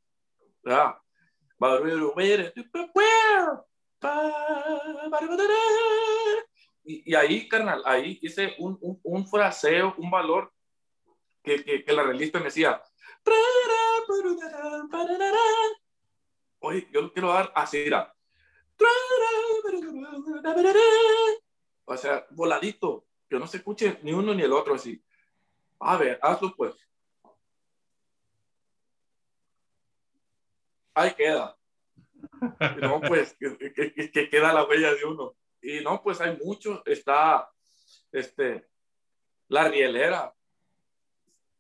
Y, 6.92 7.14
ahí, 7.14 7.48
carnal, 7.48 7.84
ahí 7.86 8.18
hice 8.24 8.56
un, 8.58 8.76
un, 8.82 9.00
un 9.04 9.28
fraseo, 9.28 9.94
un 10.00 10.10
valor 10.10 10.52
que, 11.44 11.64
que, 11.64 11.94
la 11.94 12.02
realista 12.02 12.40
me 12.40 12.46
decía. 12.46 12.82
Oye, 16.58 16.88
yo 16.92 17.02
lo 17.02 17.14
quiero 17.14 17.32
dar 17.32 17.52
así, 17.54 17.78
mira. 17.78 18.12
O 21.86 21.96
sea, 21.96 22.26
voladito, 22.32 23.06
que 23.30 23.38
no 23.38 23.46
se 23.46 23.58
escuche 23.58 24.00
ni 24.02 24.12
uno 24.12 24.34
ni 24.34 24.42
el 24.42 24.52
otro 24.52 24.74
así. 24.74 25.00
A 25.80 25.96
ver, 25.96 26.18
hazlo 26.24 26.56
pues. 26.56 26.74
Ahí 30.96 31.14
queda. 31.14 31.56
No, 32.82 33.00
pues, 33.00 33.38
que, 33.40 34.12
que, 34.12 34.30
queda 34.30 34.54
la 34.54 34.66
huella 34.66 34.94
de 34.94 35.06
uno. 35.06 35.36
Y 35.62 35.82
no, 35.82 36.02
pues 36.02 36.22
hay 36.22 36.38
mucho. 36.38 36.84
Está, 36.86 37.50
este, 38.12 38.68
la 39.48 39.68
rielera. 39.68 40.34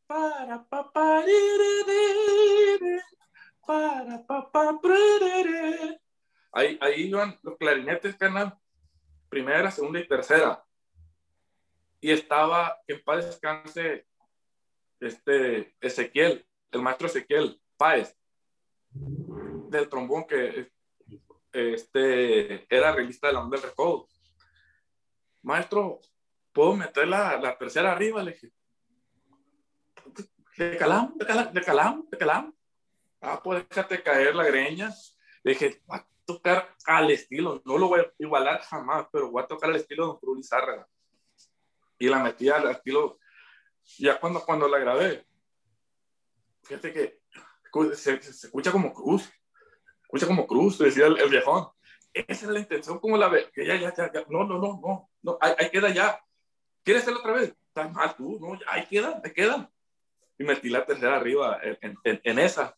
Para 0.07 0.63
papá, 0.65 1.23
para 3.65 4.25
papá, 4.25 4.79
ahí, 6.51 6.77
ahí 6.81 7.01
iban 7.07 7.37
los 7.43 7.57
clarinetes, 7.57 8.15
canal, 8.15 8.57
primera, 9.29 9.69
segunda 9.69 9.99
y 9.99 10.07
tercera. 10.07 10.63
Y 12.01 12.11
estaba, 12.11 12.81
en 12.87 13.03
paz 13.03 13.25
descanse, 13.25 14.07
este, 14.99 15.75
Ezequiel, 15.79 16.45
el 16.71 16.81
maestro 16.81 17.07
Ezequiel 17.07 17.61
Páez, 17.77 18.17
del 18.91 19.87
trombón 19.89 20.25
que 20.25 20.71
este, 21.51 22.65
era 22.73 22.91
revista 22.91 23.27
de 23.27 23.33
la 23.33 23.41
onda 23.41 23.57
del 23.57 23.69
recodo. 23.69 24.07
Maestro, 25.41 25.99
¿puedo 26.51 26.75
meter 26.75 27.07
la, 27.07 27.37
la 27.37 27.57
tercera 27.57 27.91
arriba? 27.91 28.23
Le 28.23 28.33
dije, 28.33 28.51
de 30.57 30.77
calam, 30.77 31.13
de 31.17 31.25
calam, 31.25 31.53
de 31.53 31.61
calam, 31.61 32.07
de 32.09 32.17
calam. 32.17 32.55
Ah, 33.21 33.41
pues 33.43 33.67
déjate 33.69 34.03
caer 34.03 34.35
la 34.35 34.45
greña. 34.45 34.93
Le 35.43 35.53
dije, 35.53 35.81
va 35.89 35.97
a 35.97 36.07
tocar 36.25 36.75
al 36.85 37.09
estilo, 37.09 37.61
no 37.65 37.77
lo 37.77 37.87
voy 37.87 38.01
a 38.01 38.13
igualar 38.19 38.61
jamás, 38.61 39.07
pero 39.11 39.31
voy 39.31 39.41
a 39.41 39.47
tocar 39.47 39.69
al 39.69 39.77
estilo 39.77 40.03
de 40.03 40.07
Don 40.09 40.19
Cruz 40.19 40.37
Lizárraga. 40.37 40.87
Y 41.97 42.07
la 42.07 42.19
metí 42.19 42.49
al 42.49 42.69
estilo, 42.69 43.19
ya 43.97 44.19
cuando, 44.19 44.41
cuando 44.45 44.67
la 44.67 44.77
grabé, 44.77 45.25
fíjate 46.63 46.93
que 46.93 47.21
se, 47.95 48.21
se 48.21 48.47
escucha 48.47 48.71
como 48.71 48.93
cruz, 48.93 49.29
escucha 50.09 50.27
como 50.27 50.47
cruz, 50.47 50.77
decía 50.77 51.05
el, 51.05 51.19
el, 51.19 51.29
viejón. 51.29 51.69
Esa 52.13 52.45
es 52.45 52.51
la 52.51 52.59
intención, 52.59 52.99
como 52.99 53.17
la 53.17 53.29
ve, 53.29 53.49
que 53.53 53.65
ya, 53.65 53.75
ya, 53.75 53.93
ya, 53.93 54.11
ya, 54.11 54.25
no, 54.29 54.43
no, 54.43 54.57
no, 54.57 54.79
no, 54.81 55.09
no, 55.21 55.37
ahí, 55.39 55.53
ahí 55.57 55.69
queda 55.69 55.89
ya. 55.89 56.19
¿Quieres 56.83 57.03
hacerlo 57.03 57.19
otra 57.19 57.33
vez? 57.33 57.55
Estás 57.67 57.93
mal 57.93 58.15
tú, 58.15 58.39
no, 58.41 58.59
ahí 58.67 58.85
queda, 58.87 59.21
ahí 59.23 59.31
queda. 59.31 59.71
Y 60.37 60.43
metí 60.43 60.69
la 60.69 60.85
tercera 60.85 61.17
arriba 61.17 61.59
en, 61.61 61.95
en, 62.03 62.21
en 62.23 62.39
esa 62.39 62.75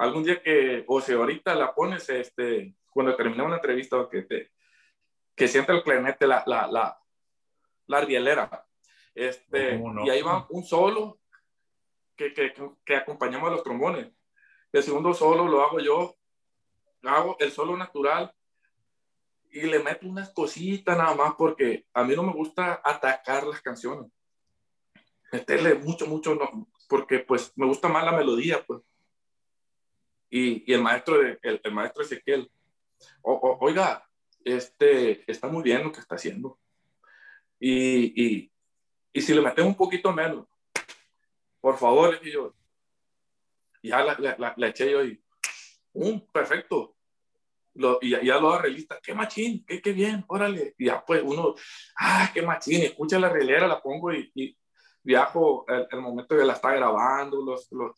algún 0.00 0.24
día 0.24 0.42
que, 0.42 0.84
o 0.86 1.00
si 1.00 1.12
ahorita 1.12 1.54
la 1.54 1.74
pones, 1.74 2.08
este, 2.08 2.74
cuando 2.88 3.14
terminemos 3.16 3.50
la 3.50 3.56
entrevista, 3.56 4.08
que 4.10 4.22
te, 4.22 4.50
que 5.36 5.46
sienta 5.46 5.74
el 5.74 5.82
clarinete, 5.82 6.26
la, 6.26 6.42
la, 6.46 6.66
la, 6.66 6.98
la 7.86 8.00
rielera. 8.00 8.66
Este, 9.14 9.78
no? 9.78 10.06
Y 10.06 10.10
ahí 10.10 10.22
va 10.22 10.46
un 10.48 10.64
solo 10.64 11.20
que, 12.16 12.32
que, 12.32 12.54
que, 12.84 12.96
acompañamos 12.96 13.48
a 13.50 13.52
los 13.52 13.62
trombones. 13.62 14.10
El 14.72 14.82
segundo 14.82 15.12
solo 15.12 15.46
lo 15.46 15.62
hago 15.62 15.80
yo, 15.80 16.16
hago 17.02 17.36
el 17.38 17.50
solo 17.52 17.76
natural 17.76 18.32
y 19.50 19.62
le 19.62 19.80
meto 19.80 20.06
unas 20.06 20.30
cositas 20.30 20.96
nada 20.96 21.14
más 21.14 21.34
porque 21.36 21.86
a 21.92 22.04
mí 22.04 22.14
no 22.14 22.22
me 22.22 22.32
gusta 22.32 22.80
atacar 22.84 23.46
las 23.46 23.60
canciones. 23.60 24.10
Meterle 25.32 25.74
mucho, 25.74 26.06
mucho, 26.06 26.34
no, 26.34 26.68
porque 26.88 27.20
pues 27.20 27.52
me 27.56 27.66
gusta 27.66 27.88
más 27.88 28.04
la 28.04 28.12
melodía, 28.12 28.64
pues 28.66 28.82
y, 30.30 30.70
y 30.70 30.74
el 30.74 30.82
maestro, 30.82 31.18
de, 31.18 31.38
el, 31.42 31.60
el 31.62 31.72
maestro 31.72 32.02
Ezequiel, 32.02 32.50
o, 33.22 33.32
o, 33.32 33.58
oiga, 33.66 34.08
este, 34.44 35.30
está 35.30 35.48
muy 35.48 35.62
bien 35.62 35.82
lo 35.82 35.92
que 35.92 36.00
está 36.00 36.14
haciendo. 36.14 36.58
Y, 37.58 38.24
y, 38.24 38.52
y 39.12 39.20
si 39.20 39.34
le 39.34 39.42
metemos 39.42 39.70
un 39.70 39.76
poquito 39.76 40.12
menos, 40.12 40.46
por 41.60 41.76
favor, 41.76 42.18
y 42.22 42.30
yo, 42.30 42.54
ya 43.82 44.02
la, 44.04 44.16
la, 44.18 44.54
la, 44.56 44.68
eché 44.68 44.90
yo 44.90 45.04
y, 45.04 45.20
un 45.92 46.26
perfecto. 46.30 46.96
Lo, 47.74 47.98
y 48.02 48.10
ya 48.10 48.38
lo 48.38 48.58
realista, 48.58 48.98
qué 49.00 49.14
machín, 49.14 49.64
qué, 49.64 49.80
qué 49.80 49.92
bien, 49.92 50.24
órale. 50.28 50.74
Y 50.76 50.86
ya 50.86 51.04
pues 51.04 51.22
uno, 51.24 51.54
ah, 51.98 52.30
qué 52.34 52.42
machín, 52.42 52.82
escucha 52.82 53.18
la 53.18 53.28
relera, 53.28 53.68
la 53.68 53.80
pongo 53.80 54.12
y, 54.12 54.30
y 54.34 54.56
viajo 55.02 55.64
el, 55.68 55.86
el, 55.90 56.00
momento 56.00 56.36
que 56.36 56.44
la 56.44 56.54
está 56.54 56.72
grabando, 56.72 57.40
los, 57.42 57.70
los, 57.70 57.96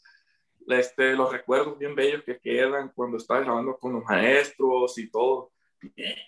este, 0.68 1.14
los 1.14 1.32
recuerdos 1.32 1.78
bien 1.78 1.94
bellos 1.94 2.22
que 2.22 2.38
quedan 2.38 2.92
cuando 2.94 3.16
estás 3.16 3.42
grabando 3.42 3.78
con 3.78 3.94
los 3.94 4.04
maestros 4.04 4.98
y 4.98 5.10
todo. 5.10 5.52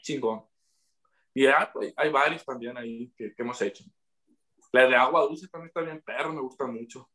Chingón. 0.02 0.44
Y 1.34 1.44
ya, 1.44 1.70
pues, 1.72 1.92
hay 1.96 2.10
varios 2.10 2.44
también 2.44 2.76
ahí 2.76 3.12
que, 3.16 3.34
que, 3.34 3.42
hemos 3.42 3.60
hecho. 3.60 3.84
La 4.72 4.86
de 4.86 4.96
agua 4.96 5.22
dulce 5.22 5.48
también 5.48 5.68
está 5.68 5.80
bien 5.80 6.02
perro, 6.02 6.32
me 6.32 6.40
gusta 6.40 6.66
mucho. 6.66 7.08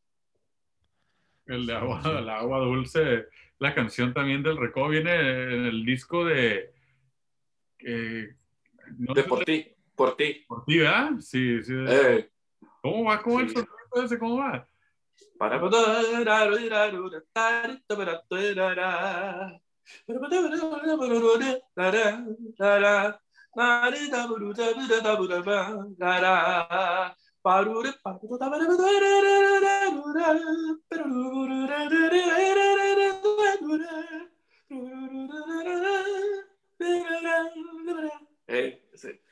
El 1.49 1.65
de 1.65 1.73
agua, 1.73 2.01
el 2.05 2.29
agua 2.29 2.59
dulce, 2.59 3.25
la 3.57 3.73
canción 3.73 4.13
también 4.13 4.43
del 4.43 4.55
Recodo 4.55 4.89
viene 4.89 5.15
en 5.15 5.65
el 5.65 5.83
disco 5.83 6.23
de... 6.23 6.71
Eh, 7.79 8.35
no 8.99 9.13
de 9.15 9.23
por 9.23 9.43
ti, 9.43 9.65
por 9.95 10.15
ti. 10.15 10.45
Por 10.47 10.63
ti, 10.65 10.77
¿verdad? 10.77 11.11
Sí, 11.19 11.63
sí. 11.63 11.73
Eh, 11.75 12.29
¿Cómo 12.81 13.05
va? 13.05 13.21
¿Cómo 13.21 13.39
sí. 13.39 13.45
el 13.45 13.49
sonido 13.49 14.05
ese? 14.05 14.19
¿Cómo 14.19 14.37
va? 14.37 14.67
Para 15.39 15.59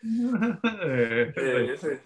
Eh. 0.70 2.04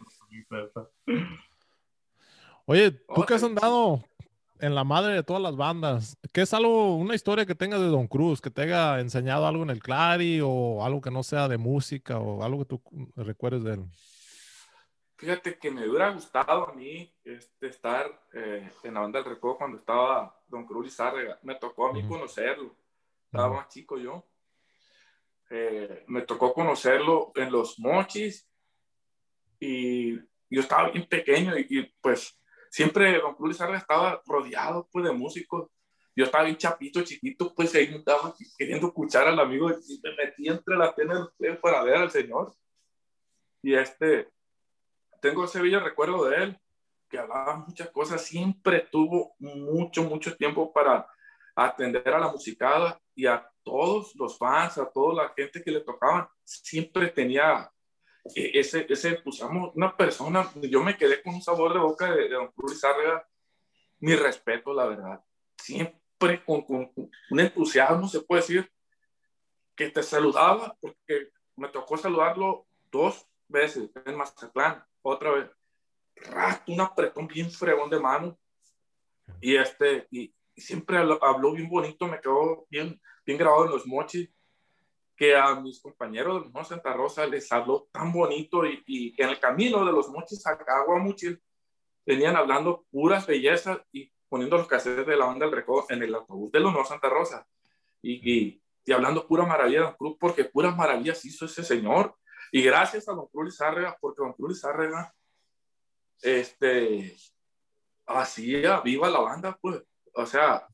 Oye, 2.65 2.91
tú 2.91 3.23
que 3.25 3.33
has 3.33 3.43
andado 3.43 4.03
en 4.59 4.75
la 4.75 4.83
madre 4.83 5.13
de 5.13 5.23
todas 5.23 5.41
las 5.41 5.55
bandas, 5.55 6.17
¿qué 6.31 6.41
es 6.41 6.53
algo, 6.53 6.95
una 6.95 7.15
historia 7.15 7.45
que 7.45 7.55
tengas 7.55 7.81
de 7.81 7.87
Don 7.87 8.07
Cruz, 8.07 8.39
que 8.39 8.49
te 8.49 8.61
haya 8.61 8.99
enseñado 8.99 9.45
algo 9.45 9.63
en 9.63 9.71
el 9.71 9.81
Clari 9.81 10.39
o 10.41 10.85
algo 10.85 11.01
que 11.01 11.11
no 11.11 11.23
sea 11.23 11.47
de 11.47 11.57
música 11.57 12.19
o 12.19 12.43
algo 12.43 12.59
que 12.59 12.65
tú 12.65 12.81
recuerdes 13.17 13.63
de 13.63 13.73
él? 13.73 13.85
Fíjate 15.21 15.59
que 15.59 15.69
me 15.69 15.87
hubiera 15.87 16.09
gustado 16.09 16.67
a 16.67 16.73
mí 16.73 17.13
este, 17.23 17.67
estar 17.67 18.07
eh, 18.33 18.71
en 18.81 18.93
la 18.95 19.01
banda 19.01 19.19
del 19.19 19.29
Recodo 19.29 19.55
cuando 19.55 19.77
estaba 19.77 20.35
Don 20.47 20.65
Cruz 20.65 20.85
Lizárraga. 20.85 21.37
Me 21.43 21.53
tocó 21.53 21.85
a 21.85 21.93
mí 21.93 22.03
conocerlo. 22.07 22.75
Estaba 23.25 23.57
más 23.57 23.67
chico 23.67 23.99
yo. 23.99 24.25
Eh, 25.51 26.05
me 26.07 26.23
tocó 26.23 26.51
conocerlo 26.55 27.31
en 27.35 27.51
los 27.51 27.77
mochis 27.77 28.49
y 29.59 30.15
yo 30.15 30.61
estaba 30.61 30.89
bien 30.89 31.07
pequeño 31.07 31.55
y, 31.55 31.67
y 31.69 31.83
pues 32.01 32.35
siempre 32.71 33.19
Don 33.19 33.35
Cruz 33.35 33.49
Lizárraga 33.49 33.77
estaba 33.77 34.23
rodeado 34.25 34.89
pues 34.91 35.05
de 35.05 35.11
músicos. 35.11 35.69
Yo 36.15 36.25
estaba 36.25 36.45
bien 36.45 36.57
chapito, 36.57 37.03
chiquito, 37.03 37.53
pues 37.53 37.75
ahí 37.75 37.93
estaba 37.93 38.33
queriendo 38.57 38.87
escuchar 38.87 39.27
al 39.27 39.39
amigo 39.39 39.69
y 39.69 40.01
me 40.01 40.15
metí 40.15 40.47
entre 40.47 40.75
las 40.77 40.95
piernas 40.95 41.29
para 41.61 41.83
ver 41.83 41.97
al 41.97 42.09
señor. 42.09 42.55
Y 43.61 43.75
este, 43.75 44.27
tengo 45.21 45.45
ese 45.45 45.61
bello 45.61 45.79
recuerdo 45.79 46.25
de 46.25 46.43
él, 46.43 46.59
que 47.09 47.19
hablaba 47.19 47.57
muchas 47.67 47.89
cosas, 47.91 48.25
siempre 48.25 48.87
tuvo 48.91 49.35
mucho, 49.39 50.03
mucho 50.03 50.35
tiempo 50.35 50.73
para 50.73 51.07
atender 51.55 52.07
a 52.09 52.19
la 52.19 52.31
musicada 52.31 52.99
y 53.13 53.27
a 53.27 53.47
todos 53.63 54.15
los 54.15 54.37
fans, 54.37 54.77
a 54.77 54.89
toda 54.89 55.23
la 55.23 55.33
gente 55.35 55.61
que 55.61 55.71
le 55.71 55.81
tocaban, 55.81 56.27
siempre 56.43 57.07
tenía 57.09 57.71
ese, 58.35 58.85
ese 58.89 59.09
entusiasmo, 59.09 59.71
una 59.75 59.95
persona, 59.95 60.49
yo 60.55 60.83
me 60.83 60.97
quedé 60.97 61.21
con 61.21 61.35
un 61.35 61.41
sabor 61.41 61.73
de 61.73 61.79
boca 61.79 62.11
de, 62.11 62.23
de 62.23 62.35
Don 62.35 62.51
Cruz 62.51 62.73
Lizárraga, 62.73 63.27
mi 63.99 64.15
respeto, 64.15 64.73
la 64.73 64.85
verdad, 64.85 65.23
siempre 65.57 66.43
con, 66.45 66.61
con, 66.63 66.91
un 67.29 67.39
entusiasmo, 67.39 68.07
se 68.07 68.21
puede 68.21 68.41
decir, 68.41 68.71
que 69.75 69.89
te 69.89 70.03
saludaba, 70.03 70.75
porque 70.79 71.29
me 71.55 71.67
tocó 71.67 71.97
saludarlo 71.97 72.65
dos 72.91 73.27
veces 73.51 73.89
en 74.05 74.15
Mazatlán, 74.15 74.83
otra 75.01 75.31
vez, 75.31 75.51
un 76.67 76.81
apretón 76.81 77.27
bien 77.27 77.51
fregón 77.51 77.89
de 77.89 77.99
mano, 77.99 78.37
y 79.39 79.55
este, 79.55 80.07
y, 80.11 80.33
siempre 80.55 80.97
habló, 80.97 81.53
bien 81.53 81.69
bonito, 81.69 82.07
me 82.07 82.19
quedó 82.19 82.65
bien, 82.69 83.01
bien 83.25 83.37
grabado 83.37 83.65
en 83.65 83.71
los 83.71 83.87
mochis, 83.87 84.29
que 85.15 85.35
a 85.35 85.55
mis 85.55 85.79
compañeros 85.79 86.51
de 86.51 86.63
Santa 86.63 86.93
Rosa 86.93 87.25
les 87.27 87.51
habló 87.51 87.87
tan 87.91 88.11
bonito 88.11 88.65
y, 88.65 88.83
y, 88.85 89.21
en 89.21 89.29
el 89.29 89.39
camino 89.39 89.85
de 89.85 89.91
los 89.91 90.09
mochis 90.09 90.45
a 90.47 90.51
Aguamuchil 90.51 91.41
venían 92.05 92.35
hablando 92.35 92.85
puras 92.91 93.27
bellezas 93.27 93.79
y 93.91 94.11
poniendo 94.27 94.57
los 94.57 94.67
cassettes 94.67 95.05
de 95.05 95.17
la 95.17 95.25
banda 95.25 95.45
del 95.45 95.55
Recodo 95.55 95.85
en 95.89 96.01
el 96.03 96.15
autobús 96.15 96.51
de 96.51 96.59
los 96.59 96.73
no 96.73 96.85
Santa 96.85 97.09
Rosa. 97.09 97.45
Y, 98.01 98.31
y, 98.31 98.63
y 98.85 98.91
hablando 98.91 99.27
pura 99.27 99.45
maravilla 99.45 99.79
de 99.79 99.85
Don 99.85 99.95
Cruz, 99.95 100.17
porque 100.19 100.45
puras 100.45 100.75
maravillas 100.75 101.23
hizo 101.25 101.45
ese 101.45 101.63
señor. 101.63 102.15
Y 102.51 102.63
gracias 102.63 103.07
a 103.07 103.13
Don 103.13 103.27
Cruz 103.27 103.45
Lizárraga, 103.45 103.97
porque 103.99 104.21
Don 104.21 104.33
Cruz 104.33 104.49
Lizárraga 104.49 105.13
este, 106.21 107.15
hacía 108.05 108.81
viva 108.81 109.09
la 109.09 109.19
banda, 109.19 109.57
pues. 109.61 109.81
O 110.13 110.25
sea, 110.25 110.67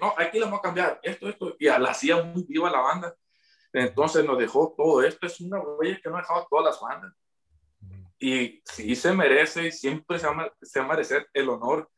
no, 0.00 0.14
aquí 0.16 0.38
le 0.38 0.44
vamos 0.46 0.60
a 0.60 0.62
cambiar 0.62 0.98
esto, 1.02 1.28
esto, 1.28 1.56
y 1.58 1.66
la 1.66 1.90
hacía 1.90 2.22
muy 2.22 2.42
viva 2.44 2.70
la 2.70 2.80
banda. 2.80 3.14
Entonces 3.72 4.24
nos 4.24 4.38
dejó 4.38 4.74
todo 4.76 5.02
esto, 5.02 5.26
es 5.26 5.40
una 5.40 5.60
huella 5.60 6.00
que 6.02 6.08
no 6.08 6.16
ha 6.16 6.20
dejado 6.20 6.46
todas 6.50 6.64
las 6.64 6.80
bandas. 6.80 7.12
Y 8.18 8.62
sí 8.64 8.96
se 8.96 9.12
merece 9.12 9.68
y 9.68 9.72
siempre 9.72 10.18
se 10.18 10.26
va, 10.26 10.52
se 10.62 10.82
merecer 10.82 11.28
el 11.34 11.48
honor 11.50 11.88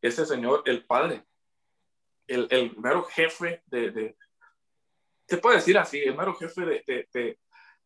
ese 0.00 0.26
señor, 0.26 0.62
el 0.66 0.84
padre, 0.84 1.24
el, 2.26 2.48
el 2.50 2.76
mero 2.76 3.04
jefe 3.04 3.62
de, 3.66 3.90
de, 3.92 4.16
se 5.28 5.38
puede 5.38 5.56
decir 5.56 5.78
así, 5.78 6.00
el 6.00 6.16
mero 6.16 6.34
jefe 6.34 6.62
de, 6.62 7.08
de, 7.12 7.38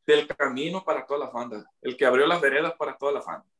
del 0.07 0.26
camino 0.28 0.84
para 0.84 1.04
todas 1.04 1.24
las 1.24 1.32
bandas, 1.32 1.66
el 1.82 1.96
que 1.96 2.07
abrió 2.07 2.26
las 2.26 2.40
veredas 2.40 2.74
para 2.74 2.96
todas 2.96 3.14
las 3.14 3.26
bandas. 3.26 3.50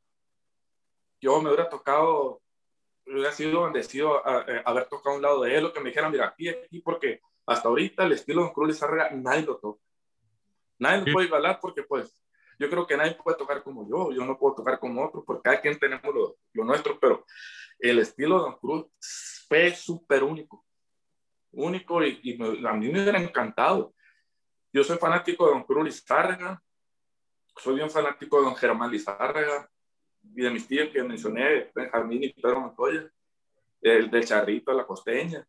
Yo 1.19 1.41
me 1.41 1.49
hubiera 1.49 1.69
tocado, 1.69 2.41
hubiera 3.05 3.31
sido 3.31 3.63
bendecido 3.63 4.25
a, 4.25 4.45
haber 4.65 4.85
tocado 4.85 5.15
a 5.15 5.17
un 5.17 5.21
lado 5.21 5.41
de 5.41 5.57
él, 5.57 5.65
o 5.65 5.73
que 5.73 5.79
me 5.81 5.89
dijera, 5.89 6.09
mira, 6.09 6.27
aquí, 6.27 6.47
aquí, 6.47 6.79
porque 6.79 7.21
hasta 7.45 7.67
ahorita 7.67 8.05
el 8.05 8.13
estilo 8.13 8.45
de 8.45 8.53
Cruz 8.53 8.69
Lizárraga 8.69 9.09
nadie 9.11 9.43
lo 9.43 9.57
toca. 9.57 9.81
Nadie 10.79 11.05
lo 11.05 11.13
puede 11.13 11.27
igualar 11.27 11.59
porque, 11.59 11.83
pues, 11.83 12.23
yo 12.59 12.69
creo 12.69 12.87
que 12.87 12.95
nadie 12.95 13.15
puede 13.15 13.37
tocar 13.37 13.63
como 13.63 13.87
yo, 13.89 14.11
yo 14.11 14.23
no 14.25 14.37
puedo 14.37 14.55
tocar 14.55 14.79
como 14.79 15.05
otro, 15.05 15.23
porque 15.25 15.43
cada 15.43 15.61
quien 15.61 15.77
tenemos 15.77 16.13
lo, 16.13 16.37
lo 16.53 16.63
nuestro, 16.63 16.99
pero 16.99 17.25
el 17.79 17.99
estilo 17.99 18.37
de 18.37 18.41
Don 18.41 18.57
Cruz 18.57 18.85
fue 19.47 19.71
súper 19.75 20.23
único, 20.23 20.65
único 21.51 22.03
y, 22.03 22.19
y 22.23 22.65
a 22.65 22.73
mí 22.73 22.89
me 22.89 23.01
hubiera 23.01 23.19
encantado. 23.19 23.93
Yo 24.73 24.83
soy 24.83 24.97
fanático 24.97 25.45
de 25.45 25.53
Don 25.53 25.63
Cruz 25.63 25.85
Lizárraga, 25.85 26.61
soy 27.55 27.75
bien 27.75 27.89
fanático 27.89 28.37
de 28.37 28.45
Don 28.45 28.55
Germán 28.55 28.91
Lizárraga 28.91 29.69
y 30.23 30.41
de 30.41 30.49
mis 30.49 30.67
tíos 30.67 30.89
que 30.89 31.03
mencioné, 31.03 31.71
Benjamín 31.73 32.23
y 32.23 32.33
Pedro 32.33 32.61
Montoya, 32.61 33.09
el 33.81 34.11
del 34.11 34.25
Charrito, 34.25 34.73
la 34.73 34.85
Costeña, 34.85 35.47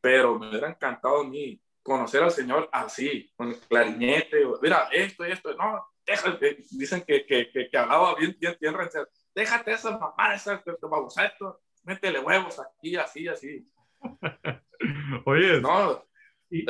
pero 0.00 0.38
me 0.38 0.48
hubiera 0.48 0.70
encantado 0.70 1.20
a 1.20 1.24
mí 1.24 1.60
conocer 1.82 2.22
al 2.22 2.30
Señor 2.30 2.68
así, 2.72 3.30
con 3.36 3.48
el 3.48 3.58
clarinete, 3.58 4.44
mira, 4.60 4.88
esto 4.92 5.26
y 5.26 5.32
esto, 5.32 5.54
no, 5.54 5.84
déjate, 6.06 6.64
dicen 6.70 7.04
que, 7.06 7.26
que, 7.26 7.50
que, 7.50 7.78
hablaba 7.78 8.14
bien, 8.14 8.36
bien, 8.40 8.56
bien, 8.60 8.74
déjate 9.34 9.72
esa 9.72 9.98
mamá, 9.98 10.34
esa, 10.34 10.62
babosa 10.82 11.26
esto, 11.26 11.60
métele 11.84 12.20
huevos 12.20 12.58
aquí, 12.60 12.96
así, 12.96 13.28
así. 13.28 13.68
Oye, 15.26 15.60
no, 15.60 16.04
y, 16.50 16.64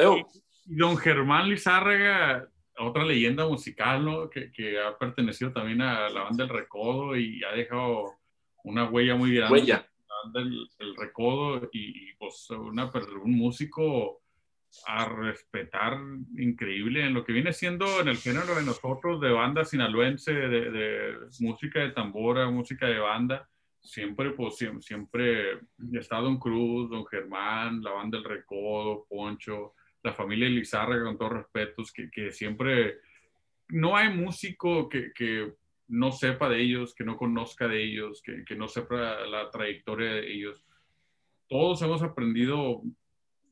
don 0.64 0.96
Germán 0.96 1.48
Lizárraga, 1.48 2.48
otra 2.78 3.04
leyenda 3.04 3.46
musical, 3.46 4.04
¿no? 4.04 4.30
Que, 4.30 4.50
que, 4.52 4.80
ha 4.80 4.96
pertenecido 4.96 5.52
también 5.52 5.80
a 5.82 6.08
la 6.08 6.22
banda 6.22 6.44
del 6.44 6.54
Recodo 6.54 7.16
y 7.16 7.42
ha 7.44 7.52
dejado 7.52 8.14
una 8.64 8.88
huella 8.88 9.14
muy 9.14 9.34
grande. 9.34 9.52
Huella. 9.52 9.88
La 10.08 10.14
banda 10.24 10.40
del, 10.78 10.96
Recodo 10.96 11.68
y, 11.72 12.12
pues 12.14 12.48
una, 12.50 12.90
un 13.22 13.36
músico 13.36 14.20
a 14.86 15.04
respetar 15.06 15.98
increíble 16.38 17.04
en 17.04 17.12
lo 17.12 17.24
que 17.24 17.32
viene 17.32 17.52
siendo 17.52 18.00
en 18.00 18.08
el 18.08 18.16
género 18.16 18.54
de 18.54 18.62
nosotros 18.62 19.20
de 19.20 19.30
banda 19.30 19.66
sinaloense, 19.66 20.32
de, 20.32 20.70
de 20.70 21.14
música 21.40 21.80
de 21.80 21.90
tambora, 21.90 22.48
música 22.50 22.86
de 22.86 22.98
banda. 22.98 23.48
Siempre, 23.82 24.30
pues, 24.30 24.56
siempre, 24.80 25.54
he 25.54 25.98
estado 25.98 26.24
Don 26.24 26.38
Cruz, 26.38 26.88
Don 26.88 27.04
Germán, 27.04 27.82
la 27.82 27.90
banda 27.90 28.16
del 28.16 28.24
Recodo, 28.24 29.04
Poncho, 29.08 29.74
la 30.02 30.12
familia 30.12 30.48
Lizárraga, 30.48 31.04
con 31.04 31.18
todos 31.18 31.32
respetos, 31.32 31.92
que, 31.92 32.10
que 32.10 32.30
siempre 32.32 32.98
no 33.68 33.96
hay 33.96 34.14
músico 34.14 34.88
que, 34.88 35.12
que, 35.12 35.54
no 35.88 36.10
sepa 36.10 36.48
de 36.48 36.60
ellos, 36.60 36.94
que 36.94 37.04
no 37.04 37.18
conozca 37.18 37.68
de 37.68 37.82
ellos, 37.82 38.22
que, 38.22 38.44
que 38.46 38.56
no 38.56 38.66
sepa 38.66 39.26
la 39.26 39.50
trayectoria 39.50 40.14
de 40.14 40.32
ellos. 40.32 40.64
Todos 41.48 41.82
hemos 41.82 42.02
aprendido 42.02 42.80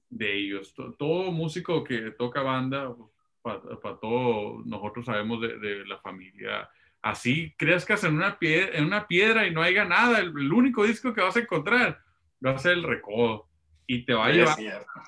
de 0.09 0.39
ellos. 0.39 0.75
Todo, 0.75 1.33
músico 1.33 1.85
que 1.85 2.13
toca 2.13 2.41
banda, 2.41 2.97
para 3.43 3.99
todos 4.01 4.65
nosotros 4.65 5.05
sabemos 5.05 5.43
de, 5.43 5.59
de, 5.59 5.87
la 5.87 5.99
familia. 5.99 6.71
Así 7.03 7.55
crezcas 7.59 8.05
en 8.05 8.15
una, 8.15 8.39
piedra, 8.39 8.79
en 8.79 8.87
una 8.87 9.07
piedra 9.07 9.47
y 9.47 9.51
no 9.51 9.61
haya 9.61 9.85
nada, 9.85 10.21
el, 10.21 10.29
el, 10.29 10.53
único 10.53 10.85
disco 10.85 11.13
que 11.13 11.21
vas 11.21 11.37
a 11.37 11.41
encontrar 11.41 12.01
va 12.45 12.53
a 12.53 12.59
ser 12.59 12.73
el 12.73 12.85
recodo. 12.85 13.50
Y 13.93 14.05
te 14.05 14.15
va 14.15 14.27
a 14.27 14.31
llevar 14.31 14.57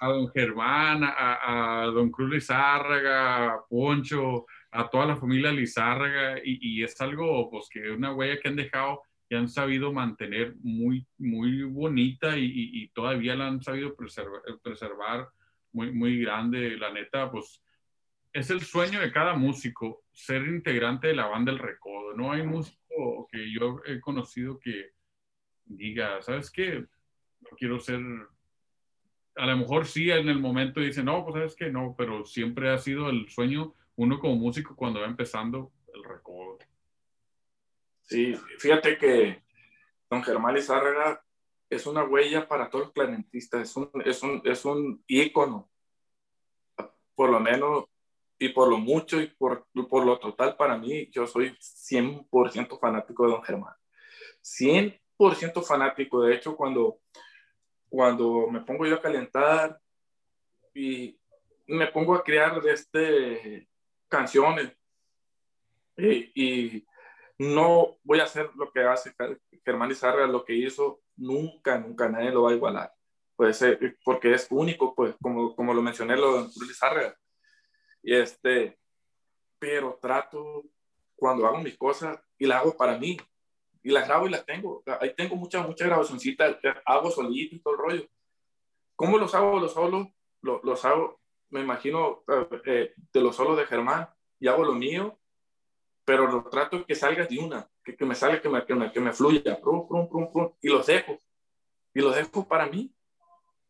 a 0.01 0.09
don 0.09 0.29
Germán, 0.33 1.05
a, 1.05 1.83
a, 1.83 1.87
don 1.87 2.11
Cruz 2.11 2.31
Lizárraga, 2.31 3.53
a 3.53 3.65
Poncho, 3.69 4.47
a 4.73 4.91
toda 4.91 5.07
la 5.07 5.17
familia 5.17 5.53
Lizárraga. 5.53 6.41
Y, 6.43 6.81
y 6.81 6.83
es 6.83 7.01
algo, 7.01 7.49
pues, 7.49 7.69
que 7.71 7.91
una 7.91 8.13
huella 8.13 8.41
que 8.41 8.49
han 8.49 8.57
dejado 8.57 9.03
que 9.29 9.37
han 9.37 9.49
sabido 9.49 9.93
mantener 9.93 10.57
muy, 10.63 11.07
muy 11.17 11.63
bonita 11.63 12.37
y, 12.37 12.51
y, 12.55 12.89
todavía 12.89 13.35
la 13.35 13.47
han 13.47 13.63
sabido 13.63 13.95
preservar, 13.95 14.43
preservar 14.63 15.29
muy, 15.73 15.93
muy 15.93 16.21
grande. 16.21 16.77
La 16.77 16.93
neta, 16.93 17.31
pues 17.31 17.63
es 18.33 18.51
el 18.51 18.61
sueño 18.63 19.01
de 19.01 19.13
cada 19.13 19.35
músico, 19.35 20.05
ser 20.13 20.43
integrante 20.47 21.07
de 21.07 21.15
la 21.15 21.29
banda 21.29 21.53
del 21.53 21.61
Recodo. 21.61 22.15
No 22.15 22.33
hay 22.33 22.43
músico 22.43 23.29
que 23.31 23.51
yo 23.51 23.81
he 23.87 24.01
conocido 24.01 24.59
que 24.59 24.91
diga, 25.65 26.21
¿sabes 26.21 26.51
qué? 26.51 26.85
No 27.41 27.57
quiero 27.57 27.79
ser... 27.79 28.03
A 29.37 29.47
lo 29.47 29.57
mejor 29.57 29.87
sí 29.87 30.11
en 30.11 30.29
el 30.29 30.39
momento 30.39 30.81
dice, 30.81 31.03
no, 31.03 31.25
pues 31.25 31.35
sabes 31.35 31.57
que 31.57 31.71
no, 31.71 31.95
pero 31.97 32.25
siempre 32.25 32.71
ha 32.71 32.79
sido 32.79 33.09
el 33.09 33.29
sueño 33.29 33.75
uno 33.97 34.19
como 34.19 34.37
músico 34.37 34.77
cuando 34.77 35.01
va 35.01 35.07
empezando 35.07 35.73
el 35.95 36.05
Recodo. 36.05 36.59
Sí, 38.03 38.35
fíjate 38.59 38.99
que 38.99 39.43
don 40.11 40.23
Germán 40.23 40.55
Lizárraga 40.55 41.25
es 41.71 41.87
una 41.87 42.05
huella 42.05 42.47
para 42.47 42.69
todos 42.69 42.87
los 42.87 42.93
clarinetistas, 42.93 43.63
es 43.63 43.77
un, 43.77 43.91
es 44.05 44.23
un, 44.23 44.43
es 44.45 44.65
un 44.65 45.03
ícono, 45.07 45.71
por 47.15 47.31
lo 47.31 47.41
menos 47.41 47.85
y 48.39 48.49
por 48.49 48.69
lo 48.69 48.77
mucho 48.77 49.21
y 49.21 49.29
por, 49.29 49.67
por 49.89 50.05
lo 50.05 50.19
total 50.19 50.57
para 50.57 50.77
mí, 50.77 51.09
yo 51.11 51.27
soy 51.27 51.57
100% 51.61 52.79
fanático 52.79 53.25
de 53.25 53.33
don 53.33 53.43
Germán. 53.43 53.75
100% 54.43 55.63
fanático, 55.63 56.23
de 56.23 56.35
hecho, 56.35 56.57
cuando, 56.57 56.99
cuando 57.93 58.47
me 58.51 58.63
pongo 58.63 58.87
yo 58.87 58.95
a 58.95 59.03
calentar 59.03 59.79
y 60.73 61.21
me 61.67 61.89
pongo 61.89 62.15
a 62.15 62.25
crear 62.25 62.59
este, 62.67 63.69
canciones 64.09 64.73
y, 65.99 66.33
y 66.35 66.87
no 67.37 67.99
voy 68.03 68.21
a 68.21 68.25
hacer 68.25 68.49
lo 68.55 68.73
que 68.73 68.81
hace 68.81 69.15
Germán 69.63 69.91
Izarra, 69.91 70.27
lo 70.27 70.43
que 70.43 70.55
hizo, 70.55 71.03
nunca, 71.17 71.79
nunca 71.79 72.09
nadie 72.09 72.31
lo 72.31 72.45
va 72.45 72.53
a 72.53 72.55
igualar. 72.55 72.95
Puede 73.37 73.53
ser, 73.53 73.99
porque 74.03 74.33
es 74.33 74.47
único, 74.49 74.95
pues, 74.95 75.15
como, 75.21 75.55
como 75.55 75.75
lo 75.75 75.83
mencioné, 75.83 76.17
lo 76.17 76.45
de 76.45 76.67
Lizarra. 76.67 77.15
Y 78.03 78.15
este, 78.15 78.79
pero 79.59 79.99
trato 80.01 80.65
cuando 81.15 81.47
hago 81.47 81.59
mis 81.59 81.77
cosas 81.77 82.19
y 82.39 82.47
las 82.47 82.63
hago 82.63 82.75
para 82.75 82.97
mí. 82.97 83.19
Y 83.83 83.91
las 83.91 84.07
grabo 84.07 84.27
y 84.27 84.31
las 84.31 84.45
tengo. 84.47 84.83
Ahí 85.01 85.15
tengo 85.15 85.37
muchas, 85.37 85.67
muchas 85.67 85.89
grabacioncitas, 85.89 86.57
hago 86.85 87.11
solito 87.11 87.57
y 87.57 87.61
todo 87.61 87.75
el 87.75 87.81
rollo. 87.81 88.09
¿Cómo 88.95 89.19
los 89.19 89.35
hago? 89.35 89.59
Los 89.59 89.73
solos, 89.73 90.09
los, 90.41 90.63
los 90.63 90.85
hago, 90.85 91.21
me 91.51 91.61
imagino, 91.61 92.23
eh, 92.65 92.95
de 93.13 93.21
los 93.21 93.35
solos 93.35 93.57
de 93.57 93.67
Germán 93.67 94.09
y 94.39 94.49
hago 94.49 94.65
lo 94.65 94.75
mío 94.75 95.19
pero 96.05 96.27
lo 96.27 96.43
trato 96.45 96.85
que 96.85 96.95
salga 96.95 97.27
de 97.27 97.39
una, 97.39 97.69
que, 97.85 97.97
que 97.97 98.05
me 98.05 98.15
salga, 98.15 98.41
que 98.41 98.49
me, 98.49 98.65
que 98.65 98.75
me, 98.75 98.93
que 98.93 99.01
me 99.01 99.13
fluya, 99.13 99.61
prum, 99.61 99.87
prum, 99.87 100.09
prum, 100.09 100.53
y 100.61 100.69
los 100.69 100.87
dejo, 100.87 101.19
y 101.95 102.01
los 102.01 102.15
dejo 102.15 102.47
para 102.47 102.67
mí. 102.67 102.93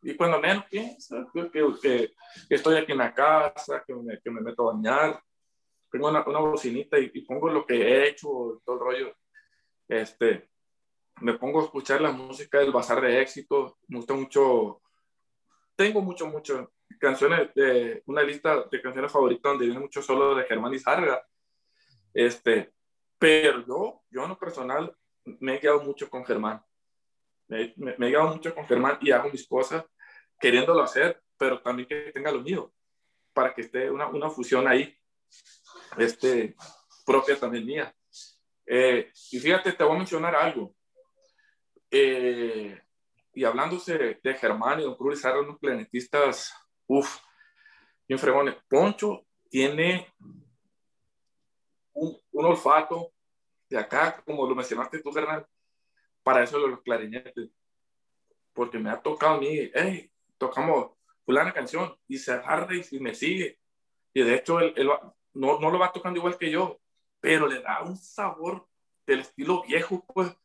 Y 0.03 0.17
cuando 0.17 0.41
menos 0.41 0.65
pienso 0.67 1.31
que, 1.33 1.51
que, 1.81 2.15
estoy 2.49 2.77
aquí 2.77 2.93
en 2.93 2.99
la 2.99 3.15
casa, 3.15 3.85
que 3.87 3.95
me, 3.95 4.21
que 4.21 4.31
me 4.31 4.41
meto 4.41 4.69
a 4.69 4.75
bañar, 4.75 5.23
tengo 5.91 6.09
una, 6.09 6.25
una 6.27 6.41
bocinita 6.41 6.99
y, 6.99 7.11
y, 7.13 7.21
pongo 7.21 7.51
lo 7.51 7.67
que 7.67 7.75
he 7.75 8.09
hecho, 8.09 8.61
todo 8.65 8.77
el 8.77 8.81
rollo, 8.81 9.17
este, 10.01 10.49
me 11.21 11.35
pongo 11.35 11.61
a 11.61 11.65
escuchar 11.65 12.01
la 12.01 12.13
música 12.13 12.59
del 12.59 12.73
Bazar 12.73 13.01
de 13.01 13.21
Éxito, 13.21 13.79
me 13.89 13.99
gusta 13.99 14.15
mucho, 14.15 14.81
tengo 15.77 16.01
mucho, 16.01 16.27
mucho 16.27 16.73
canciones, 16.99 17.51
una 18.07 18.23
lista 18.23 18.65
de 18.71 18.81
canciones 18.81 19.13
favoritas 19.13 19.53
donde 19.53 19.67
viene 19.67 19.81
mucho 19.81 20.03
solo 20.03 20.35
de 20.35 20.45
Germán 20.45 20.75
Izarga, 20.75 21.23
este, 22.15 22.73
pero 23.19 23.65
yo, 23.67 24.03
yo 24.11 24.23
en 24.23 24.31
lo 24.31 24.39
personal, 24.39 24.97
me 25.25 25.57
he 25.57 25.61
quedado 25.61 25.83
mucho 25.83 26.09
con 26.09 26.25
Germán. 26.25 26.63
me, 27.49 27.75
he 27.99 28.11
llevado 28.11 28.35
mucho 28.35 28.55
con 28.55 28.67
Germán 28.67 28.99
y 29.01 29.11
hago 29.11 29.31
mis 29.31 29.47
cosas 29.47 29.85
queriéndolo 30.41 30.83
hacer, 30.83 31.23
pero 31.37 31.61
también 31.61 31.89
que 31.89 32.13
tenga 32.13 32.33
lo 32.33 32.41
mío, 32.41 32.73
para 33.33 33.55
que 33.55 33.61
esté 33.61 33.91
una, 33.91 34.09
una 34.09 34.31
fusión 34.31 34.67
ahí, 34.67 34.97
este, 35.99 36.57
propia 37.05 37.39
también 37.39 37.67
mía. 37.67 37.95
Eh, 38.67 39.11
y 39.31 39.39
fíjate, 39.39 39.73
te 39.73 39.85
voy 39.85 39.95
a 39.95 39.99
mencionar 39.99 40.35
algo. 40.35 40.75
Eh, 41.91 42.81
y 43.35 43.45
hablándose 43.45 44.19
de 44.23 44.35
Germán 44.35 44.81
y 44.81 44.85
Don 44.85 44.97
Cruz 44.97 45.15
Lizarra, 45.15 45.41
unos 45.41 45.59
planetistas, 45.59 46.55
uff, 46.87 47.19
bien 48.07 48.19
fregones. 48.19 48.57
Poncho 48.69 49.27
tiene 49.49 50.13
un, 51.93 52.19
un, 52.33 52.45
olfato 52.45 53.13
de 53.69 53.79
acá, 53.79 54.23
como 54.25 54.47
lo 54.47 54.55
mencionaste 54.55 55.01
tú, 55.01 55.13
Fernando, 55.13 55.49
para 56.23 56.43
eso 56.43 56.61
de 56.61 56.69
los 56.69 56.83
clarinetes. 56.83 57.51
Porque 58.53 58.79
me 58.79 58.91
ha 58.91 59.01
tocado 59.01 59.37
a 59.37 59.41
mí, 59.41 59.71
hey, 59.75 60.11
tocamos 60.37 60.93
fulana 61.25 61.53
canción 61.53 61.97
y 62.09 62.19
se 62.19 62.33
agarra 62.33 62.75
y, 62.75 63.01
me 63.01 63.15
sigue. 63.15 63.59
Y 64.13 64.23
de 64.23 64.35
hecho, 64.35 64.61
él, 64.61 64.75
él 64.77 64.89
no, 65.35 65.59
no, 65.59 65.71
lo 65.71 65.79
va 65.79 65.93
tocando 65.93 66.19
igual 66.19 66.37
que 66.37 66.51
yo, 66.51 66.81
pero 67.23 67.47
le 67.47 67.63
da 67.63 67.83
un 67.83 67.97
sabor 67.97 68.67
del 69.07 69.21
estilo 69.21 69.63
viejo, 69.63 70.05
pues. 70.13 70.37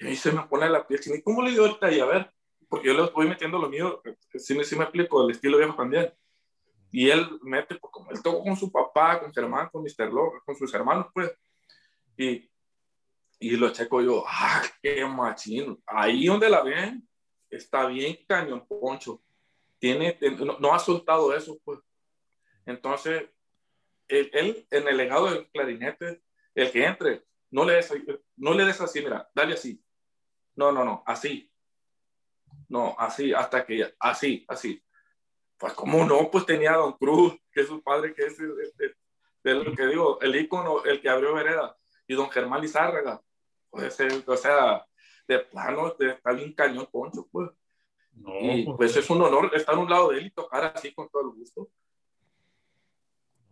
Y 0.00 0.06
ahí 0.06 0.16
se 0.16 0.32
me 0.32 0.42
pone 0.46 0.68
la 0.68 0.84
piel. 0.86 1.00
¿Y 1.14 1.22
cómo 1.22 1.42
le 1.42 1.50
dio 1.50 1.66
ahorita? 1.66 1.92
Y 1.92 2.00
a 2.00 2.06
ver, 2.06 2.32
porque 2.68 2.88
yo 2.88 2.94
le 2.94 3.10
voy 3.10 3.28
metiendo 3.28 3.58
lo 3.58 3.68
mío, 3.68 4.02
sí 4.34 4.54
me, 4.54 4.64
sí 4.64 4.74
me 4.74 4.84
explico, 4.84 5.22
el 5.22 5.32
estilo 5.32 5.58
viejo 5.58 5.74
también. 5.74 6.12
Y 6.90 7.10
él 7.10 7.38
mete, 7.42 7.76
pues 7.76 7.92
como 7.92 8.10
él 8.10 8.22
tocó 8.22 8.42
con 8.42 8.56
su 8.56 8.72
papá, 8.72 9.20
con 9.20 9.32
Germán, 9.32 9.68
con 9.70 9.82
Mr. 9.82 10.10
Love, 10.10 10.42
con 10.44 10.56
sus 10.56 10.72
hermanos, 10.72 11.06
pues. 11.12 11.30
Y, 12.16 12.50
y 13.38 13.50
lo 13.56 13.70
checo 13.70 14.00
yo, 14.00 14.24
¡ah, 14.26 14.62
qué 14.82 15.04
machino! 15.04 15.78
Ahí 15.86 16.26
donde 16.26 16.48
la 16.48 16.62
ven, 16.62 17.06
está 17.50 17.86
bien 17.86 18.18
cañón, 18.26 18.66
Poncho. 18.66 19.22
Tiene, 19.78 20.18
no, 20.38 20.58
no 20.58 20.72
ha 20.72 20.78
soltado 20.78 21.34
eso, 21.36 21.58
pues. 21.62 21.78
Entonces, 22.64 23.24
él, 24.08 24.30
él, 24.32 24.66
en 24.70 24.88
el 24.88 24.96
legado 24.96 25.30
del 25.30 25.50
clarinete, 25.50 26.22
el 26.54 26.70
que 26.70 26.84
entre, 26.84 27.24
no 27.50 27.64
le 27.64 27.74
des, 27.74 27.92
no 28.36 28.54
le 28.54 28.64
des 28.64 28.80
así, 28.80 29.02
mira, 29.02 29.28
dale 29.34 29.54
así. 29.54 29.82
No, 30.54 30.72
no, 30.72 30.84
no, 30.84 31.02
así. 31.06 31.50
No, 32.68 32.94
así, 32.98 33.32
hasta 33.32 33.64
que 33.64 33.78
ya, 33.78 33.92
así, 33.98 34.44
así. 34.48 34.82
Pues, 35.58 35.74
¿cómo 35.74 36.04
no? 36.04 36.30
Pues 36.30 36.44
tenía 36.44 36.74
a 36.74 36.78
Don 36.78 36.92
Cruz, 36.94 37.34
que 37.52 37.60
es 37.60 37.68
su 37.68 37.82
padre, 37.82 38.14
que 38.14 38.26
es 38.26 38.38
el, 38.40 38.52
el, 39.44 39.66
el, 39.66 39.76
que 39.76 39.86
digo, 39.86 40.20
el 40.20 40.34
ícono, 40.36 40.84
el 40.84 41.00
que 41.00 41.08
abrió 41.08 41.34
Vereda, 41.34 41.76
y 42.06 42.14
Don 42.14 42.30
Germán 42.30 42.60
Lizárraga. 42.60 43.22
Pues, 43.70 43.98
o 44.26 44.36
sea, 44.36 44.86
de 45.28 45.38
plano, 45.40 45.94
está 45.98 46.32
bien 46.32 46.52
cañón, 46.54 46.88
Poncho, 46.90 47.28
pues. 47.30 47.50
No, 48.12 48.32
y 48.40 48.64
pues, 48.64 48.76
pues 48.76 48.96
es 48.96 49.08
un 49.08 49.22
honor 49.22 49.50
estar 49.54 49.74
a 49.74 49.78
un 49.78 49.88
lado 49.88 50.10
de 50.10 50.18
él 50.18 50.26
y 50.26 50.30
tocar 50.30 50.64
así 50.74 50.92
con 50.92 51.08
todo 51.08 51.22
el 51.22 51.38
gusto. 51.38 51.70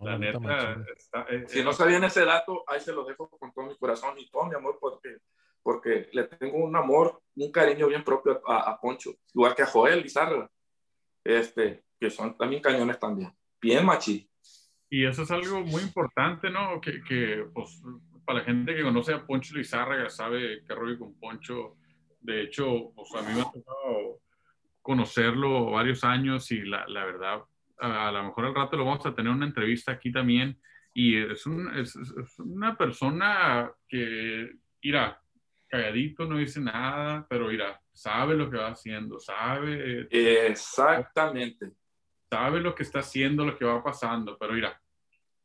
La 0.02 0.18
neta, 0.18 0.84
está, 0.96 1.26
eh, 1.28 1.44
si 1.46 1.62
no 1.62 1.72
sabían 1.72 2.04
ese 2.04 2.24
dato, 2.24 2.64
ahí 2.66 2.80
se 2.80 2.92
lo 2.92 3.04
dejo 3.04 3.28
con 3.28 3.52
todo 3.52 3.66
mi 3.66 3.76
corazón 3.76 4.14
y 4.18 4.28
todo 4.30 4.46
mi 4.46 4.54
amor, 4.54 4.78
porque, 4.80 5.18
porque 5.62 6.08
le 6.12 6.24
tengo 6.24 6.58
un 6.58 6.74
amor, 6.74 7.20
un 7.36 7.52
cariño 7.52 7.86
bien 7.88 8.02
propio 8.02 8.40
a, 8.46 8.70
a 8.70 8.80
Poncho, 8.80 9.10
igual 9.34 9.54
que 9.54 9.62
a 9.62 9.66
Joel 9.66 10.02
Lizárraga. 10.02 10.50
Este, 11.22 11.84
que 12.00 12.10
son 12.10 12.36
también 12.36 12.62
cañones 12.62 12.98
también. 12.98 13.30
Bien 13.60 13.84
machi. 13.84 14.26
Y 14.88 15.04
eso 15.04 15.22
es 15.22 15.30
algo 15.30 15.60
muy 15.60 15.82
importante, 15.82 16.50
¿no? 16.50 16.80
Que, 16.80 17.02
que 17.02 17.44
pues, 17.52 17.80
para 18.24 18.38
la 18.40 18.44
gente 18.44 18.74
que 18.74 18.82
conoce 18.82 19.12
a 19.12 19.24
Poncho 19.24 19.54
Lizárraga 19.54 20.08
sabe 20.08 20.64
qué 20.66 20.74
rollo 20.74 20.98
con 20.98 21.14
Poncho. 21.20 21.76
De 22.20 22.42
hecho, 22.42 22.92
pues, 22.94 23.14
a 23.14 23.22
mí 23.22 23.34
me 23.34 23.42
ha 23.42 23.44
tocado 23.44 24.20
conocerlo 24.82 25.72
varios 25.72 26.02
años 26.04 26.50
y 26.50 26.62
la, 26.62 26.86
la 26.88 27.04
verdad, 27.04 27.42
a, 27.80 28.10
lo 28.12 28.24
mejor 28.24 28.46
al 28.46 28.54
rato 28.54 28.76
lo 28.76 28.84
vamos 28.84 29.06
a 29.06 29.14
tener 29.14 29.32
una 29.32 29.46
entrevista 29.46 29.92
aquí 29.92 30.12
también. 30.12 30.60
Y 30.92 31.16
es, 31.16 31.46
un, 31.46 31.72
es, 31.78 31.94
es 31.96 32.38
una 32.38 32.76
persona 32.76 33.70
que, 33.88 34.52
mira, 34.82 35.22
calladito, 35.68 36.26
no 36.26 36.38
dice 36.38 36.60
nada, 36.60 37.26
pero 37.28 37.48
mira, 37.48 37.80
sabe 37.92 38.34
lo 38.34 38.50
que 38.50 38.56
va 38.56 38.68
haciendo, 38.68 39.20
sabe. 39.20 40.08
Exactamente 40.10 41.72
sabe 42.30 42.60
lo 42.60 42.74
que 42.74 42.84
está 42.84 43.00
haciendo, 43.00 43.44
lo 43.44 43.58
que 43.58 43.64
va 43.64 43.82
pasando, 43.82 44.38
pero 44.38 44.52
mira, 44.52 44.80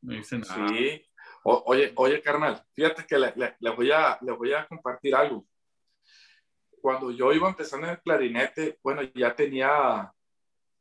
no 0.01 0.13
dice 0.13 0.38
nada. 0.38 0.67
Sí. 0.69 1.03
O, 1.43 1.63
oye, 1.67 1.91
oye, 1.95 2.21
carnal, 2.21 2.63
fíjate 2.73 3.05
que 3.05 3.17
le, 3.17 3.33
le, 3.36 3.55
le, 3.59 3.69
voy 3.71 3.91
a, 3.91 4.17
le 4.21 4.31
voy 4.31 4.53
a 4.53 4.67
compartir 4.67 5.15
algo. 5.15 5.45
Cuando 6.79 7.09
yo 7.11 7.33
iba 7.33 7.49
empezando 7.49 7.88
en 7.88 7.93
el 7.93 8.01
clarinete, 8.01 8.79
bueno, 8.83 9.01
ya 9.15 9.36
tenía, 9.36 10.13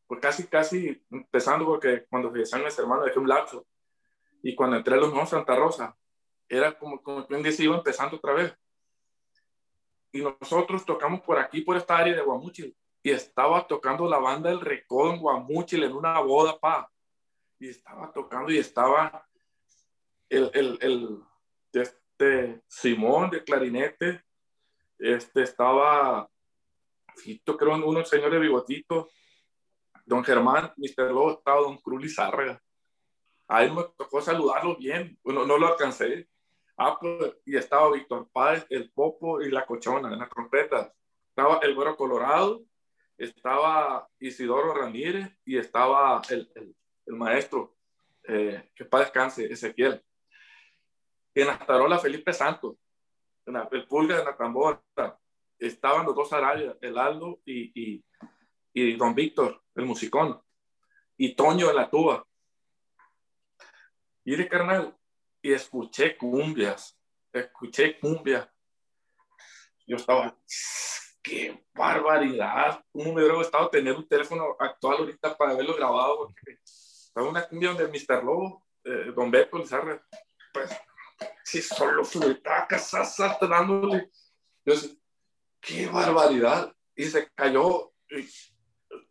pues 0.06 0.20
casi, 0.20 0.46
casi 0.46 1.02
empezando, 1.10 1.64
porque 1.64 2.06
cuando 2.08 2.30
fallecieron 2.30 2.64
mis 2.64 2.78
hermanos 2.78 3.06
dejé 3.06 3.18
un 3.18 3.28
lapso. 3.28 3.66
Y 4.42 4.54
cuando 4.54 4.76
entré 4.76 4.94
a 4.94 4.98
los 4.98 5.10
nuevos 5.10 5.30
Santa 5.30 5.56
Rosa, 5.56 5.96
era 6.48 6.78
como, 6.78 7.02
como 7.02 7.26
quien 7.26 7.42
dice, 7.42 7.64
iba 7.64 7.76
empezando 7.76 8.16
otra 8.16 8.34
vez. 8.34 8.54
Y 10.12 10.20
nosotros 10.20 10.84
tocamos 10.84 11.22
por 11.22 11.38
aquí, 11.38 11.62
por 11.62 11.76
esta 11.76 11.96
área 11.96 12.14
de 12.14 12.22
Guamuchil 12.22 12.76
y 13.04 13.10
estaba 13.10 13.66
tocando 13.66 14.08
la 14.08 14.18
banda 14.18 14.50
El 14.50 14.62
Recodo 14.62 15.12
en 15.12 15.20
Guamúchil 15.20 15.82
en 15.82 15.92
una 15.92 16.20
boda, 16.20 16.58
pa. 16.58 16.90
Y 17.58 17.68
estaba 17.68 18.10
tocando 18.10 18.50
y 18.50 18.56
estaba 18.56 19.28
el, 20.30 20.50
el, 20.54 20.78
el 20.80 21.20
este 21.72 22.62
Simón 22.66 23.28
de 23.28 23.44
clarinete, 23.44 24.22
este 24.98 25.42
estaba, 25.42 26.30
creo, 27.58 27.86
unos 27.86 28.08
señores 28.08 28.40
bigotitos, 28.40 29.12
don 30.04 30.24
Germán, 30.24 30.72
Mr. 30.76 31.10
Lobo, 31.10 31.32
estaba 31.32 31.60
don 31.60 31.78
Cruz 31.78 32.02
Lizárraga. 32.02 32.60
Ahí 33.48 33.70
me 33.70 33.82
tocó 33.96 34.20
saludarlo 34.20 34.76
bien, 34.76 35.18
no, 35.24 35.44
no 35.44 35.58
lo 35.58 35.68
alcancé. 35.68 36.28
Ah, 36.76 36.98
pues, 37.00 37.36
y 37.44 37.56
estaba 37.56 37.92
Víctor 37.92 38.28
Páez, 38.32 38.66
el 38.68 38.90
Popo 38.90 39.40
y 39.40 39.50
la 39.50 39.64
Cochona 39.64 40.12
en 40.12 40.18
la 40.18 40.28
trompeta. 40.28 40.92
Estaba 41.28 41.58
el 41.62 41.74
Güero 41.74 41.96
Colorado, 41.96 42.62
estaba 43.16 44.08
Isidoro 44.18 44.74
Ramírez 44.74 45.30
y 45.44 45.56
estaba 45.56 46.20
el, 46.30 46.50
el, 46.54 46.74
el 47.06 47.14
maestro, 47.14 47.76
eh, 48.24 48.70
que 48.74 48.84
para 48.84 49.04
descanse, 49.04 49.52
Ezequiel. 49.52 50.02
En 51.34 51.46
la 51.46 51.58
tarola, 51.58 51.98
Felipe 51.98 52.32
Santos, 52.32 52.76
en 53.46 53.54
la, 53.54 53.68
el 53.70 53.86
pulga 53.86 54.18
de 54.18 54.24
la 54.24 54.36
tambora, 54.36 54.80
estaban 55.58 56.06
los 56.06 56.14
dos 56.14 56.32
arayas, 56.32 56.76
el 56.80 56.98
Aldo 56.98 57.40
y, 57.44 57.72
y, 57.74 58.04
y, 58.74 58.96
Don 58.96 59.14
Víctor, 59.14 59.62
el 59.74 59.86
musicón, 59.86 60.42
y 61.16 61.34
Toño 61.34 61.70
en 61.70 61.76
la 61.76 61.88
tuba. 61.88 62.26
Y 64.24 64.36
de 64.36 64.48
carnal, 64.48 64.96
y 65.40 65.52
escuché 65.52 66.16
cumbias, 66.16 66.98
escuché 67.32 67.98
cumbias. 67.98 68.48
Yo 69.86 69.96
estaba, 69.96 70.36
qué 71.22 71.64
barbaridad. 71.74 72.82
¿Cómo 72.90 73.12
me 73.12 73.20
hubiera 73.20 73.36
gustado 73.36 73.68
tener 73.68 73.94
un 73.94 74.08
teléfono 74.08 74.56
actual 74.58 74.98
ahorita 74.98 75.36
para 75.36 75.54
verlo 75.54 75.76
grabado? 75.76 76.18
Porque 76.18 76.58
fue 77.12 77.28
una 77.28 77.46
cumbia 77.46 77.72
donde 77.72 77.88
Mr. 77.88 78.24
Lobo, 78.24 78.66
eh, 78.82 79.12
Don 79.14 79.30
Beto 79.30 79.58
Lizarra, 79.58 80.02
pues, 80.52 80.70
sí, 81.44 81.62
solo 81.62 82.04
fluyeta, 82.04 82.66
sasa, 82.78 83.38
dándole. 83.42 84.10
Yo 84.64 84.74
sé, 84.74 84.96
qué 85.60 85.86
barbaridad. 85.86 86.74
Y 86.96 87.04
se 87.04 87.28
cayó. 87.34 87.92
Y, 88.08 88.26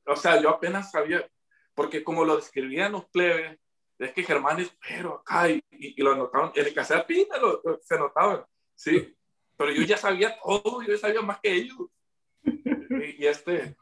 o 0.06 0.16
sea, 0.16 0.42
yo 0.42 0.50
apenas 0.50 0.92
sabía, 0.92 1.28
porque 1.74 2.04
como 2.04 2.26
lo 2.26 2.36
describían 2.36 2.92
los 2.92 3.06
plebes, 3.06 3.58
es 4.00 4.12
que 4.14 4.24
Germán 4.24 4.60
es, 4.60 4.76
pero 4.88 5.16
acá, 5.16 5.50
y, 5.50 5.64
y, 5.72 6.00
y 6.00 6.04
lo 6.04 6.14
anotaron, 6.14 6.52
en 6.56 6.66
el 6.66 6.74
cassette 6.74 7.06
pina 7.06 7.38
lo, 7.38 7.62
se 7.82 7.98
notaban, 7.98 8.44
sí, 8.76 9.16
pero 9.56 9.72
yo 9.72 9.84
ya 9.84 9.98
sabía 9.98 10.38
todo, 10.42 10.82
yo 10.82 10.94
ya 10.94 10.98
sabía 10.98 11.22
más 11.22 11.40
que 11.40 11.54
ellos 11.54 11.78
y, 12.44 13.24
y 13.24 13.28
este, 13.28 13.76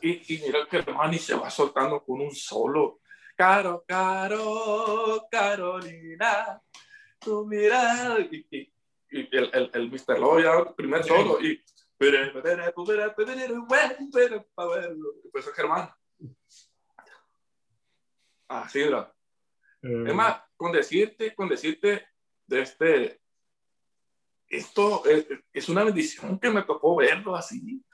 y, 0.00 0.34
y 0.34 0.42
mira 0.42 0.66
que 0.70 0.82
Manny 0.92 1.18
se 1.18 1.34
va 1.34 1.50
soltando 1.50 2.02
con 2.04 2.20
un 2.20 2.34
solo. 2.34 3.00
Caro, 3.36 3.84
caro, 3.86 5.26
Carolina, 5.30 6.60
tu 7.20 7.46
mirada. 7.46 8.20
Y, 8.20 8.46
y, 8.50 8.72
y 9.10 9.36
el, 9.36 9.50
el, 9.52 9.70
el 9.72 9.90
Mr. 9.90 10.18
Lobo 10.18 10.40
ya 10.40 10.74
primer 10.74 11.04
solo. 11.04 11.40
Y 11.40 11.62
pues 15.32 15.46
es 15.46 15.54
Germán. 15.54 15.90
Así 18.46 18.80
era. 18.80 19.12
Eh. 19.82 20.04
Es 20.06 20.14
más, 20.14 20.42
con 20.56 20.72
decirte, 20.72 21.34
con 21.34 21.48
decirte 21.48 22.06
de 22.46 22.62
este, 22.62 23.20
esto 24.48 25.04
es, 25.04 25.26
es, 25.52 25.68
una 25.68 25.84
bendición 25.84 26.38
que 26.38 26.50
me 26.50 26.62
tocó 26.62 26.96
verlo 26.96 27.36
así. 27.36 27.84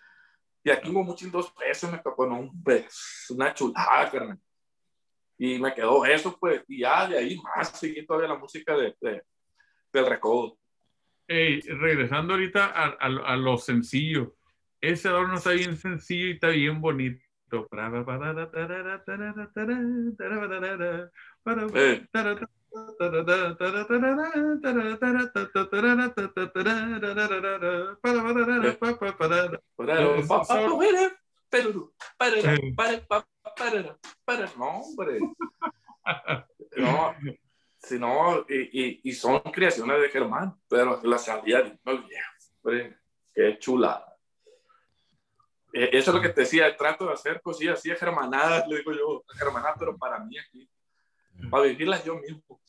Y 0.62 0.70
aquí 0.70 0.90
hubo 0.90 1.02
muchos 1.02 1.30
dos 1.30 1.50
pesos, 1.52 1.90
me 1.90 1.98
tocó, 1.98 2.26
no, 2.26 2.50
pues, 2.62 3.26
una 3.30 3.52
chulada, 3.52 4.10
carnal. 4.10 4.38
Y 5.36 5.58
me 5.58 5.74
quedó 5.74 6.04
eso, 6.04 6.36
pues, 6.38 6.62
y 6.68 6.80
ya 6.80 7.08
de 7.08 7.18
ahí 7.18 7.36
más 7.38 7.78
seguí 7.78 8.06
todavía 8.06 8.28
la 8.28 8.38
música 8.38 8.76
de, 8.76 8.96
de 9.00 9.22
del 9.94 10.06
recodo. 10.06 10.58
Hey, 11.26 11.60
regresando 11.62 12.34
ahorita 12.34 12.66
a, 12.66 12.96
a, 13.00 13.06
a, 13.06 13.36
lo 13.36 13.56
sencillo, 13.56 14.36
ese 14.80 15.08
adorno 15.08 15.36
está 15.36 15.52
bien 15.52 15.76
sencillo 15.76 16.26
y 16.26 16.32
está 16.32 16.48
bien 16.48 16.80
bonito. 16.80 17.20
No, 34.56 34.80
hombre. 34.80 35.20
No, 36.76 37.14
si 37.84 37.98
no, 37.98 38.44
y, 38.48 39.00
y, 39.02 39.12
son 39.12 39.40
creaciones 39.40 40.00
de 40.00 40.08
Germán, 40.08 40.54
pero 40.68 41.00
la 41.02 41.18
salía 41.18 41.62
de 41.62 41.78
hombre, 41.84 42.96
qué 43.32 43.58
chulada. 43.58 44.16
Eso 45.72 46.10
es 46.10 46.14
lo 46.14 46.22
que 46.22 46.28
te 46.28 46.42
decía, 46.42 46.76
trato 46.76 47.06
de 47.06 47.12
hacer 47.12 47.40
cosillas 47.42 47.80
así 47.80 47.90
germanadas, 47.90 48.66
le 48.68 48.78
digo 48.78 48.92
yo, 48.92 49.24
germanadas, 49.36 49.76
pero 49.78 49.96
para 49.98 50.20
mí 50.20 50.38
aquí, 50.38 50.68
para 51.50 51.64
vivirlas 51.64 52.04
yo 52.04 52.14
mismo. 52.16 52.60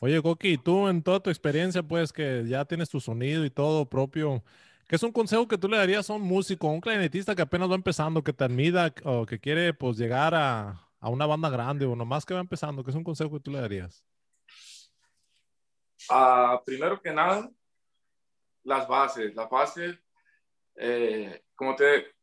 Oye, 0.00 0.22
Coqui, 0.22 0.56
tú 0.56 0.86
en 0.88 1.02
toda 1.02 1.20
tu 1.20 1.30
experiencia, 1.30 1.82
pues 1.82 2.12
que 2.12 2.44
ya 2.46 2.64
tienes 2.64 2.88
tu 2.88 3.00
sonido 3.00 3.44
y 3.44 3.50
todo 3.50 3.88
propio, 3.88 4.44
¿qué 4.86 4.96
es 4.96 5.02
un 5.02 5.10
consejo 5.10 5.48
que 5.48 5.58
tú 5.58 5.68
le 5.68 5.76
darías 5.76 6.08
a 6.08 6.12
un 6.12 6.22
músico, 6.22 6.68
a 6.68 6.72
un 6.72 6.80
clarinetista 6.80 7.34
que 7.34 7.42
apenas 7.42 7.68
va 7.70 7.74
empezando, 7.74 8.22
que 8.22 8.32
te 8.32 8.44
admira 8.44 8.94
o 9.02 9.26
que 9.26 9.40
quiere 9.40 9.74
pues 9.74 9.96
llegar 9.96 10.34
a, 10.34 10.80
a 11.04 11.10
una 11.10 11.26
banda 11.26 11.50
grande 11.50 11.84
o 11.84 11.94
nomás 11.94 12.24
que 12.24 12.32
va 12.32 12.40
empezando? 12.40 12.82
¿Qué 12.82 12.90
es 12.90 12.96
un 12.96 13.04
consejo 13.04 13.30
que 13.32 13.40
tú 13.40 13.50
le 13.50 13.60
darías? 13.60 14.02
Uh, 16.08 16.64
primero 16.64 17.00
que 17.00 17.12
nada, 17.12 17.50
las 18.62 18.88
bases, 18.88 19.34
las 19.34 19.48
bases, 19.50 19.98
eh, 20.76 21.44
como 21.54 21.76
te, 21.76 22.14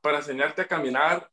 para 0.00 0.18
enseñarte 0.18 0.62
a 0.62 0.68
caminar, 0.68 1.28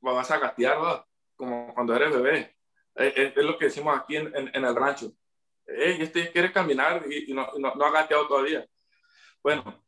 vas 0.00 0.30
a 0.30 0.38
gatear, 0.38 1.04
como 1.36 1.72
cuando 1.72 1.94
eres 1.94 2.12
bebé 2.12 2.56
es, 2.96 3.36
lo 3.36 3.56
que 3.56 3.66
decimos 3.66 3.96
aquí 3.96 4.16
en, 4.16 4.32
en, 4.34 4.64
el 4.64 4.74
rancho. 4.74 5.12
este 5.66 6.32
quiere 6.32 6.52
caminar 6.52 7.04
y, 7.08 7.32
no, 7.32 7.48
no, 7.58 7.84
ha 7.84 7.90
gateado 7.92 8.26
todavía. 8.26 8.66
Bueno, 9.40 9.84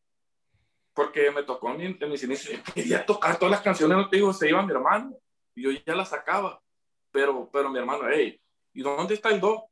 porque 0.94 1.30
me 1.32 1.42
tocó 1.42 1.72
en, 1.72 1.98
mis 2.09 2.22
inicios, 2.22 2.61
quería 2.72 3.05
tocar 3.05 3.36
todas 3.36 3.53
las 3.53 3.62
canciones, 3.62 3.96
no 3.96 4.09
te 4.09 4.16
digo, 4.16 4.32
se 4.32 4.48
iba 4.48 4.62
mi 4.62 4.72
hermano, 4.72 5.16
yo 5.55 5.70
ya 5.70 5.94
las 5.94 6.11
sacaba, 6.11 6.62
pero, 7.11 7.51
pero 7.51 7.70
mi 7.70 7.78
hermano, 7.78 8.05
hey, 8.11 8.40
¿y 8.72 8.82
dónde 8.82 9.14
está 9.14 9.30
el 9.30 9.40
do? 9.40 9.68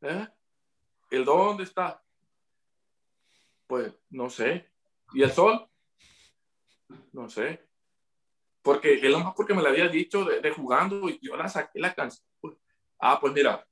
¿Eh? 0.00 0.26
¿El 1.10 1.24
do 1.24 1.36
dónde 1.36 1.64
está? 1.64 2.02
Pues 3.66 3.94
no 4.10 4.28
sé. 4.28 4.70
¿Y 5.12 5.22
el 5.22 5.32
sol? 5.32 5.68
No 7.12 7.28
sé 7.28 7.66
porque 8.62 8.94
él 8.94 9.16
más 9.18 9.34
porque 9.34 9.54
me 9.54 9.62
lo 9.62 9.68
había 9.68 9.88
dicho 9.88 10.24
de, 10.24 10.50
jugando 10.52 11.08
y 11.08 11.18
yo 11.20 11.36
la 11.36 11.48
saqué 11.48 11.80
la 11.80 11.92
canción. 11.92 12.24
Ah, 12.98 13.18
pues 13.20 13.32
mira, 13.32 13.66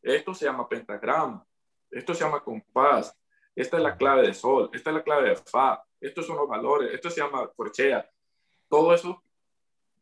esto 0.00 0.32
se 0.32 0.44
llama 0.44 0.68
pentagrama, 0.68 1.44
esto 1.90 2.14
se 2.14 2.24
llama 2.24 2.42
compás, 2.42 3.14
esta 3.54 3.76
es 3.76 3.82
la 3.82 3.96
clave 3.96 4.28
de 4.28 4.32
sol, 4.32 4.70
esta 4.72 4.90
es 4.90 4.96
la 4.96 5.02
clave 5.02 5.30
de 5.30 5.36
fa, 5.36 5.82
estos 6.00 6.24
son 6.24 6.36
los 6.36 6.48
valores, 6.48 6.94
esto 6.94 7.10
se 7.10 7.20
llama 7.20 7.48
corchea. 7.48 8.08
Todo 8.68 8.94
eso, 8.94 9.20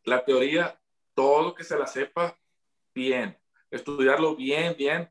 la 0.04 0.24
teoría, 0.24 0.80
todo 1.14 1.54
que 1.54 1.64
se 1.64 1.78
la 1.78 1.86
sepa 1.86 2.38
bien, 2.94 3.38
estudiarlo 3.70 4.36
bien, 4.36 4.74
bien. 4.76 5.10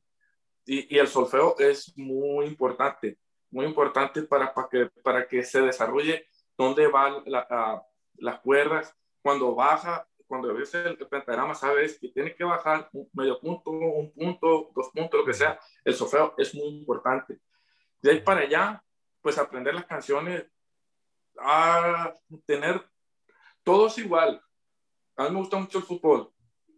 Y, 0.66 0.94
y 0.94 1.00
el 1.00 1.08
solfeo 1.08 1.56
es 1.60 1.98
muy 1.98 2.46
importante, 2.46 3.18
muy 3.50 3.66
importante 3.66 4.24
para, 4.24 4.54
para, 4.54 4.68
que, 4.70 4.86
para 5.02 5.28
que 5.28 5.44
se 5.44 5.62
desarrolle 5.62 6.28
dónde 6.58 6.88
va 6.88 7.24
la, 7.26 7.84
las 8.16 8.40
cuerdas, 8.40 8.96
cuando 9.22 9.56
baja, 9.56 10.08
cuando 10.28 10.54
ves 10.54 10.74
el, 10.74 10.98
pentagrama, 10.98 11.56
sabes 11.56 11.98
que 12.00 12.10
tiene 12.10 12.36
que 12.36 12.44
bajar 12.44 12.90
un 12.92 13.10
medio 13.14 13.40
punto, 13.40 13.72
un 13.72 14.12
punto, 14.12 14.72
dos 14.76 14.90
puntos, 14.94 15.20
lo 15.20 15.26
que 15.26 15.34
sea. 15.34 15.60
El 15.84 15.94
sofreo 15.94 16.34
es 16.38 16.54
muy 16.54 16.68
importante. 16.80 17.40
De 18.02 18.12
ahí 18.12 18.22
para 18.22 18.42
allá, 18.42 18.84
pues 19.22 19.38
aprender 19.38 19.74
las 19.74 19.86
canciones, 19.86 20.46
a 21.40 22.14
tener 22.46 22.84
todos 23.64 23.98
igual. 23.98 24.42
A 25.18 25.24
mí 25.24 25.32
me 25.32 25.40
gusta 25.40 25.58
mucho 25.58 25.80
el 25.80 25.84
fútbol, 25.84 26.32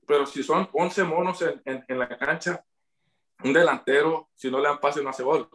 pero 0.07 0.25
si 0.25 0.41
son 0.43 0.67
11 0.71 1.03
monos 1.03 1.41
en, 1.41 1.85
en, 1.87 1.99
la 1.99 2.17
cancha, 2.17 2.65
un 3.43 3.53
delantero, 3.53 4.29
si 4.35 4.49
no 4.49 4.59
le 4.59 4.67
dan 4.67 4.79
pase, 4.79 5.03
no 5.03 5.09
hace 5.09 5.23
gol. 5.23 5.49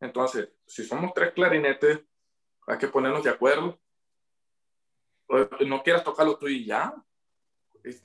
Entonces, 0.00 0.48
si 0.66 0.84
somos 0.84 1.12
tres 1.12 1.32
clarinetes, 1.32 2.00
hay 2.66 2.78
que 2.78 2.88
ponernos 2.88 3.22
de 3.24 3.30
acuerdo 3.30 3.78
no 5.66 5.82
quieras 5.82 6.04
tocarlo 6.04 6.38
tú 6.38 6.48
y 6.48 6.64
ya. 6.64 6.94
Es, 7.82 8.02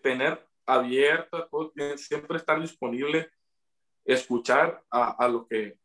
tener 0.00 0.46
abierto, 0.64 1.48
siempre 1.96 2.36
estar 2.36 2.60
disponible, 2.60 3.30
escuchar 4.04 4.82
a, 4.90 5.28
lo 5.28 5.46
que, 5.46 5.78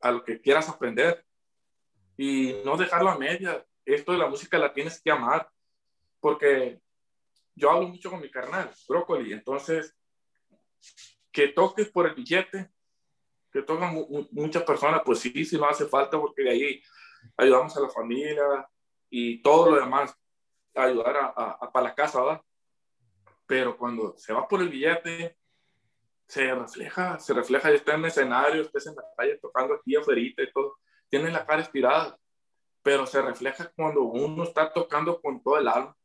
a 0.00 0.10
lo 0.10 0.24
que 0.24 0.40
quieras 0.40 0.68
aprender 0.68 1.24
y 2.16 2.60
no 2.64 2.76
dejarlo 2.76 3.10
a 3.10 3.18
media. 3.18 3.64
Esto 3.84 4.12
de 4.12 4.18
la 4.18 4.28
música 4.28 4.58
la 4.58 4.72
tienes 4.72 5.00
que 5.00 5.10
amar, 5.10 5.48
porque 6.20 6.80
yo 7.56 7.70
hablo 7.70 7.88
mucho 7.88 8.10
con 8.10 8.20
mi 8.20 8.30
carnal, 8.30 8.70
Brócoli, 8.86 9.32
entonces 9.32 9.96
que 11.32 11.48
toques 11.48 11.88
por 11.88 12.06
el 12.06 12.14
billete, 12.14 12.70
que 13.50 13.62
tocan 13.62 14.06
muchas 14.30 14.62
personas, 14.62 15.02
pues 15.04 15.18
sí, 15.18 15.44
sí 15.44 15.56
no 15.56 15.66
hace 15.66 15.86
falta, 15.86 16.18
porque 16.18 16.42
de 16.42 16.50
ahí 16.50 16.82
ayudamos 17.36 17.76
a 17.76 17.80
la 17.80 17.88
familia 17.88 18.68
y 19.10 19.42
todo 19.42 19.70
lo 19.70 19.80
demás 19.80 20.14
ayudar 20.74 21.32
a, 21.34 21.72
para 21.72 21.88
la 21.88 21.94
casa, 21.94 22.22
¿verdad? 22.22 22.42
Pero 23.46 23.76
cuando 23.76 24.16
se 24.18 24.32
va 24.32 24.46
por 24.46 24.60
el 24.60 24.68
billete, 24.68 25.38
se 26.26 26.54
refleja, 26.54 27.18
se 27.18 27.32
refleja, 27.32 27.70
está 27.70 27.94
en 27.94 28.00
el 28.00 28.06
escenario, 28.06 28.62
estás 28.62 28.86
en 28.86 28.96
la 28.96 29.04
calle 29.16 29.38
tocando 29.38 29.74
aquí 29.74 29.96
afuera 29.96 30.20
y 30.20 30.34
todo, 30.52 30.78
tiene 31.08 31.30
la 31.30 31.46
cara 31.46 31.62
estirada, 31.62 32.18
pero 32.82 33.06
se 33.06 33.22
refleja 33.22 33.72
cuando 33.74 34.02
uno 34.02 34.42
está 34.42 34.72
tocando 34.72 35.20
con 35.20 35.42
todo 35.42 35.58
el 35.58 35.68
alma. 35.68 35.96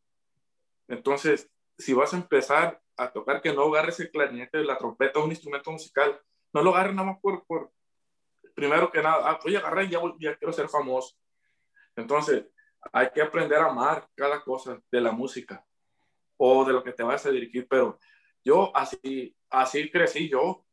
Entonces, 0.91 1.49
si 1.77 1.93
vas 1.93 2.13
a 2.13 2.17
empezar 2.17 2.81
a 2.97 3.11
tocar, 3.11 3.41
que 3.41 3.53
no 3.53 3.63
agarres 3.63 3.99
el 4.01 4.11
clarinete, 4.11 4.61
la 4.63 4.77
trompeta, 4.77 5.19
un 5.19 5.29
instrumento 5.29 5.71
musical, 5.71 6.19
no 6.53 6.61
lo 6.61 6.75
agarres 6.75 6.93
nada 6.93 7.11
más 7.11 7.19
por, 7.21 7.45
por 7.45 7.71
primero 8.53 8.91
que 8.91 9.01
nada, 9.01 9.31
ah, 9.31 9.39
voy 9.41 9.55
a 9.55 9.59
agarrar 9.59 9.85
y 9.85 9.89
ya, 9.89 10.35
quiero 10.35 10.51
ser 10.51 10.67
famoso. 10.67 11.15
Entonces, 11.95 12.45
hay 12.91 13.09
que 13.11 13.21
aprender 13.21 13.59
a 13.59 13.67
amar 13.67 14.05
cada 14.15 14.43
cosa 14.43 14.81
de 14.91 14.99
la 14.99 15.13
música 15.13 15.65
o 16.35 16.65
de 16.65 16.73
lo 16.73 16.83
que 16.83 16.91
te 16.91 17.03
vas 17.03 17.25
a 17.25 17.31
dirigir, 17.31 17.67
pero 17.69 17.97
yo 18.43 18.75
así, 18.75 19.33
así 19.49 19.89
crecí 19.89 20.27
yo, 20.27 20.65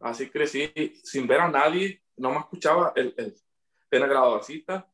así 0.00 0.30
crecí 0.30 0.72
sin 1.04 1.26
ver 1.26 1.40
a 1.40 1.48
nadie, 1.48 2.02
no 2.16 2.30
me 2.30 2.38
escuchaba 2.38 2.94
el, 2.96 3.14
el, 3.18 3.36
en 3.90 4.00
la 4.00 4.06
graduacita, 4.06 4.90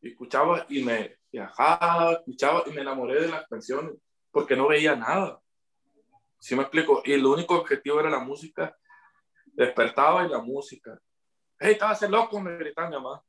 escuchaba 0.00 0.66
y 0.68 0.84
me 0.84 1.17
viajaba, 1.30 2.12
escuchaba 2.12 2.62
y 2.66 2.70
me 2.70 2.80
enamoré 2.80 3.22
de 3.22 3.28
las 3.28 3.46
canciones 3.46 3.94
porque 4.30 4.56
no 4.56 4.68
veía 4.68 4.94
nada. 4.96 5.40
¿Sí 6.38 6.54
me 6.54 6.62
explico? 6.62 7.02
Y 7.04 7.12
el 7.12 7.26
único 7.26 7.56
objetivo 7.56 8.00
era 8.00 8.10
la 8.10 8.20
música. 8.20 8.76
Despertaba 9.46 10.24
y 10.24 10.28
la 10.28 10.38
música. 10.38 11.00
Hey, 11.58 11.72
estaba 11.72 11.92
a 11.92 12.08
loco, 12.08 12.40
me 12.40 12.56
gritaba 12.56 12.88
mi 12.88 12.96
mamá. 12.96 13.22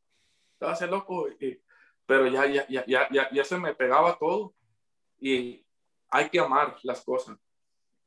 Estaba 0.53 0.73
a 0.73 0.85
loco. 0.85 1.27
Y, 1.39 1.59
pero 2.05 2.27
ya, 2.27 2.45
ya, 2.45 2.67
ya, 2.67 2.85
ya, 2.85 3.29
ya 3.31 3.43
se 3.43 3.57
me 3.57 3.73
pegaba 3.73 4.17
todo 4.17 4.53
y 5.19 5.65
hay 6.09 6.29
que 6.29 6.39
amar 6.39 6.77
las 6.83 7.03
cosas. 7.03 7.37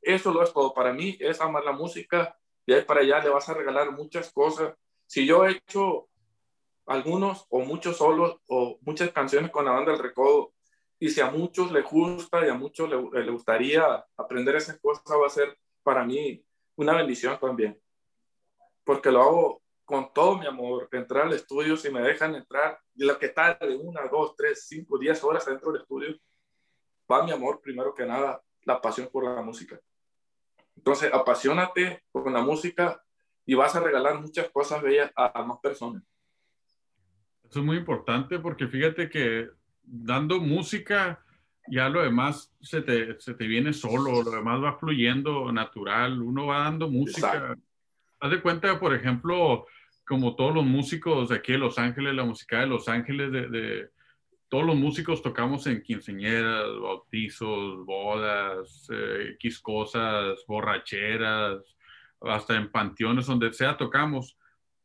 Eso 0.01 0.31
lo 0.31 0.43
es 0.43 0.53
todo. 0.53 0.73
Para 0.73 0.93
mí 0.93 1.17
es 1.19 1.39
amar 1.41 1.63
la 1.63 1.71
música. 1.71 2.37
y 2.65 2.73
ahí 2.73 2.81
para 2.83 3.01
allá 3.01 3.19
le 3.19 3.29
vas 3.29 3.47
a 3.49 3.53
regalar 3.53 3.91
muchas 3.91 4.31
cosas. 4.31 4.73
Si 5.05 5.25
yo 5.25 5.45
he 5.45 5.51
hecho 5.51 6.07
algunos 6.85 7.45
o 7.49 7.59
muchos 7.61 7.97
solos 7.97 8.37
o 8.47 8.77
muchas 8.81 9.11
canciones 9.11 9.51
con 9.51 9.65
la 9.65 9.71
banda 9.71 9.91
del 9.91 10.01
Recodo 10.01 10.53
y 10.99 11.09
si 11.09 11.21
a 11.21 11.29
muchos 11.29 11.71
les 11.71 11.83
gusta 11.83 12.45
y 12.45 12.49
a 12.49 12.53
muchos 12.53 12.89
le, 12.89 13.23
le 13.23 13.31
gustaría 13.31 14.05
aprender 14.15 14.55
esas 14.55 14.79
cosas, 14.79 15.03
va 15.21 15.27
a 15.27 15.29
ser 15.29 15.57
para 15.83 16.05
mí 16.05 16.43
una 16.75 16.95
bendición 16.95 17.37
también. 17.39 17.79
Porque 18.83 19.11
lo 19.11 19.21
hago 19.21 19.63
con 19.85 20.13
todo 20.13 20.37
mi 20.37 20.45
amor, 20.45 20.87
entrar 20.91 21.27
al 21.27 21.33
estudio, 21.33 21.75
si 21.75 21.89
me 21.91 22.01
dejan 22.01 22.35
entrar, 22.35 22.79
y 22.95 23.05
lo 23.05 23.19
que 23.19 23.27
está 23.27 23.55
de 23.55 23.75
una, 23.75 24.07
dos, 24.07 24.35
tres, 24.35 24.65
cinco, 24.67 24.97
diez 24.97 25.23
horas 25.23 25.45
dentro 25.45 25.71
del 25.71 25.81
estudio, 25.81 26.17
va 27.11 27.23
mi 27.23 27.31
amor 27.31 27.59
primero 27.61 27.93
que 27.93 28.05
nada, 28.05 28.41
la 28.63 28.81
pasión 28.81 29.09
por 29.11 29.25
la 29.25 29.41
música. 29.41 29.79
Entonces, 30.75 31.13
apasionate 31.13 32.03
con 32.11 32.31
la 32.33 32.41
música 32.41 33.03
y 33.45 33.55
vas 33.55 33.75
a 33.75 33.81
regalar 33.81 34.19
muchas 34.19 34.49
cosas 34.49 34.81
bellas 34.81 35.11
a, 35.15 35.43
más 35.43 35.59
personas. 35.59 36.03
Eso 37.53 37.59
es 37.59 37.67
muy 37.67 37.77
importante 37.77 38.39
porque 38.39 38.67
fíjate 38.67 39.11
que 39.11 39.47
dando 39.83 40.39
música, 40.39 41.23
ya 41.67 41.87
lo 41.87 42.01
demás 42.01 42.51
se 42.59 42.81
te, 42.81 43.19
se 43.19 43.35
te 43.35 43.45
viene 43.45 43.73
solo, 43.73 44.23
lo 44.23 44.31
demás 44.31 44.59
va 44.59 44.79
fluyendo 44.79 45.51
natural, 45.51 46.19
uno 46.19 46.47
va 46.47 46.63
dando 46.63 46.89
música. 46.89 47.55
Haz 48.19 48.31
de 48.31 48.41
cuenta, 48.41 48.79
por 48.79 48.95
ejemplo, 48.95 49.67
como 50.03 50.35
todos 50.35 50.55
los 50.55 50.65
músicos 50.65 51.29
de 51.29 51.35
aquí 51.35 51.51
de 51.51 51.59
Los 51.59 51.77
Ángeles, 51.77 52.15
la 52.15 52.25
música 52.25 52.61
de 52.61 52.65
Los 52.65 52.89
Ángeles, 52.89 53.31
de, 53.31 53.87
todos 54.49 54.65
los 54.65 54.75
músicos 54.75 55.21
tocamos 55.21 55.67
en 55.67 55.83
quinceañeras, 55.83 56.65
bautizos, 56.81 57.85
bodas, 57.85 58.89
eh, 58.91 59.33
X 59.35 59.59
cosas, 59.59 60.43
borracheras, 60.47 61.61
hasta 62.19 62.55
en 62.55 62.71
panteones, 62.71 63.27
donde 63.27 63.53
sea 63.53 63.77
tocamos. 63.77 64.39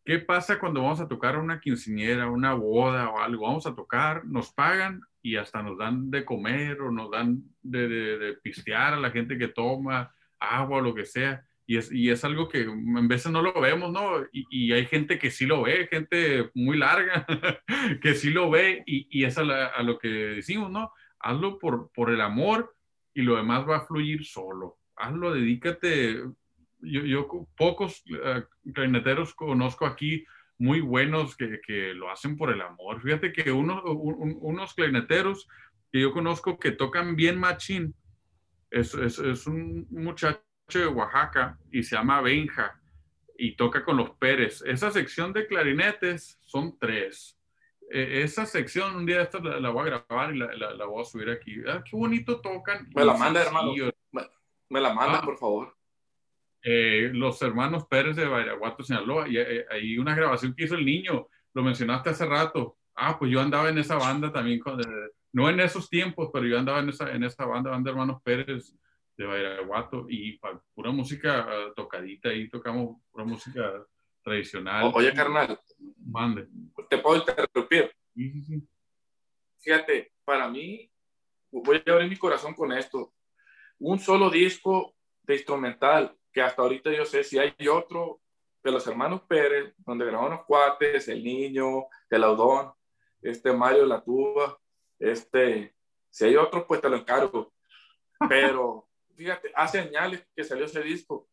¿Qué 0.09 0.21
pasa 0.21 0.59
cuando 0.59 0.81
vamos 0.81 1.01
a 1.01 1.07
tocar 1.07 1.37
una 1.37 1.61
quinceañera, 1.61 2.31
una 2.31 2.55
boda 2.55 3.11
o 3.11 3.19
algo? 3.19 3.47
Vamos 3.47 3.67
a 3.67 3.75
tocar, 3.75 4.25
nos 4.25 4.51
pagan 4.51 5.03
y 5.21 5.37
hasta 5.37 5.63
nos 5.63 5.77
dan 5.77 6.11
de 6.11 6.25
comer 6.25 6.81
o 6.81 6.91
nos 6.91 7.11
dan 7.11 7.43
de, 7.61 7.89
de 7.89 8.33
pistear 8.33 8.95
a 8.95 9.01
la 9.01 9.11
gente 9.11 9.37
que 9.37 9.49
toma 9.49 10.15
agua 10.41 10.79
o 10.79 10.81
lo 10.81 10.95
que 10.95 11.05
sea 11.05 11.45
y 11.67 12.09
es, 12.09 12.25
algo 12.25 12.49
que 12.49 12.63
en 12.63 13.09
veces 13.09 13.31
no 13.31 13.43
lo 13.43 13.53
vemos, 13.61 13.93
¿no? 13.93 14.25
Y, 14.33 14.73
hay 14.73 14.87
gente 14.87 15.19
que 15.19 15.31
sí 15.31 15.45
lo 15.45 15.65
ve, 15.65 15.87
gente 15.91 16.51
muy 16.55 16.79
larga 16.79 17.27
que 18.01 18.15
sí 18.15 18.31
lo 18.31 18.49
ve 18.49 18.83
y, 18.87 19.25
es 19.25 19.37
a, 19.37 19.43
a, 19.43 19.83
lo 19.83 19.99
que 19.99 20.09
decimos, 20.09 20.71
¿no? 20.71 20.91
Hazlo 21.21 21.59
por, 21.59 21.91
por 21.93 22.11
el 22.11 22.23
amor 22.23 22.75
y 23.13 23.21
lo 23.21 23.37
demás 23.37 23.69
va 23.69 23.77
a 23.77 23.87
fluir 23.87 24.25
solo. 24.25 24.79
Hazlo, 24.97 25.35
dedícate. 25.35 26.23
Yo, 26.81 27.03
yo 27.03 27.29
pocos 27.57 28.05
uh, 28.11 28.73
clarineteros 28.73 29.35
conozco 29.35 29.87
aquí 29.87 30.25
muy 30.59 30.81
buenos 30.81 31.37
que, 31.37 31.61
que, 31.65 31.95
lo 31.95 32.11
hacen 32.11 32.37
por 32.37 32.51
el 32.51 32.61
amor. 32.61 33.01
Fíjate 33.01 33.33
que 33.33 33.53
uno, 33.53 33.83
un, 33.83 34.39
unos 34.41 34.75
clarineteros 34.75 35.49
que 35.93 36.01
yo 36.01 36.13
conozco 36.13 36.59
que 36.59 36.73
tocan 36.73 37.17
bien 37.17 37.39
machín, 37.39 37.95
es, 38.71 38.95
es, 38.95 39.19
es 39.19 39.47
un 39.47 39.87
muchacho 39.91 40.43
de 40.73 40.87
Oaxaca 40.87 41.59
y 41.71 41.83
se 41.83 41.97
llama 41.97 42.21
Benja 42.21 42.79
y 43.39 43.57
toca 43.57 43.85
con 43.85 43.97
los 43.97 44.11
Pérez. 44.11 44.63
Esa 44.67 44.91
sección 44.91 45.33
de 45.33 45.47
clarinetes 45.47 46.39
son 46.43 46.77
tres. 46.79 47.39
E, 47.91 48.23
esa 48.23 48.45
sección, 48.45 48.97
un 48.97 49.07
día 49.07 49.23
esta 49.23 49.39
la, 49.39 49.61
la 49.61 49.71
voy 49.71 49.83
a 49.89 50.03
grabar 50.05 50.35
y 50.35 50.39
la, 50.39 50.53
la, 50.55 50.75
la, 50.75 50.85
voy 50.85 51.03
a 51.03 51.05
subir 51.05 51.31
aquí. 51.31 51.57
Ah, 51.67 51.83
qué 51.89 51.97
bonito 51.97 52.41
tocan. 52.41 52.89
Me 52.95 53.05
la 53.05 53.15
manda, 53.15 53.43
hermano. 53.43 53.73
Me, 54.13 54.23
me, 54.69 54.81
la 54.81 54.93
manda, 54.93 55.21
ah, 55.21 55.25
por 55.25 55.39
favor. 55.39 55.78
Eh, 56.63 57.11
los 57.13 57.41
hermanos 57.43 57.87
Pérez 57.87 58.17
de 58.17 58.27
Bairaguato, 58.27 58.83
Sinaloa. 58.83 59.29
Y 59.29 59.39
eh, 59.39 59.67
hay 59.71 59.99
una 59.99 60.15
grabación 60.15 60.55
que 60.55 60.65
hizo 60.65 60.75
el 60.75 60.85
niño. 60.85 61.29
Lo 61.55 61.63
mencionaste 61.63 62.11
hace 62.11 62.27
rato. 62.27 62.77
Ah, 62.95 63.19
pues 63.19 63.31
yo 63.31 63.41
andaba 63.41 63.69
en 63.69 63.79
esa 63.79 63.97
banda 63.97 64.33
también. 64.33 64.59
Con, 64.59 64.81
eh, 64.81 65.11
no 65.33 65.49
en 65.49 65.61
esos 65.61 65.89
tiempos, 65.89 66.31
pero 66.33 66.47
yo 66.47 66.59
andaba 66.59 66.81
en 66.81 66.89
esa, 66.89 67.13
en 67.13 67.25
esa 67.25 67.45
banda, 67.45 67.71
banda 67.71 67.91
de 67.91 67.93
hermanos 67.93 68.23
Pérez 68.23 68.75
de 69.17 69.27
Bairaguato 69.27 70.07
y 70.09 70.41
pura 70.75 70.93
música 70.93 71.45
uh, 71.45 71.75
tocadita 71.75 72.29
ahí 72.29 72.49
tocamos 72.49 73.01
pura 73.11 73.25
música 73.25 73.85
tradicional. 74.23 74.93
oye, 74.95 75.13
carnal. 75.13 75.59
Mande. 76.05 76.47
¿Te 76.89 76.99
puedo 76.99 77.17
interrumpir? 77.17 77.91
Sí, 78.15 78.31
sí, 78.31 78.43
sí. 78.43 78.69
Fíjate, 79.59 80.13
para 80.25 80.49
mí, 80.49 80.91
voy 81.51 81.83
a 81.85 81.93
abrir 81.93 82.09
mi 82.09 82.17
corazón 82.17 82.55
con 82.55 82.73
esto. 82.73 83.13
Un 83.81 83.99
solo 83.99 84.31
disco 84.31 84.95
de 85.23 85.35
instrumental, 85.35 86.17
que 86.39 86.43
hasta 86.43 86.63
ahorita 86.63 86.93
yo 86.93 87.05
sé 87.05 87.25
si 87.25 87.37
hay 87.37 87.53
otro 87.67 88.21
de 88.63 88.71
los 88.71 88.87
hermanos 88.87 89.23
Pérez, 89.23 89.75
donde 89.79 90.07
grabaron 90.07 90.37
los 90.37 90.47
cuates, 90.47 91.09
El 91.09 91.25
Niño, 91.25 91.87
El 92.09 92.23
Audón, 92.23 92.73
este 93.21 93.53
Mario 93.53 93.85
La 93.87 94.05
Tuba, 94.05 94.57
este, 95.01 95.75
si 96.09 96.27
hay 96.27 96.37
otro, 96.37 96.65
pues 96.65 96.81
te 96.81 96.89
lo 96.89 96.97
encargo. 96.97 97.53
Pero 98.29 98.87
fíjate, 99.17 99.51
hace 99.53 99.81
años 99.81 100.23
que 100.37 100.45
salió 100.45 100.67
ese 100.67 100.81
disco. 100.81 101.29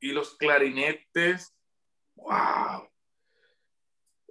Y 0.00 0.10
los 0.10 0.36
clarinetes, 0.36 1.56
wow. 2.16 2.90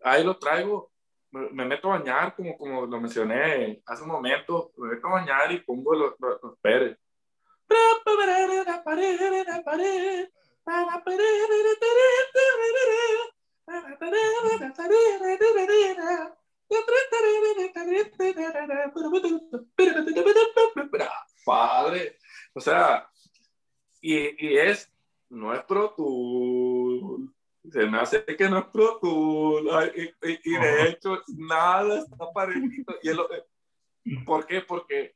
Ahí 0.04 0.22
lo 0.22 0.38
traigo, 0.38 0.92
me, 1.32 1.64
meto 1.64 1.94
a 1.94 1.98
bañar, 1.98 2.36
como, 2.36 2.58
como 2.58 2.86
lo 2.86 3.00
mencioné 3.00 3.82
hace 3.86 4.04
un 4.04 4.10
momento, 4.10 4.74
me 4.76 4.90
meto 4.90 5.08
a 5.08 5.12
bañar 5.12 5.50
y 5.54 5.62
pongo 5.62 5.96
los, 5.96 6.16
los, 6.20 6.44
los 6.44 6.60
Pérez. 6.60 7.00
Padre, 21.45 22.17
o 22.53 22.61
sea, 22.61 23.09
y, 24.01 24.47
y 24.47 24.57
es, 24.57 24.91
no 25.30 25.53
es 25.53 25.63
Pro 25.63 25.93
Tool, 25.95 27.34
se 27.72 27.86
me 27.86 27.99
hace 27.99 28.24
que 28.24 28.49
no 28.49 28.59
es 28.59 28.65
Pro 28.65 28.99
Tool, 28.99 29.67
y, 29.95 30.30
y, 30.30 30.39
y 30.43 30.57
de 30.57 30.89
hecho 30.89 31.22
nada 31.38 31.99
está 31.99 32.32
parecido. 32.32 32.95
Y 33.01 33.13
lo, 33.13 33.28
¿Por 34.26 34.45
qué? 34.45 34.61
Porque 34.61 35.15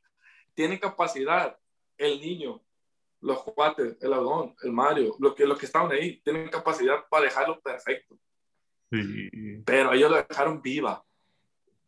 tiene 0.54 0.78
capacidad 0.78 1.58
el 1.98 2.20
niño, 2.20 2.60
los 3.20 3.42
cuates, 3.42 3.96
el 4.02 4.12
Adón, 4.12 4.54
el 4.62 4.72
Mario, 4.72 5.16
los 5.18 5.34
que, 5.34 5.46
los 5.46 5.58
que 5.58 5.66
estaban 5.66 5.90
ahí, 5.92 6.20
tienen 6.20 6.48
capacidad 6.48 7.06
para 7.08 7.24
dejarlo 7.24 7.60
perfecto. 7.60 8.18
Sí. 8.90 9.62
Pero 9.64 9.92
ellos 9.92 10.10
lo 10.10 10.22
dejaron 10.22 10.60
viva. 10.62 11.04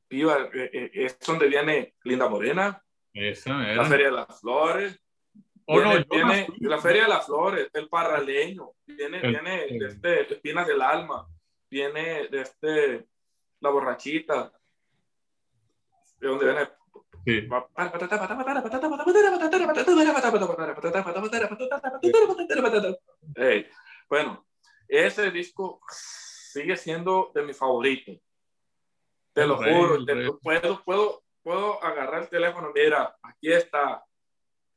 Viva, 0.08 0.48
eh, 0.54 0.70
eh, 0.72 0.90
es 0.94 1.18
donde 1.20 1.48
viene 1.48 1.94
Linda 2.04 2.28
Morena, 2.28 2.82
Esa 3.12 3.54
la 3.54 3.84
Feria 3.84 4.06
de 4.06 4.12
las 4.12 4.40
Flores, 4.40 5.00
Oh, 5.68 5.80
viene, 5.80 5.98
no, 5.98 6.04
viene 6.08 6.46
la 6.60 6.78
Feria 6.78 7.02
de 7.02 7.08
las 7.08 7.26
Flores, 7.26 7.68
el 7.74 7.88
Parraleño, 7.88 8.70
viene, 8.86 9.18
El- 9.20 9.30
viene 9.32 9.64
el- 9.64 9.78
de 9.80 9.86
este, 9.88 10.34
Espinas 10.34 10.64
del 10.64 10.80
Alma, 10.80 11.26
viene 11.68 12.28
de 12.28 12.40
este, 12.42 13.08
La 13.58 13.70
Borrachita, 13.70 14.52
de 16.20 16.28
donde 16.28 16.44
viene 16.46 16.68
Sí. 17.26 17.48
Ey, 23.34 23.68
bueno, 24.08 24.46
ese 24.88 25.30
disco 25.32 25.80
sigue 25.90 26.76
siendo 26.76 27.32
de 27.34 27.42
mis 27.42 27.56
favoritos. 27.56 28.16
Te 29.32 29.42
El 29.42 29.48
lo 29.48 29.58
rey, 29.60 29.74
juro, 29.74 30.04
te- 30.04 30.14
rey. 30.14 30.30
puedo, 30.40 30.82
puedo, 30.84 31.22
puedo 31.42 31.82
agarrar 31.84 32.22
el 32.22 32.28
teléfono, 32.28 32.70
mira, 32.74 33.16
aquí 33.22 33.52
está. 33.52 34.04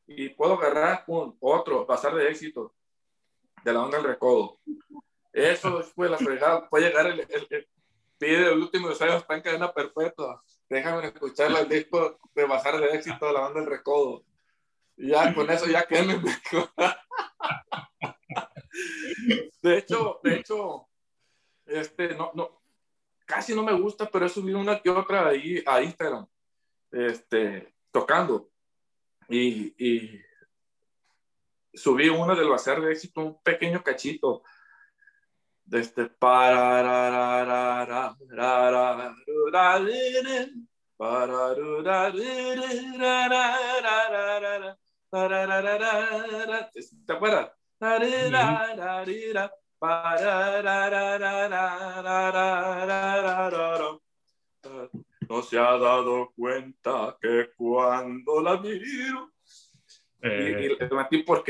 Y 0.07 0.29
puedo 0.29 0.55
agarrar 0.55 1.03
un 1.07 1.37
otro 1.39 1.85
bazar 1.85 2.15
de 2.15 2.29
éxito 2.29 2.73
de 3.63 3.71
la 3.73 3.83
onda 3.83 3.97
del 3.99 4.07
recodo. 4.07 4.59
Eso 5.31 5.77
después 5.77 6.09
la 6.09 6.17
fregada, 6.17 6.67
puede 6.67 6.87
llegar 6.87 7.05
el, 7.05 7.19
el, 7.19 7.47
el 7.51 7.69
pide 8.17 8.51
el 8.51 8.59
último 8.59 8.89
ensayo 8.89 9.13
está 9.17 9.35
en 9.35 9.41
cadena 9.43 9.71
perpetua. 9.71 10.43
Déjame 10.67 11.07
escuchar 11.07 11.51
el 11.51 11.69
disco 11.69 12.18
de 12.49 12.55
bazar 12.55 12.79
de 12.79 12.95
éxito 12.95 13.31
la 13.31 13.41
banda 13.41 13.59
del 13.59 13.69
recodo. 13.69 14.23
Y 14.97 15.09
ya 15.09 15.33
con 15.33 15.49
eso 15.49 15.67
ya 15.67 15.85
que 15.85 15.99
De 19.61 19.77
hecho, 19.77 20.19
de 20.23 20.35
hecho, 20.35 20.87
este, 21.65 22.15
no, 22.15 22.31
no, 22.33 22.61
casi 23.25 23.53
no 23.53 23.63
me 23.63 23.73
gusta, 23.73 24.09
pero 24.09 24.25
he 24.25 24.29
subido 24.29 24.57
una 24.59 24.79
que 24.79 24.89
otra 24.89 25.27
ahí 25.27 25.61
a 25.65 25.81
Instagram, 25.81 26.25
este, 26.91 27.73
tocando. 27.91 28.49
Y, 29.27 29.73
y 29.77 30.21
subí 31.73 32.07
una 32.09 32.35
del 32.35 32.49
bazar 32.49 32.81
de 32.81 32.91
éxito, 32.91 33.21
un 33.21 33.41
pequeño 33.41 33.81
cachito. 33.83 34.43
De 35.65 35.81
este 35.81 36.05
parararararara. 36.05 38.15
¿Te 47.05 47.13
acuerdas? 47.13 47.51
No 55.29 55.41
se 55.41 55.57
ha 55.57 55.77
dado 55.77 56.33
cuenta 56.35 57.17
que 57.21 57.51
cuando 57.55 58.41
la 58.41 58.57
miro 58.57 59.31
y, 60.21 60.27
Eh, 60.27 60.77
y 61.11 61.23
por, 61.23 61.45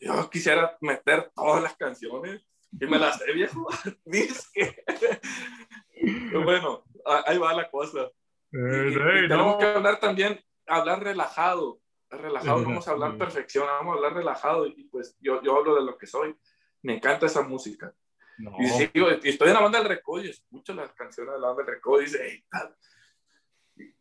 yo 0.00 0.30
quisiera 0.30 0.78
meter 0.80 1.30
todas 1.34 1.62
las 1.62 1.76
canciones 1.76 2.40
y 2.80 2.86
me 2.86 2.98
las 2.98 3.18
sé, 3.18 3.32
viejo. 3.34 3.66
Pero 5.92 6.42
bueno, 6.44 6.84
ahí 7.26 7.36
va 7.36 7.52
la 7.52 7.70
cosa. 7.70 8.10
Y, 8.52 8.56
eh, 8.58 8.90
y- 8.90 9.24
y 9.24 9.28
tenemos 9.28 9.56
que 9.56 9.64
hablar 9.64 9.98
también, 10.00 10.40
hablar 10.66 11.02
relajado. 11.02 11.78
Relajado, 12.10 12.58
no 12.58 12.68
vamos 12.68 12.86
a 12.88 12.90
hablar 12.90 13.16
perfección, 13.16 13.66
vamos 13.66 13.94
a 13.94 13.96
hablar 13.96 14.12
relajado. 14.14 14.66
Y 14.66 14.84
pues 14.84 15.16
yo, 15.20 15.40
yo 15.42 15.56
hablo 15.56 15.74
de 15.76 15.82
lo 15.82 15.96
que 15.96 16.06
soy. 16.06 16.36
Me 16.82 16.96
encanta 16.96 17.24
esa 17.26 17.40
música. 17.42 17.94
No. 18.38 18.54
Y 18.58 18.66
sigo, 18.68 19.08
y 19.22 19.28
estoy 19.30 19.48
en 19.48 19.54
la 19.54 19.60
banda 19.60 19.78
del 19.78 19.88
recodo 19.88 20.22
y 20.22 20.28
escucho 20.30 20.74
las 20.74 20.92
canciones 20.92 21.32
de 21.34 21.40
la 21.40 21.46
banda 21.48 21.62
del 21.64 21.74
recodo 21.74 22.00
y 22.00 22.04
dice, 22.04 22.18
hey, 22.22 22.44
tal. 22.50 22.76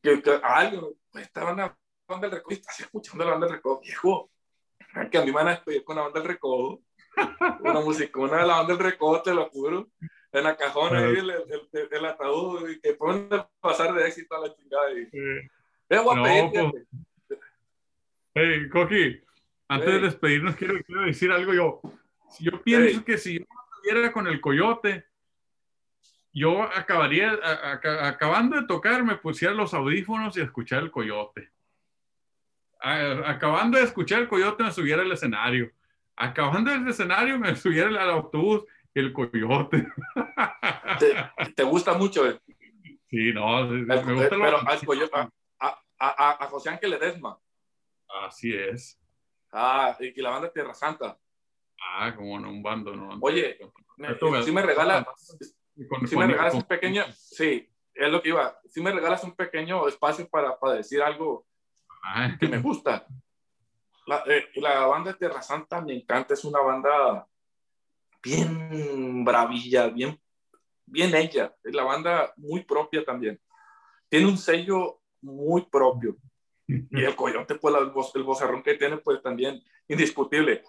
Que, 0.02 0.22
que 0.22 0.40
algo, 0.44 0.96
pues 1.12 1.26
estaba 1.26 1.52
en 1.52 1.58
la 1.58 1.78
banda 2.08 2.28
del 2.28 2.38
recodo 2.38 2.56
estás 2.56 2.80
escuchando 2.82 3.24
la 3.24 3.32
banda 3.32 3.48
del 3.48 3.56
recodo, 3.56 3.80
viejo. 3.80 4.30
Que 5.10 5.18
a 5.18 5.22
mí 5.22 5.28
me 5.28 5.32
van 5.34 5.48
a 5.48 5.52
despedir 5.52 5.84
con 5.86 5.96
la 5.96 6.02
banda 6.04 6.20
del 6.20 6.28
recodo. 6.30 6.82
una 7.62 7.80
musicona 7.82 8.38
de 8.42 8.48
la 8.48 8.58
banda 8.58 8.74
del 8.74 8.84
recodo, 8.84 9.22
te 9.22 9.34
lo 9.34 9.50
juro. 9.50 9.90
En 10.34 10.44
la 10.46 10.56
cajona 10.56 11.00
ahí 11.00 11.18
el, 11.18 11.30
el, 11.30 11.90
el, 11.92 12.06
ataúd 12.06 12.70
y 12.70 12.80
que 12.80 12.94
pueden 12.94 13.28
pasar 13.60 13.94
de 13.94 14.08
éxito 14.08 14.36
a 14.36 14.48
la 14.48 14.56
chingada. 14.56 14.92
Y... 14.94 15.02
Es 15.90 16.06
no, 16.06 16.06
pues... 16.06 17.40
Hey, 18.34 18.70
Coqui, 18.70 19.22
antes 19.68 19.88
de 19.90 20.00
despedirnos, 20.00 20.56
quiero, 20.56 20.82
quiero, 20.86 21.02
decir 21.02 21.32
algo 21.32 21.54
yo. 21.54 21.82
Yo 22.40 22.62
pienso 22.64 23.04
que 23.04 23.18
si 23.18 23.40
yo 23.40 23.46
estuviera 23.76 24.14
con 24.14 24.26
el 24.28 24.40
coyote, 24.40 25.06
yo 26.32 26.64
acabaría, 26.64 27.32
a, 27.32 27.72
a, 27.74 28.08
acabando 28.08 28.56
de 28.56 28.68
tocar, 28.68 29.04
me 29.04 29.18
pusiera 29.18 29.54
los 29.54 29.74
audífonos 29.74 30.38
y 30.38 30.42
escuchar 30.42 30.84
el 30.84 30.92
coyote. 30.92 31.52
acabando 32.80 33.78
de 33.78 33.84
escuchar 33.84 34.22
el 34.22 34.30
coyote, 34.30 34.64
me 34.64 34.72
subiera 34.72 35.02
al 35.02 35.12
escenario. 35.12 35.74
Acabando 36.16 36.72
el 36.72 36.88
escenario, 36.88 37.38
me 37.38 37.54
subiera 37.58 37.90
al 37.90 38.10
autobús 38.10 38.64
el 38.94 39.14
coyote. 39.14 39.88
¿Te, 41.00 41.52
te 41.56 41.64
gusta 41.64 41.94
mucho? 41.94 42.30
Eh? 42.30 42.40
Sí, 43.10 43.34
no, 43.34 43.66
me 43.68 44.14
gusta 44.14 44.30
pero 44.30 44.68
al 44.68 44.86
coyote, 44.86 45.16
a, 45.16 45.30
a, 46.00 46.44
a, 46.44 46.48
José 46.48 46.70
Ángel 46.70 46.92
Ledesma. 46.92 47.38
Así 48.26 48.54
es. 48.54 49.00
Ah, 49.52 49.96
y 50.00 50.22
la 50.22 50.30
banda 50.32 50.52
Tierra 50.52 50.74
Santa. 50.74 51.18
Ah, 51.82 52.14
como 52.16 52.38
en 52.38 52.46
un 52.46 52.64
bando, 52.64 52.96
¿no? 52.96 53.18
Oye, 53.22 53.58
si 54.44 54.52
me 54.52 54.62
regalas, 54.62 55.06
si 56.08 56.16
me 56.16 56.28
regalas 56.28 56.54
un 56.54 56.64
pequeño, 56.64 57.04
sí, 57.12 57.68
es 57.94 58.10
lo 58.10 58.22
que 58.22 58.30
iba, 58.30 58.60
si 58.66 58.82
me 58.82 58.92
regalas 58.92 59.24
un 59.24 59.36
pequeño 59.36 59.88
espacio 59.88 60.28
para, 60.30 60.58
para 60.58 60.76
decir 60.76 61.02
algo 61.02 61.46
que 62.40 62.48
me 62.48 62.60
gusta. 62.60 63.06
La, 64.08 64.24
eh, 64.26 64.50
la 64.56 64.86
banda 64.88 65.14
Tierra 65.14 65.42
Santa 65.42 65.82
me 65.82 65.94
encanta, 65.94 66.34
es 66.34 66.44
una 66.44 66.60
banda 66.60 67.28
bien 68.22 69.24
bravilla, 69.24 69.88
bien, 69.88 70.20
bien 70.86 71.16
ella, 71.16 71.56
es 71.64 71.74
la 71.74 71.84
banda 71.84 72.34
muy 72.38 72.64
propia 72.64 73.04
también. 73.04 73.40
Tiene 74.10 74.28
un 74.28 74.38
sello 74.38 75.02
muy 75.22 75.66
propio. 75.66 76.18
Y 76.68 77.04
el 77.04 77.16
coyote, 77.16 77.56
pues 77.56 77.76
el, 78.16 78.24
vozarrón 78.24 78.64
que 78.64 78.76
tiene, 78.76 78.98
pues 78.98 79.22
también 79.22 79.62
indiscutible. 79.90 80.64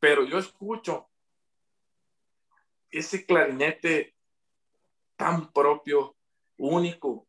Pero 0.00 0.24
yo 0.24 0.38
escucho 0.38 1.08
ese 2.90 3.24
clarinete 3.24 4.14
tan 5.16 5.52
propio, 5.52 6.16
único, 6.56 7.26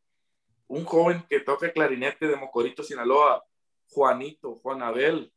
un 0.68 0.84
joven 0.84 1.24
que 1.30 1.40
toca 1.40 1.72
clarinete 1.72 2.28
de 2.28 2.36
Mocorito, 2.36 2.84
Sinaloa, 2.84 3.44
Juanito, 3.90 4.60
Juan 4.64 4.82
Abel, 4.82 5.32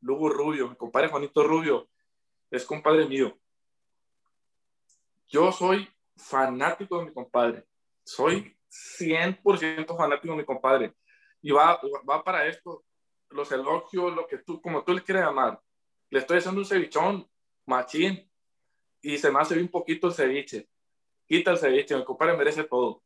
Lugo 0.00 0.28
Rubio, 0.28 0.68
mi 0.68 0.76
compadre 0.76 1.08
Juanito 1.08 1.42
Rubio, 1.44 1.88
es 2.50 2.64
compadre 2.64 3.06
mío. 3.06 3.36
Yo 5.28 5.50
soy 5.52 5.88
fanático 6.16 6.98
de 6.98 7.06
mi 7.06 7.12
compadre, 7.12 7.66
soy 8.04 8.56
100% 8.98 9.96
fanático 9.96 10.32
de 10.32 10.38
mi 10.38 10.44
compadre. 10.44 10.94
Y 11.42 11.50
va, 11.50 11.80
va 12.08 12.24
para 12.24 12.46
esto, 12.46 12.84
los 13.30 13.50
elogios, 13.52 14.14
lo 14.14 14.26
que 14.26 14.38
tú, 14.38 14.60
como 14.60 14.82
tú 14.84 14.92
le 14.92 15.02
quieres 15.02 15.24
llamar. 15.24 15.60
Le 16.10 16.20
estoy 16.20 16.38
haciendo 16.38 16.60
un 16.60 16.66
cevichón, 16.66 17.28
machín, 17.66 18.30
y 19.02 19.18
se 19.18 19.30
me 19.30 19.40
hace 19.40 19.60
un 19.60 19.68
poquito 19.68 20.08
el 20.08 20.14
ceviche. 20.14 20.68
Quita 21.26 21.52
el 21.52 21.58
ceviche, 21.58 21.96
mi 21.96 22.04
compadre 22.04 22.36
merece 22.36 22.64
todo. 22.64 23.02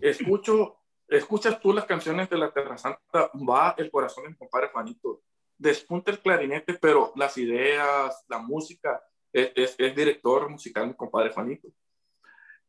Escucho, 0.00 0.78
escuchas 1.06 1.60
tú 1.60 1.72
las 1.72 1.84
canciones 1.84 2.28
de 2.30 2.38
la 2.38 2.52
Terra 2.52 2.78
Santa, 2.78 3.30
va 3.48 3.74
el 3.76 3.90
corazón 3.90 4.24
de 4.24 4.30
mi 4.30 4.36
compadre 4.36 4.68
Juanito. 4.68 5.22
Despunta 5.58 6.12
el 6.12 6.20
clarinete, 6.20 6.74
pero 6.74 7.12
las 7.16 7.36
ideas, 7.36 8.24
la 8.28 8.38
música, 8.38 9.02
es, 9.32 9.74
es, 9.78 9.94
director 9.94 10.48
musical 10.48 10.86
mi 10.86 10.94
compadre 10.94 11.32
Juanito. 11.32 11.68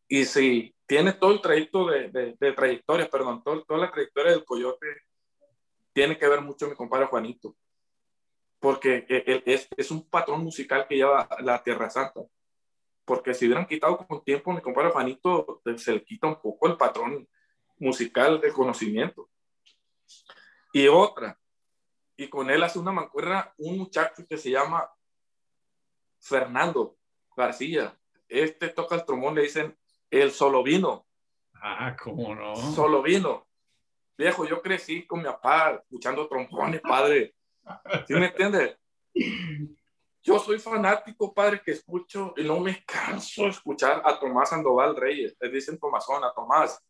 Y 0.08 0.26
si 0.26 0.76
tiene 0.88 1.14
todo 1.14 1.32
el 1.32 1.42
trayecto 1.42 1.86
de, 1.88 2.36
de, 2.40 2.54
trayectoria, 2.54 3.08
perdón, 3.08 3.44
todo, 3.44 3.64
toda 3.64 3.80
la 3.80 3.92
trayectoria 3.92 4.32
del 4.32 4.44
Coyote, 4.44 4.88
tiene 5.94 6.18
que 6.18 6.28
ver 6.28 6.42
mucho 6.42 6.68
mi 6.68 6.76
compadre 6.76 7.06
Juanito, 7.06 7.56
porque 8.60 9.06
e, 9.08 9.24
e, 9.26 9.44
es, 9.46 9.68
es 9.78 9.92
un 9.92 10.10
patrón 10.10 10.44
musical 10.44 10.88
que 10.88 10.96
lleva 10.96 11.30
la 11.42 11.62
Tierra 11.64 11.90
Santa. 11.90 12.22
Porque 13.06 13.34
si 13.34 13.46
hubieran 13.46 13.66
quitado 13.66 13.98
con 13.98 14.24
tiempo 14.24 14.52
mi 14.52 14.62
compadre 14.62 14.92
Juanito, 14.92 15.62
se 15.78 15.94
le 15.94 16.04
quita 16.04 16.28
un 16.28 16.42
poco 16.42 16.68
el 16.68 16.78
patrón 16.78 17.28
musical 17.78 18.40
de 18.42 18.52
conocimiento. 18.52 19.30
Y 20.74 20.88
otra, 20.88 21.39
y 22.20 22.28
con 22.28 22.50
él 22.50 22.62
hace 22.62 22.78
una 22.78 22.92
mancuerna 22.92 23.54
un 23.58 23.78
muchacho 23.78 24.28
que 24.28 24.38
se 24.38 24.52
llama 24.52 24.92
Fernando 26.20 26.98
García. 27.34 27.98
Este 28.28 28.68
toca 28.68 28.96
el 28.96 29.06
trombón, 29.06 29.36
le 29.36 29.44
dicen 29.44 29.78
el 30.12 30.32
solo 30.32 30.62
vino. 30.62 31.08
Ah, 31.54 31.96
¿cómo 31.98 32.36
no? 32.36 32.58
Solo 32.58 33.02
vino. 33.02 33.48
Viejo, 34.18 34.46
yo 34.46 34.62
crecí 34.62 35.08
con 35.08 35.20
mi 35.20 35.26
papá 35.26 35.76
escuchando 35.82 36.28
trombones, 36.28 36.82
padre. 36.82 37.36
¿Sí 38.06 38.14
me 38.16 38.26
entiendes? 38.26 38.78
Yo 40.22 40.40
soy 40.40 40.60
fanático, 40.60 41.34
padre, 41.34 41.62
que 41.64 41.72
escucho 41.72 42.34
y 42.36 42.44
no 42.44 42.60
me 42.60 42.84
canso 42.84 43.44
de 43.44 43.50
escuchar 43.50 44.02
a 44.04 44.20
Tomás 44.20 44.50
Sandoval 44.50 44.98
Reyes. 44.98 45.38
Le 45.40 45.50
dicen 45.50 45.80
Tomásón 45.80 46.22
a 46.26 46.34
Tomás 46.34 46.84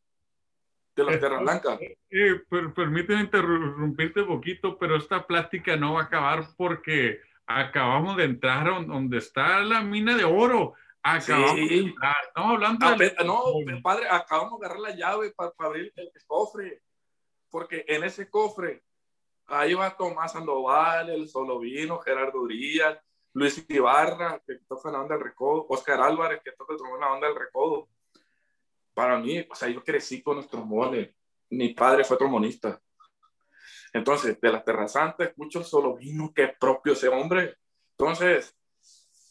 de 1.05 1.11
la 1.11 1.19
Tierra 1.19 1.39
Blanca. 1.39 1.77
Eh, 1.81 1.97
eh 2.09 2.41
permíteme 2.75 3.21
interrumpirte 3.21 4.21
un 4.21 4.27
poquito, 4.27 4.77
pero 4.77 4.95
esta 4.95 5.25
plática 5.25 5.75
no 5.75 5.93
va 5.93 6.01
a 6.01 6.03
acabar 6.05 6.45
porque 6.57 7.21
acabamos 7.45 8.17
de 8.17 8.25
entrar 8.25 8.85
donde 8.85 9.17
está 9.17 9.59
la 9.61 9.81
mina 9.81 10.15
de 10.15 10.23
oro. 10.23 10.73
Acabamos 11.01 11.55
de 11.55 11.77
entrar. 11.77 12.15
No, 12.35 12.49
hablando 12.49 12.85
ah, 12.85 13.23
No, 13.25 13.43
padre, 13.81 14.07
acabamos 14.09 14.59
de 14.59 14.65
agarrar 14.65 14.81
la 14.81 14.95
llave 14.95 15.31
para, 15.31 15.51
abrir 15.57 15.91
el, 15.95 16.11
cofre. 16.27 16.81
Porque 17.49 17.83
en 17.87 18.03
ese 18.03 18.29
cofre, 18.29 18.83
ahí 19.47 19.73
va 19.73 19.97
Tomás 19.97 20.33
Sandoval, 20.33 21.09
el 21.09 21.27
Solovino, 21.27 21.97
Gerardo 21.99 22.45
Díaz, 22.45 22.99
Luis 23.33 23.65
Ibarra, 23.67 24.39
que 24.45 24.59
toca 24.67 24.91
la 24.91 25.01
onda 25.01 25.15
del 25.15 25.23
recodo, 25.23 25.65
Oscar 25.69 26.01
Álvarez, 26.01 26.41
que 26.43 26.51
toca 26.51 26.75
la 26.99 27.11
onda 27.11 27.27
del 27.27 27.37
recodo. 27.37 27.87
Para 28.99 29.17
mí, 29.17 29.39
o 29.49 29.55
sea, 29.55 29.69
yo 29.69 29.81
crecí 29.81 30.21
con 30.21 30.35
los 30.35 30.49
trombones. 30.49 31.15
Mi 31.51 31.73
padre 31.73 32.03
fue 32.03 32.17
trombonista. 32.17 32.81
Entonces, 33.93 34.37
de 34.41 34.51
la 34.51 34.61
Terra 34.61 34.89
Santa 34.89 35.23
escucho 35.23 35.63
solo 35.63 35.95
vino, 35.95 36.33
que 36.33 36.49
propio 36.59 36.91
ese 36.91 37.07
hombre. 37.07 37.55
Entonces, 37.91 38.53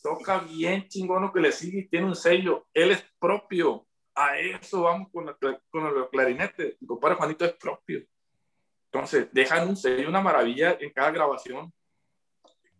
toca 0.03 0.39
bien 0.39 0.89
chingón 0.89 1.21
lo 1.21 1.31
que 1.35 1.41
le 1.41 1.53
sigue 1.53 1.81
y 1.81 1.87
tiene 1.87 2.07
un 2.07 2.17
sello. 2.17 2.67
Él 2.73 2.93
es 2.93 3.05
propio. 3.19 3.87
A 4.15 4.39
eso 4.39 4.85
vamos 4.85 5.11
con, 5.13 5.37
con 5.69 5.87
el 5.87 6.09
clarinete. 6.09 6.79
Mi 6.81 6.87
compadre 6.87 7.17
Juanito 7.17 7.45
es 7.45 7.53
propio. 7.53 8.07
Entonces, 8.87 9.29
dejan 9.35 9.69
un 9.69 9.77
sello, 9.77 10.09
una 10.09 10.23
maravilla 10.23 10.79
en 10.81 10.95
cada 10.95 11.11
grabación 11.11 11.71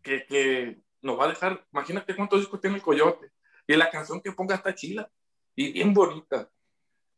que, 0.03 0.25
que 0.25 0.81
nos 1.03 1.21
va 1.21 1.27
a 1.27 1.29
dejar. 1.29 1.67
Imagínate 1.71 2.17
cuántos 2.17 2.41
discos 2.41 2.63
tiene 2.63 2.77
el 2.77 2.83
Coyote. 2.83 3.31
Y 3.67 3.77
la 3.77 3.91
canción 3.91 4.23
que 4.23 4.33
ponga 4.33 4.55
está 4.55 4.75
chila 4.75 5.07
y 5.55 5.71
bien 5.71 5.93
bonita. 5.93 6.49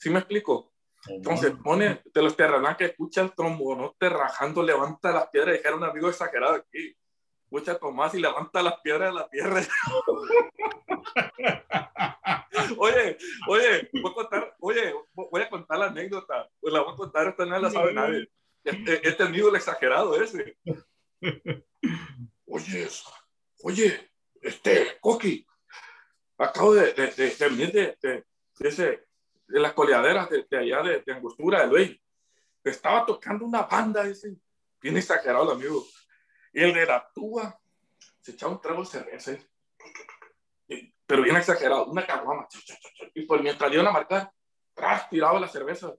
¿Sí 0.01 0.09
me 0.09 0.21
explico? 0.21 0.73
Entonces 1.09 1.53
pone 1.63 2.03
de 2.13 2.23
los 2.23 2.35
que 2.35 2.87
escucha 2.87 3.21
el 3.21 3.35
trombonote 3.35 4.09
rajando, 4.09 4.63
levanta 4.63 5.13
las 5.13 5.29
piedras, 5.29 5.55
dejar 5.55 5.75
un 5.75 5.85
amigo 5.85 6.09
exagerado 6.09 6.55
aquí. 6.55 6.97
Escucha 7.45 7.79
Tomás 7.79 8.15
y 8.15 8.21
levanta 8.21 8.63
las 8.63 8.81
piedras 8.81 9.13
de 9.13 9.21
la 9.21 9.29
tierra. 9.29 9.61
oye, 12.79 13.19
oye, 13.49 13.91
voy 13.93 14.11
a 14.11 14.15
contar, 14.15 14.57
oye, 14.61 14.95
voy 15.13 15.43
a 15.43 15.51
contar 15.51 15.79
la 15.79 15.87
anécdota. 15.87 16.49
Pues 16.61 16.73
la 16.73 16.81
voy 16.81 16.95
a 16.95 16.97
contar, 16.97 17.29
esta 17.29 17.45
no 17.45 17.59
la 17.59 17.71
sabe 17.71 17.93
nadie. 17.93 18.31
Este, 18.65 19.07
este 19.07 19.23
amigo 19.23 19.51
el 19.51 19.57
exagerado 19.57 20.19
ese. 20.21 20.57
Oye, 22.53 22.89
oye, 23.63 24.11
este, 24.43 24.99
Coqui, 25.01 25.47
acabo 26.37 26.75
de, 26.75 26.93
de, 26.95 27.13
de, 27.13 27.31
de, 27.31 27.97
de, 28.03 28.25
ese 28.59 29.07
de 29.51 29.61
las 29.61 29.73
coleaderas 29.73 30.29
de, 30.31 30.47
allá 30.57 30.83
de, 30.83 31.03
de, 31.03 31.13
Angostura, 31.13 31.61
de 31.61 31.67
Luis. 31.67 32.01
Estaba 32.63 33.05
tocando 33.05 33.45
una 33.45 33.63
banda, 33.63 34.07
ese, 34.07 34.37
bien 34.81 34.97
exagerado 34.97 35.45
el 35.45 35.59
amigo. 35.59 35.85
Y 36.53 36.63
el 36.63 36.73
de 36.73 36.87
la 36.87 37.11
tuba 37.15 37.59
se 38.21 38.33
echaba 38.33 38.53
un 38.53 38.61
trago 38.61 38.81
de 38.81 38.87
cerveza, 38.87 39.37
pero 41.07 41.23
bien 41.23 41.37
exagerado, 41.37 41.87
una 41.87 42.07
caguama. 42.07 42.47
Y 43.15 43.23
pues 43.23 43.43
mientras 43.43 43.73
iban 43.73 43.87
a 43.87 43.93
marcar, 43.93 44.31
tras 44.75 45.09
tiraba 45.09 45.41
la 45.41 45.49
cerveza 45.49 45.95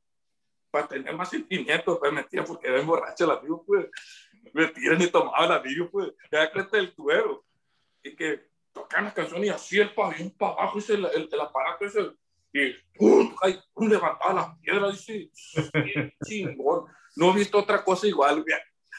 para 0.70 0.88
tener 0.88 1.14
más 1.16 1.30
sentimientos, 1.30 2.00
pues 2.00 2.14
metía 2.14 2.46
porque 2.46 2.68
era 2.68 2.82
borracho 2.82 3.26
el 3.26 3.32
amigo, 3.32 3.64
pues. 3.66 3.88
Me 4.54 4.68
tiran 4.70 5.02
y 5.02 5.08
tomaba 5.08 5.46
el 5.46 5.52
amigo, 5.52 5.90
pues. 5.92 6.14
Ya 6.32 6.52
cuenta 6.52 6.78
del 6.78 6.96
tubero. 6.96 7.46
Y 8.02 8.16
que 8.16 8.50
tocaban 8.72 9.06
las 9.06 9.14
canciones 9.14 9.48
y 9.48 9.50
así 9.50 9.80
el 9.80 9.94
pabellón 9.94 10.32
para 10.32 10.54
abajo, 10.54 10.80
ese, 10.80 10.94
el, 10.94 11.06
el, 11.06 11.30
el 11.32 11.42
aparato 11.42 11.86
ese 11.86 12.14
y 12.54 12.74
¡pum! 12.98 13.36
Ay, 13.42 13.60
levantaba 13.78 14.34
las 14.34 14.60
piedras, 14.60 15.06
dice, 15.06 15.30
chingón. 16.26 16.86
No 17.16 17.32
he 17.32 17.36
visto 17.36 17.60
otra 17.60 17.84
cosa 17.84 18.08
igual, 18.08 18.44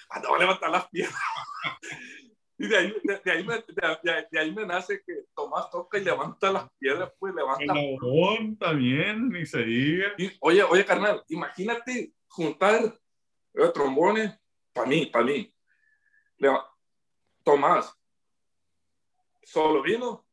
cuando 0.09 0.31
va 0.31 0.37
a 0.37 0.41
levantar 0.41 0.71
las 0.71 0.89
piedras. 0.89 1.15
Y 2.59 2.69
de 2.69 2.77
ahí, 2.77 2.95
de, 3.03 3.33
ahí 3.33 3.45
me, 3.45 3.57
de, 3.57 4.39
ahí 4.39 4.55
me 4.55 4.65
nace 4.65 5.03
que 5.05 5.25
Tomás 5.35 5.69
toca 5.69 5.99
y 5.99 6.05
levanta 6.05 6.53
las 6.53 6.71
piedras, 6.79 7.11
pues 7.19 7.35
levanta. 7.35 7.75
El 7.75 8.57
también, 8.57 9.31
ni 9.31 9.45
se 9.45 9.65
diga. 9.65 10.13
Y, 10.17 10.31
oye, 10.39 10.63
oye, 10.63 10.85
carnal, 10.85 11.25
imagínate 11.29 12.13
juntar 12.29 12.97
eh, 13.55 13.71
trombones, 13.75 14.39
para 14.73 14.87
mí, 14.87 15.07
para 15.07 15.25
mí. 15.25 15.53
Tomás, 17.43 17.93
solo 19.43 19.83
vino 19.83 20.25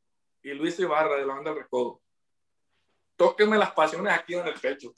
y 0.44 0.50
Luis 0.50 0.80
Ibarra 0.80 1.16
de 1.16 1.26
la 1.26 1.34
banda 1.34 1.52
del 1.52 1.64
Recodo. 1.64 2.02
Tóquenme 3.20 3.58
las 3.58 3.74
pasiones 3.74 4.14
aquí 4.14 4.34
en 4.34 4.48
el 4.48 4.54
pecho. 4.54 4.94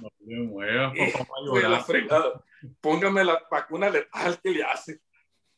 No 0.00 0.08
me 0.20 0.38
muevas, 0.44 0.92
papá, 2.08 2.44
Póngame 2.80 3.24
la 3.24 3.42
vacuna 3.50 3.90
letal 3.90 4.40
que 4.40 4.50
le 4.50 4.62
hace. 4.62 5.00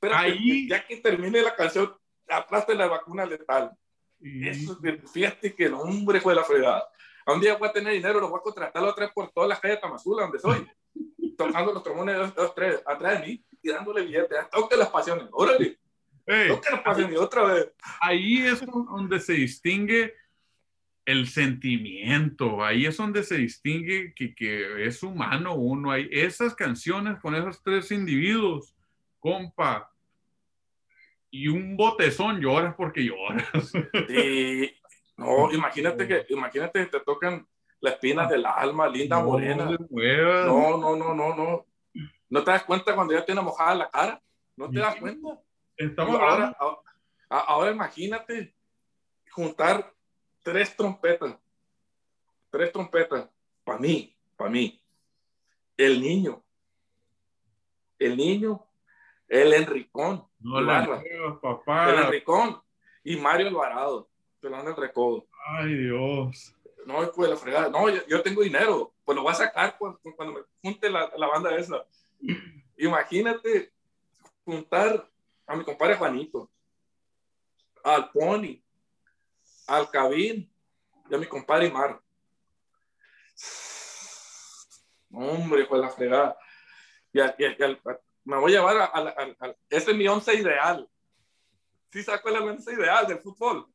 Pero 0.01 0.15
Ahí... 0.17 0.67
ya 0.67 0.87
que 0.87 0.97
termine 0.97 1.43
la 1.43 1.55
canción, 1.55 1.95
aplaste 2.27 2.75
la 2.75 2.87
vacuna 2.87 3.27
letal. 3.27 3.73
Eso, 4.23 4.79
fíjate 5.13 5.55
que 5.55 5.67
el 5.67 5.75
hombre 5.75 6.19
fue 6.23 6.35
la 6.35 6.45
fregada. 6.45 6.89
A 7.27 7.35
un 7.35 7.43
día 7.43 7.59
voy 7.59 7.69
a 7.69 7.73
tener 7.73 7.93
dinero, 7.93 8.21
lo 8.21 8.31
voy 8.31 8.39
a 8.39 8.43
contratar 8.43 8.83
otra 8.83 9.05
vez 9.05 9.15
por 9.15 9.31
todas 9.31 9.51
las 9.51 9.61
calles 9.61 9.77
de 9.77 9.83
Tamazula, 9.83 10.23
donde 10.23 10.39
soy. 10.39 10.67
tocando 11.37 11.75
los 11.75 11.83
trombones 11.83 12.17
dos, 12.17 12.35
dos, 12.35 12.55
tres, 12.55 12.83
atrás 12.87 13.21
de 13.21 13.27
mí, 13.27 13.45
tirándole 13.61 14.01
billetes. 14.01 14.49
Toque 14.51 14.79
las 14.79 14.89
pasiones, 14.89 15.29
órale. 15.31 15.79
toque 16.25 16.71
las 16.71 16.81
pasiones, 16.81 17.19
otra 17.19 17.43
vez. 17.43 17.71
Ahí 18.01 18.47
es 18.47 18.65
donde 18.65 19.21
se 19.21 19.35
distingue 19.35 20.15
el 21.09 21.27
sentimiento, 21.27 22.63
ahí 22.63 22.85
es 22.85 22.99
donde 22.99 23.23
se 23.23 23.39
distingue 23.39 24.13
que, 24.15 24.35
que 24.35 24.85
es 24.85 25.03
humano 25.03 25.55
uno. 25.55 25.91
Hay 25.91 26.07
esas 26.13 26.55
canciones 26.55 27.19
con 27.21 27.35
esos 27.35 27.63
tres 27.63 27.91
individuos, 27.91 28.77
compa, 29.19 29.91
y 31.31 31.49
un 31.49 31.79
botezón 31.79 32.43
lloras 32.43 32.75
porque 32.75 33.07
lloras. 33.07 33.73
Sí, 34.07 34.71
no, 35.17 35.51
imagínate 35.55 36.07
que, 36.07 36.27
imagínate 36.29 36.81
que 36.81 36.99
te 36.99 37.01
tocan 37.01 37.49
las 37.81 37.95
espinas 37.95 38.29
del 38.29 38.45
alma, 38.45 38.87
linda 38.87 39.19
morena. 39.19 39.65
No, 39.65 40.77
no, 40.77 40.95
no, 40.95 41.15
no, 41.15 41.35
no. 41.35 41.67
¿No 42.29 42.45
te 42.45 42.51
das 42.51 42.65
cuenta 42.65 42.95
cuando 42.95 43.15
ya 43.15 43.25
tiene 43.25 43.41
mojada 43.41 43.75
la 43.75 43.89
cara? 43.89 44.23
¿No 44.57 44.69
te 44.69 44.79
das 44.79 44.97
cuenta? 44.97 45.41
Estamos 45.75 46.21
ahora, 46.21 46.55
ahora 47.31 47.71
imagínate 47.71 48.55
juntar 49.31 49.91
tres 50.49 50.75
trompetas, 50.75 51.37
tres 52.51 52.73
trompetas, 52.73 53.29
para 53.65 53.79
mí, 53.79 54.17
para 54.35 54.49
mí. 54.49 54.83
El 55.77 56.01
niño, 56.01 56.43
el 57.99 58.17
niño, 58.17 58.67
el 59.29 59.53
Enricón, 59.53 60.27
no 60.41 61.41
papá. 61.41 61.91
el 61.91 61.99
Enricón 61.99 62.63
y 63.05 63.17
Mario 63.17 63.49
Alvarado, 63.49 64.09
pelando 64.41 64.71
el 64.71 64.77
recodo. 64.77 65.27
Ay, 65.47 65.75
Dios. 65.75 66.55
No, 66.87 67.13
pues 67.13 67.29
la 67.29 67.37
fregada. 67.37 67.69
No, 67.69 67.91
yo, 67.91 68.23
tengo 68.23 68.43
dinero, 68.43 68.95
pues 69.05 69.15
lo 69.17 69.23
voy 69.23 69.33
a 69.33 69.35
sacar 69.35 69.77
cuando, 69.77 70.01
cuando 70.17 70.35
me 70.35 70.41
junte 70.63 70.89
la, 70.89 71.13
la 71.17 71.27
banda 71.27 71.55
esa. 71.55 71.85
Imagínate 72.79 73.71
juntar 74.47 75.07
a 75.47 75.57
mi 75.57 75.63
compadre 75.63 75.97
Juanito, 75.97 76.51
al 77.85 78.11
Pony, 78.11 78.63
al 79.69 79.91
Cabín 79.91 80.51
y 81.09 81.15
a 81.15 81.19
mi 81.19 81.27
compadre 81.27 81.71
Mar. 81.71 82.01
Hombre, 85.13 85.65
pues 85.67 85.81
la 85.81 85.91
fregada. 85.91 86.37
Y, 87.13 87.21
me 88.25 88.37
voy 88.37 88.53
a 88.53 88.59
llevar 88.59 88.77
a, 88.77 88.85
a, 88.85 89.57
ese 89.71 89.91
es 89.93 89.97
mi 89.97 90.07
once 90.07 90.35
ideal. 90.35 90.89
Sí 91.91 92.03
saco 92.03 92.29
el 92.29 92.37
once 92.37 92.73
ideal 92.73 93.07
del 93.07 93.19
fútbol. 93.19 93.67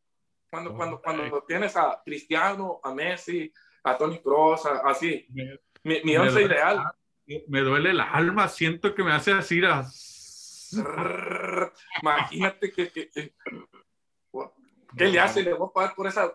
Cuando, 0.49 0.75
cuando, 0.75 1.01
cuando 1.01 1.43
tienes 1.47 1.75
a 1.75 1.99
Cristiano, 2.05 2.79
a 2.83 2.93
Messi, 2.93 3.51
a 3.83 3.97
Tony 3.97 4.19
Kroos, 4.19 4.65
así. 4.65 5.25
Mi, 5.83 6.01
mi 6.03 6.15
once 6.15 6.41
ideal. 6.41 6.83
Me 7.47 7.61
duele 7.61 7.91
el 7.91 8.01
alma, 8.01 8.47
siento 8.47 8.93
que 8.93 9.03
me 9.03 9.13
hace 9.13 9.31
así. 9.31 9.61
Imagínate 12.01 12.71
que, 12.71 12.91
que, 12.91 13.33
¿Qué 14.97 15.05
le 15.05 15.19
hace? 15.19 15.43
Le 15.43 15.53
voy 15.53 15.67
a 15.69 15.73
pagar 15.73 15.95
por 15.95 16.07
esa, 16.07 16.33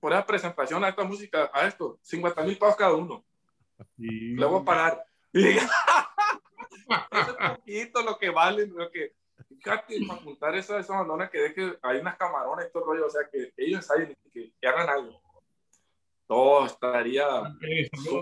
por 0.00 0.12
esa 0.12 0.26
presentación 0.26 0.84
a 0.84 0.88
esta 0.88 1.04
música, 1.04 1.50
a 1.52 1.66
esto, 1.66 1.98
50 2.02 2.42
mil 2.44 2.58
pavos 2.58 2.76
cada 2.76 2.94
uno. 2.94 3.24
Le 3.96 4.44
voy 4.44 4.60
a 4.60 4.64
pagar. 4.64 5.04
es 5.32 5.68
poquito 7.56 8.02
lo 8.02 8.18
que 8.18 8.30
vale, 8.30 8.66
lo 8.66 8.90
que. 8.90 9.12
Fíjate, 9.48 9.98
para 10.06 10.20
juntar 10.20 10.54
esa, 10.54 10.78
esa 10.78 10.96
bandona 10.96 11.28
que 11.28 11.38
deje, 11.38 11.78
hay 11.82 11.98
unas 11.98 12.16
camarones, 12.16 12.70
todo 12.72 12.84
el 12.84 12.88
rollo, 12.90 13.06
o 13.06 13.10
sea, 13.10 13.22
que 13.30 13.52
ellos 13.56 13.84
saben 13.84 14.16
que, 14.32 14.52
que 14.60 14.68
hagan 14.68 14.88
algo. 14.88 15.20
Todo 16.26 16.66
estaría. 16.66 17.26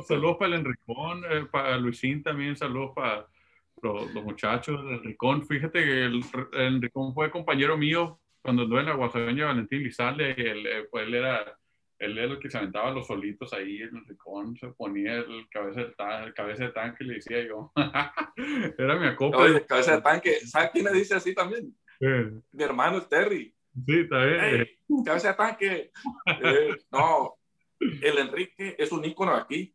saludos, 0.06 0.36
para 0.36 0.54
el 0.54 0.60
Enricón, 0.60 1.24
eh, 1.30 1.46
para 1.50 1.76
Luisín 1.76 2.22
también, 2.22 2.56
saludos 2.56 2.92
para 2.94 3.26
los, 3.82 4.12
los, 4.12 4.24
muchachos 4.24 4.82
del 4.84 4.94
Enricón. 4.96 5.46
Fíjate 5.46 5.84
que 5.84 6.04
el, 6.04 6.24
el 6.52 6.74
Enricón 6.74 7.14
fue 7.14 7.30
compañero 7.30 7.76
mío 7.76 8.20
cuando 8.44 8.64
anduve 8.64 8.80
en 8.80 8.86
la 8.86 8.94
Guasaveña 8.94 9.46
Valentín 9.46 9.82
Lizalde, 9.82 10.32
él, 10.32 10.66
eh, 10.66 10.86
pues 10.90 11.06
él 11.06 11.14
era, 11.14 11.58
él 11.98 12.18
era 12.18 12.30
el 12.30 12.38
que 12.38 12.50
se 12.50 12.58
aventaba 12.58 12.90
los 12.90 13.06
solitos 13.06 13.54
ahí 13.54 13.80
en 13.80 13.96
el 13.96 14.04
ricón, 14.04 14.54
se 14.58 14.68
ponía 14.68 15.16
el 15.16 15.48
cabeza 15.50 15.80
de, 15.80 15.94
el 16.26 16.34
cabeza 16.34 16.64
de 16.64 16.72
tanque, 16.72 17.04
le 17.04 17.14
decía 17.14 17.42
yo. 17.42 17.72
era 18.78 18.98
mi 18.98 19.06
acople. 19.06 19.40
Oye, 19.40 19.64
cabeza 19.64 19.96
de 19.96 20.02
tanque, 20.02 20.40
¿sabes 20.40 20.72
quién 20.74 20.84
le 20.84 20.92
dice 20.92 21.14
así 21.14 21.34
también? 21.34 21.74
Mi 22.52 22.62
hermano 22.62 22.98
el 22.98 23.08
Terry. 23.08 23.54
Sí, 23.86 24.00
está 24.00 24.26
bien. 24.26 24.68
cabeza 25.06 25.28
de 25.28 25.34
tanque. 25.34 25.90
Eh, 26.42 26.76
no, 26.92 27.36
el 27.80 28.18
Enrique 28.18 28.76
es 28.78 28.92
un 28.92 29.06
ícono 29.06 29.34
aquí. 29.34 29.74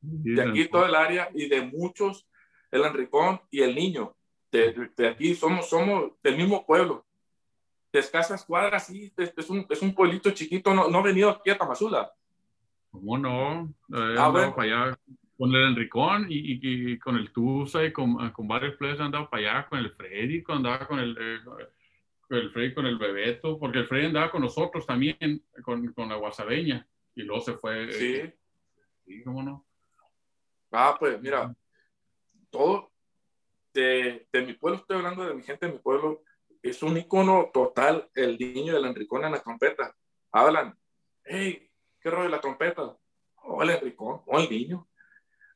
de 0.00 0.42
aquí 0.42 0.68
todo 0.68 0.86
el 0.86 0.94
área 0.94 1.28
y 1.34 1.50
de 1.50 1.60
muchos, 1.60 2.26
el 2.70 2.82
Enricón 2.82 3.42
y 3.50 3.60
el 3.60 3.74
niño. 3.74 4.16
De, 4.50 4.90
de 4.96 5.06
aquí 5.06 5.34
somos, 5.34 5.68
somos 5.68 6.12
del 6.22 6.38
mismo 6.38 6.64
pueblo 6.64 7.06
de 7.96 8.00
escasas 8.00 8.44
cuadras, 8.44 8.88
sí, 8.88 9.10
es, 9.16 9.48
un, 9.48 9.66
es 9.70 9.80
un 9.80 9.94
pueblito 9.94 10.30
chiquito, 10.30 10.74
no, 10.74 10.90
no 10.90 10.98
ha 10.98 11.02
venido 11.02 11.30
aquí 11.30 11.48
a 11.48 11.56
Tamazula. 11.56 12.12
¿Cómo 12.90 13.16
no? 13.16 13.74
Eh, 13.88 14.16
ah, 14.18 14.28
bueno. 14.28 14.54
para 14.54 14.84
allá 14.86 14.98
con 15.38 15.54
el 15.54 15.68
Enricón 15.68 16.26
y, 16.28 16.60
y, 16.60 16.98
con 16.98 17.16
el 17.16 17.32
Tusa 17.32 17.84
y 17.84 17.94
con, 17.94 18.30
con 18.32 18.46
varios 18.46 18.76
players 18.76 19.00
andado 19.00 19.30
para 19.30 19.50
allá, 19.50 19.66
con 19.66 19.78
el 19.78 19.92
Freddy, 19.92 20.44
andaba 20.48 20.86
con 20.86 20.98
el, 20.98 21.16
eh, 21.18 21.38
con 22.20 22.36
el 22.36 22.50
Freddy, 22.50 22.74
con 22.74 22.84
el 22.84 22.98
Bebeto, 22.98 23.58
porque 23.58 23.78
el 23.78 23.86
Freddy 23.86 24.06
andaba 24.06 24.30
con 24.30 24.42
nosotros 24.42 24.84
también, 24.84 25.42
con, 25.64 25.90
con 25.94 26.10
la 26.10 26.16
Guasabeña, 26.16 26.86
y 27.14 27.22
luego 27.22 27.40
se 27.40 27.54
fue. 27.54 27.92
Sí. 27.92 28.14
Eh, 28.16 28.36
sí, 29.06 29.22
¿cómo 29.24 29.42
no? 29.42 29.64
Ah, 30.70 30.96
pues 30.98 31.18
mira, 31.22 31.54
todo 32.50 32.90
de, 33.72 34.26
de 34.30 34.42
mi 34.42 34.52
pueblo, 34.52 34.80
estoy 34.80 34.98
hablando 34.98 35.24
de 35.24 35.34
mi 35.34 35.42
gente 35.42 35.64
de 35.64 35.72
mi 35.72 35.78
pueblo, 35.78 36.22
es 36.70 36.82
un 36.82 36.96
icono 36.96 37.50
total 37.52 38.08
el 38.14 38.38
niño 38.38 38.74
del 38.74 38.86
Enricón 38.86 39.24
en 39.24 39.32
la 39.32 39.42
trompeta. 39.42 39.94
Hablan, 40.32 40.78
hey, 41.24 41.70
¿qué 42.00 42.10
rollo 42.10 42.24
de 42.24 42.30
la 42.30 42.40
trompeta? 42.40 42.96
Oh, 43.42 43.62
el 43.62 43.70
Enricón, 43.70 44.22
oh, 44.26 44.38
el 44.38 44.50
niño. 44.50 44.88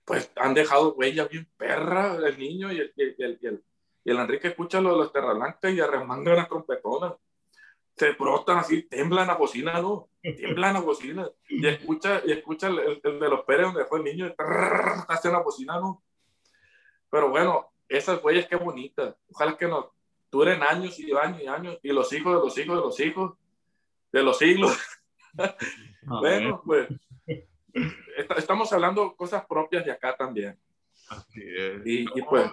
Pues 0.05 0.31
han 0.37 0.55
dejado 0.55 0.95
huella 0.95 1.27
bien 1.27 1.49
perra 1.57 2.17
el 2.17 2.39
niño 2.39 2.73
y 2.73 2.81
el, 2.81 2.93
el, 2.97 3.39
el, 3.43 3.65
el 4.05 4.19
Enrique 4.19 4.49
escucha 4.49 4.81
lo 4.81 4.93
de 4.93 4.99
los 4.99 5.13
terralancas 5.13 5.73
y 5.73 5.81
arremangan 5.81 6.37
las 6.37 6.49
trompetonas. 6.49 7.15
Se 7.97 8.13
brotan 8.13 8.59
así, 8.59 8.85
temblan 8.85 9.29
a 9.29 9.35
bocina, 9.35 9.81
¿no? 9.81 10.09
Tiemblan 10.23 10.77
a 10.77 10.81
bocina. 10.81 11.29
Y 11.49 11.67
escucha, 11.67 12.23
y 12.25 12.33
escucha 12.33 12.69
el, 12.69 13.01
de 13.03 13.29
los 13.29 13.45
Pérez 13.45 13.67
donde 13.67 13.85
fue 13.85 13.99
el 13.99 14.05
niño, 14.05 14.27
y 14.27 14.35
hace 15.09 15.29
una 15.29 15.41
bocina, 15.41 15.79
¿no? 15.79 16.03
Pero 17.11 17.29
bueno, 17.29 17.73
esas 17.89 18.23
huellas 18.25 18.47
qué 18.47 18.57
bonitas. 18.57 19.15
Ojalá 19.31 19.57
que 19.57 19.67
nos, 19.67 19.87
duren 20.31 20.63
años 20.63 20.99
y 20.99 21.13
años 21.13 21.43
y 21.43 21.47
años, 21.47 21.79
y 21.83 21.93
los 21.93 22.13
hijos 22.13 22.35
de 22.35 22.41
los 22.41 22.59
hijos 22.59 22.77
de 22.77 22.83
los 22.83 23.01
hijos, 23.01 23.39
de 24.13 24.23
los 24.23 24.39
siglos. 24.39 24.79
bueno, 26.03 26.63
pues 26.65 26.89
estamos 28.37 28.73
hablando 28.73 29.15
cosas 29.17 29.45
propias 29.47 29.85
de 29.85 29.93
acá 29.93 30.17
también. 30.17 30.59
Así 31.09 31.43
es. 31.43 31.83
Y, 31.85 32.23
pues, 32.23 32.51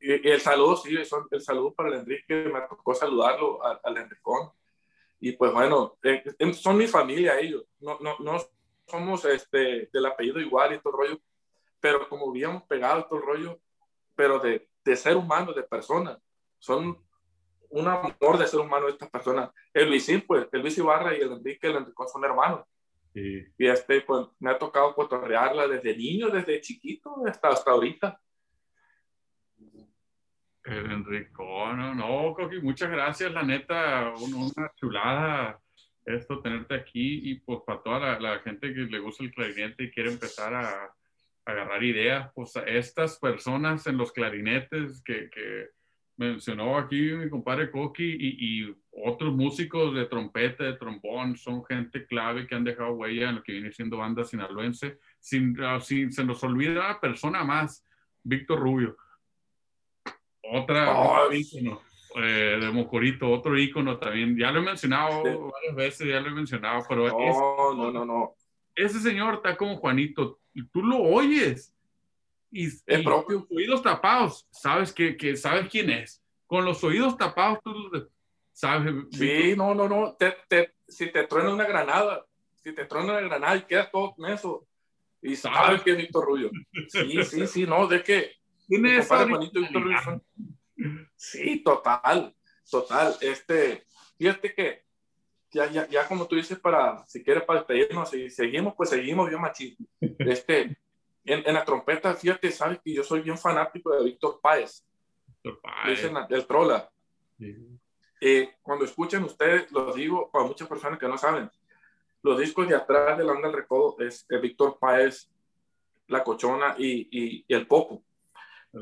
y, 0.00 0.28
el 0.28 0.40
saludo, 0.40 0.76
sí, 0.76 0.96
el 1.30 1.40
saludo 1.40 1.74
para 1.74 1.90
el 1.90 2.00
Enrique, 2.00 2.50
me 2.52 2.60
tocó 2.62 2.94
saludarlo 2.94 3.62
al, 3.64 3.80
al 3.82 3.96
Enricón. 3.96 4.50
Y 5.18 5.32
pues 5.32 5.52
bueno, 5.52 5.96
eh, 6.02 6.22
son 6.52 6.76
mi 6.76 6.86
familia 6.86 7.40
ellos, 7.40 7.64
no, 7.80 7.98
no, 8.00 8.16
no 8.18 8.38
somos 8.86 9.24
este, 9.24 9.88
del 9.92 10.06
apellido 10.06 10.38
igual 10.40 10.74
y 10.74 10.78
todo 10.78 10.92
el 10.92 11.08
rollo, 11.08 11.20
pero 11.80 12.08
como 12.08 12.30
habíamos 12.30 12.62
pegado 12.64 13.06
todo 13.06 13.18
el 13.18 13.24
rollo, 13.24 13.60
pero 14.14 14.38
de, 14.38 14.68
de 14.84 14.96
ser 14.96 15.16
humano, 15.16 15.52
de 15.52 15.62
persona, 15.62 16.20
son 16.58 17.05
un 17.70 17.88
amor 17.88 18.38
de 18.38 18.46
ser 18.46 18.60
humano 18.60 18.88
estas 18.88 19.10
personas. 19.10 19.50
El 19.72 19.88
Luisín, 19.88 20.22
pues, 20.26 20.48
el 20.52 20.60
Luis 20.60 20.78
Ibarra 20.78 21.16
y 21.16 21.20
el 21.20 21.32
Enrique, 21.32 21.66
el 21.66 21.76
Enrique 21.76 22.04
son 22.12 22.24
hermanos. 22.24 22.64
Y 23.14 23.66
este, 23.66 24.02
pues, 24.02 24.26
me 24.40 24.50
ha 24.50 24.58
tocado 24.58 24.94
cotorrearla 24.94 25.66
desde 25.66 25.96
niño, 25.96 26.28
desde 26.28 26.60
chiquito 26.60 27.22
hasta, 27.26 27.48
hasta 27.48 27.70
ahorita. 27.70 28.20
El 30.64 30.90
Enrico, 30.90 31.72
no, 31.72 31.94
no, 31.94 32.34
Coqui, 32.34 32.60
muchas 32.60 32.90
gracias, 32.90 33.32
la 33.32 33.42
neta, 33.42 34.12
una 34.18 34.70
chulada 34.74 35.60
esto, 36.06 36.40
tenerte 36.40 36.74
aquí 36.74 37.30
y 37.30 37.40
pues 37.40 37.60
para 37.66 37.82
toda 37.82 38.20
la, 38.20 38.38
gente 38.38 38.72
que 38.72 38.80
le 38.80 39.00
gusta 39.00 39.24
el 39.24 39.32
clarinete 39.32 39.84
y 39.84 39.90
quiere 39.90 40.12
empezar 40.12 40.54
a, 40.54 40.94
agarrar 41.44 41.82
ideas, 41.84 42.32
pues 42.34 42.54
estas 42.66 43.20
personas 43.20 43.86
en 43.86 43.96
los 43.96 44.10
clarinetes 44.10 45.00
que, 45.04 45.30
que 45.30 45.68
mencionó 46.16 46.78
aquí 46.78 46.96
mi 47.12 47.28
compadre 47.28 47.70
Coqui 47.70 48.04
y, 48.04 48.62
y, 48.62 48.76
otros 49.04 49.34
músicos 49.34 49.94
de 49.94 50.06
trompeta, 50.06 50.64
de 50.64 50.72
trombón, 50.72 51.36
son 51.36 51.62
gente 51.66 52.06
clave 52.06 52.46
que 52.46 52.54
han 52.54 52.64
dejado 52.64 52.94
huella 52.94 53.28
en 53.28 53.34
lo 53.36 53.42
que 53.42 53.52
viene 53.52 53.70
siendo 53.70 53.98
banda 53.98 54.24
sinaloense. 54.24 54.98
Sin, 55.20 55.54
ah, 55.62 55.78
sin, 55.80 56.10
se 56.10 56.24
nos 56.24 56.42
olvida 56.42 56.72
una 56.72 56.98
persona 56.98 57.44
más, 57.44 57.84
Víctor 58.22 58.58
Rubio. 58.58 58.96
Otra, 60.42 60.98
oh, 60.98 61.30
eh, 61.30 62.58
de 62.58 62.70
Mocorito, 62.70 63.30
otro 63.30 63.58
ícono 63.58 63.98
también. 63.98 64.34
Ya 64.38 64.50
lo 64.50 64.60
he 64.60 64.64
mencionado 64.64 65.22
varias 65.52 65.74
veces, 65.74 66.08
ya 66.08 66.20
lo 66.20 66.28
he 66.28 66.34
mencionado, 66.34 66.82
pero 66.88 67.08
no, 67.08 67.74
no, 67.74 67.92
no, 67.92 68.04
no. 68.06 68.34
Ese 68.74 68.98
señor 69.00 69.34
está 69.34 69.56
como 69.56 69.76
Juanito, 69.76 70.40
tú 70.72 70.82
lo 70.82 71.02
oyes 71.02 71.75
y, 72.50 72.68
el 72.86 73.04
propio. 73.04 73.46
con 73.46 73.56
los 73.56 73.58
oídos 73.58 73.82
tapados, 73.82 74.46
sabes 74.50 74.92
que, 74.92 75.16
que, 75.16 75.36
sabes 75.36 75.68
quién 75.68 75.90
es. 75.90 76.22
Con 76.46 76.64
los 76.64 76.82
oídos 76.84 77.16
tapados, 77.16 77.58
tú 77.62 77.74
sabes. 78.52 78.94
Sí, 79.12 79.54
no, 79.56 79.74
no, 79.74 79.88
no. 79.88 80.14
Te, 80.14 80.36
te, 80.48 80.74
si 80.86 81.10
te 81.10 81.26
truena 81.26 81.52
una 81.52 81.64
granada, 81.64 82.24
si 82.54 82.72
te 82.72 82.84
truena 82.84 83.12
una 83.12 83.20
granada 83.20 83.56
y 83.56 83.62
quedas 83.62 83.90
todo 83.90 84.14
eso, 84.28 84.66
y 85.22 85.34
sabes 85.36 85.82
que 85.82 85.90
es 85.92 85.96
Víctor 85.96 86.24
Rubio. 86.24 86.50
Sí, 86.88 87.24
sí, 87.24 87.46
sí, 87.46 87.66
no, 87.66 87.86
de 87.86 88.02
que. 88.02 88.32
¿Quién 88.68 88.86
es 88.86 89.08
Juanito 89.08 89.60
Víctor 89.60 89.82
Rubio? 89.82 90.22
Sí, 91.16 91.62
total, 91.64 92.34
total. 92.70 93.16
Este, 93.20 93.84
fíjate 94.18 94.54
que 94.54 94.84
ya, 95.50 95.70
ya, 95.70 95.88
ya 95.88 96.06
como 96.06 96.26
tú 96.26 96.36
dices, 96.36 96.58
para, 96.58 97.04
si 97.06 97.22
quieres 97.22 97.44
para 97.44 97.60
despedirnos, 97.60 98.10
si 98.10 98.30
seguimos, 98.30 98.74
pues 98.76 98.90
seguimos 98.90 99.28
bien 99.28 99.40
machismo. 99.40 99.86
Este, 100.00 100.76
en, 101.26 101.54
la 101.54 101.64
trompeta, 101.64 102.14
fíjate, 102.14 102.50
sabes 102.50 102.80
que 102.82 102.92
yo 102.92 103.02
soy 103.02 103.20
bien 103.20 103.36
fanático 103.36 103.94
de 103.94 104.04
Víctor 104.04 104.40
Páez. 104.40 104.84
Víctor 105.26 105.60
Páez. 105.60 106.02
Dicen 106.02 106.16
el 106.28 106.46
trola. 106.46 106.90
Eh, 108.20 108.54
cuando 108.62 108.84
escuchen 108.84 109.22
ustedes, 109.24 109.70
lo 109.72 109.92
digo 109.92 110.30
para 110.30 110.46
muchas 110.46 110.68
personas 110.68 110.98
que 110.98 111.08
no 111.08 111.18
saben, 111.18 111.50
los 112.22 112.38
discos 112.38 112.68
de 112.68 112.74
atrás 112.74 113.18
del 113.18 113.28
Anda 113.28 113.48
del 113.48 113.56
Recodo 113.56 113.96
es, 114.00 114.26
Víctor 114.40 114.78
Páez, 114.78 115.30
La 116.08 116.24
Cochona 116.24 116.74
y, 116.78 117.08
y, 117.10 117.44
y 117.46 117.54
el 117.54 117.66
Popo 117.66 118.02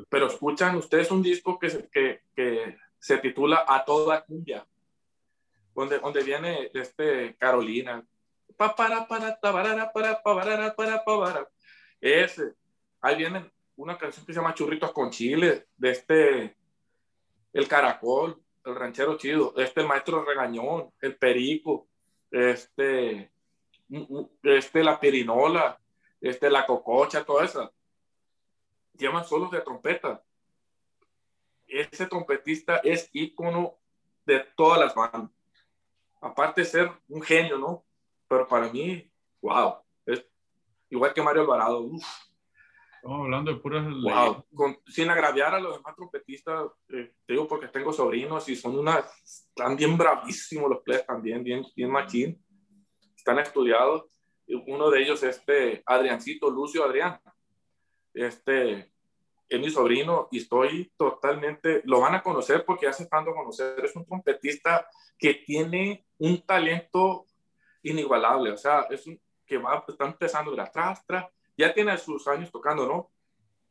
pero 0.09 0.27
escuchan 0.27 0.77
ustedes 0.77 1.11
un 1.11 1.23
disco 1.23 1.59
que, 1.59 1.89
que, 1.91 2.23
que 2.35 2.77
se 2.99 3.19
titula 3.19 3.65
A 3.66 3.85
Toda 3.85 4.25
Cumbia, 4.25 4.66
donde, 5.75 5.99
donde 5.99 6.23
viene 6.23 6.71
este 6.75 7.37
Carolina. 7.37 8.05
Pa, 8.57 8.75
para, 8.75 9.07
para, 9.07 9.39
para, 9.41 9.93
para, 9.93 10.23
para, 10.23 10.75
para, 10.75 11.05
para, 11.05 11.49
Ese. 12.05 12.55
Ahí 13.01 13.17
viene 13.17 13.51
una 13.77 13.97
canción 13.97 14.27
que 14.27 14.33
se 14.33 14.39
llama 14.39 14.55
Churritos 14.55 14.93
con 14.93 15.11
Chile, 15.11 15.69
de 15.77 15.91
este, 15.91 16.57
el 17.53 17.67
Caracol, 17.67 18.43
el 18.65 18.75
ranchero 18.75 19.17
chido, 19.17 19.55
este 19.57 19.83
maestro 19.85 20.23
regañón, 20.23 20.93
el 21.01 21.17
perico, 21.17 21.89
este, 22.31 23.33
este 24.43 24.85
la 24.85 25.01
pirinola, 25.01 25.81
este 26.21 26.51
la 26.51 26.67
cococha, 26.67 27.25
toda 27.25 27.45
esa 27.45 27.73
llaman 28.95 29.25
solos 29.25 29.51
de 29.51 29.61
trompeta. 29.61 30.23
Ese 31.67 32.07
trompetista 32.07 32.77
es 32.85 33.09
ícono 33.13 33.79
de 34.27 34.41
todas 34.57 34.79
las 34.79 34.95
bandas. 34.95 35.31
Aparte 36.21 36.61
de 36.61 36.67
ser 36.67 36.93
un 37.09 37.23
genio, 37.23 37.59
¿no? 37.59 37.85
Pero 38.29 38.47
para 38.47 38.71
mí, 38.71 39.11
wow, 39.41 39.77
es 39.79 39.84
igual 40.95 41.12
que 41.12 41.23
Mario 41.23 41.43
Alvarado. 41.43 41.91
Estamos 42.97 43.25
hablando 43.25 43.53
de 43.53 43.61
puras 43.61 43.85
wow. 43.85 44.45
sin 44.87 45.11
agraviar 45.11 45.55
a 45.55 45.61
los 45.61 45.77
demás 45.77 45.95
trompetistas, 45.95 46.71
eh, 46.89 47.12
te 47.27 47.35
digo 47.35 47.47
porque 47.47 47.69
tengo 47.69 47.93
sobrinos 47.93 48.49
y 48.49 48.57
son 48.57 48.79
unas, 48.79 49.05
están 49.23 49.77
bien 49.77 49.99
bravísimos 49.99 50.71
los 50.71 50.83
players 50.83 51.07
también, 51.07 51.45
bien, 51.45 51.65
bien 51.77 51.91
machín. 51.91 52.43
Están 53.15 53.39
estudiados. 53.39 54.07
Uno 54.66 54.91
de 54.91 55.03
ellos 55.03 55.23
es 55.23 55.39
este 55.39 55.83
Adriancito, 55.87 56.51
Lucio 56.51 56.85
Adrián 56.85 57.21
este, 58.15 58.93
es 59.49 59.61
mi 59.61 59.69
sobrino 59.71 60.29
y 60.31 60.39
estoy 60.39 60.93
totalmente, 60.97 61.83
lo 61.85 62.01
van 62.01 62.15
a 62.15 62.23
conocer 62.23 62.65
porque 62.65 62.87
ya 62.87 62.93
se 62.93 63.03
están 63.03 63.29
a 63.29 63.33
conocer, 63.33 63.85
es 63.85 63.95
un 63.97 64.07
trompetista 64.07 64.89
que 65.19 65.35
tiene 65.35 66.07
un 66.19 66.41
talento 66.47 67.27
inigualable, 67.83 68.53
o 68.53 68.57
sea, 68.57 68.87
es 68.89 69.07
un, 69.07 69.21
que 69.47 69.59
va, 69.59 69.85
está 69.87 70.07
empezando 70.07 70.55
de 70.55 70.62
atrás, 70.62 71.01
atrás, 71.01 71.27
ya 71.57 71.73
tiene 71.73 71.97
sus 71.99 72.27
años 72.29 72.51
tocando, 72.51 72.87
¿no? 72.87 73.11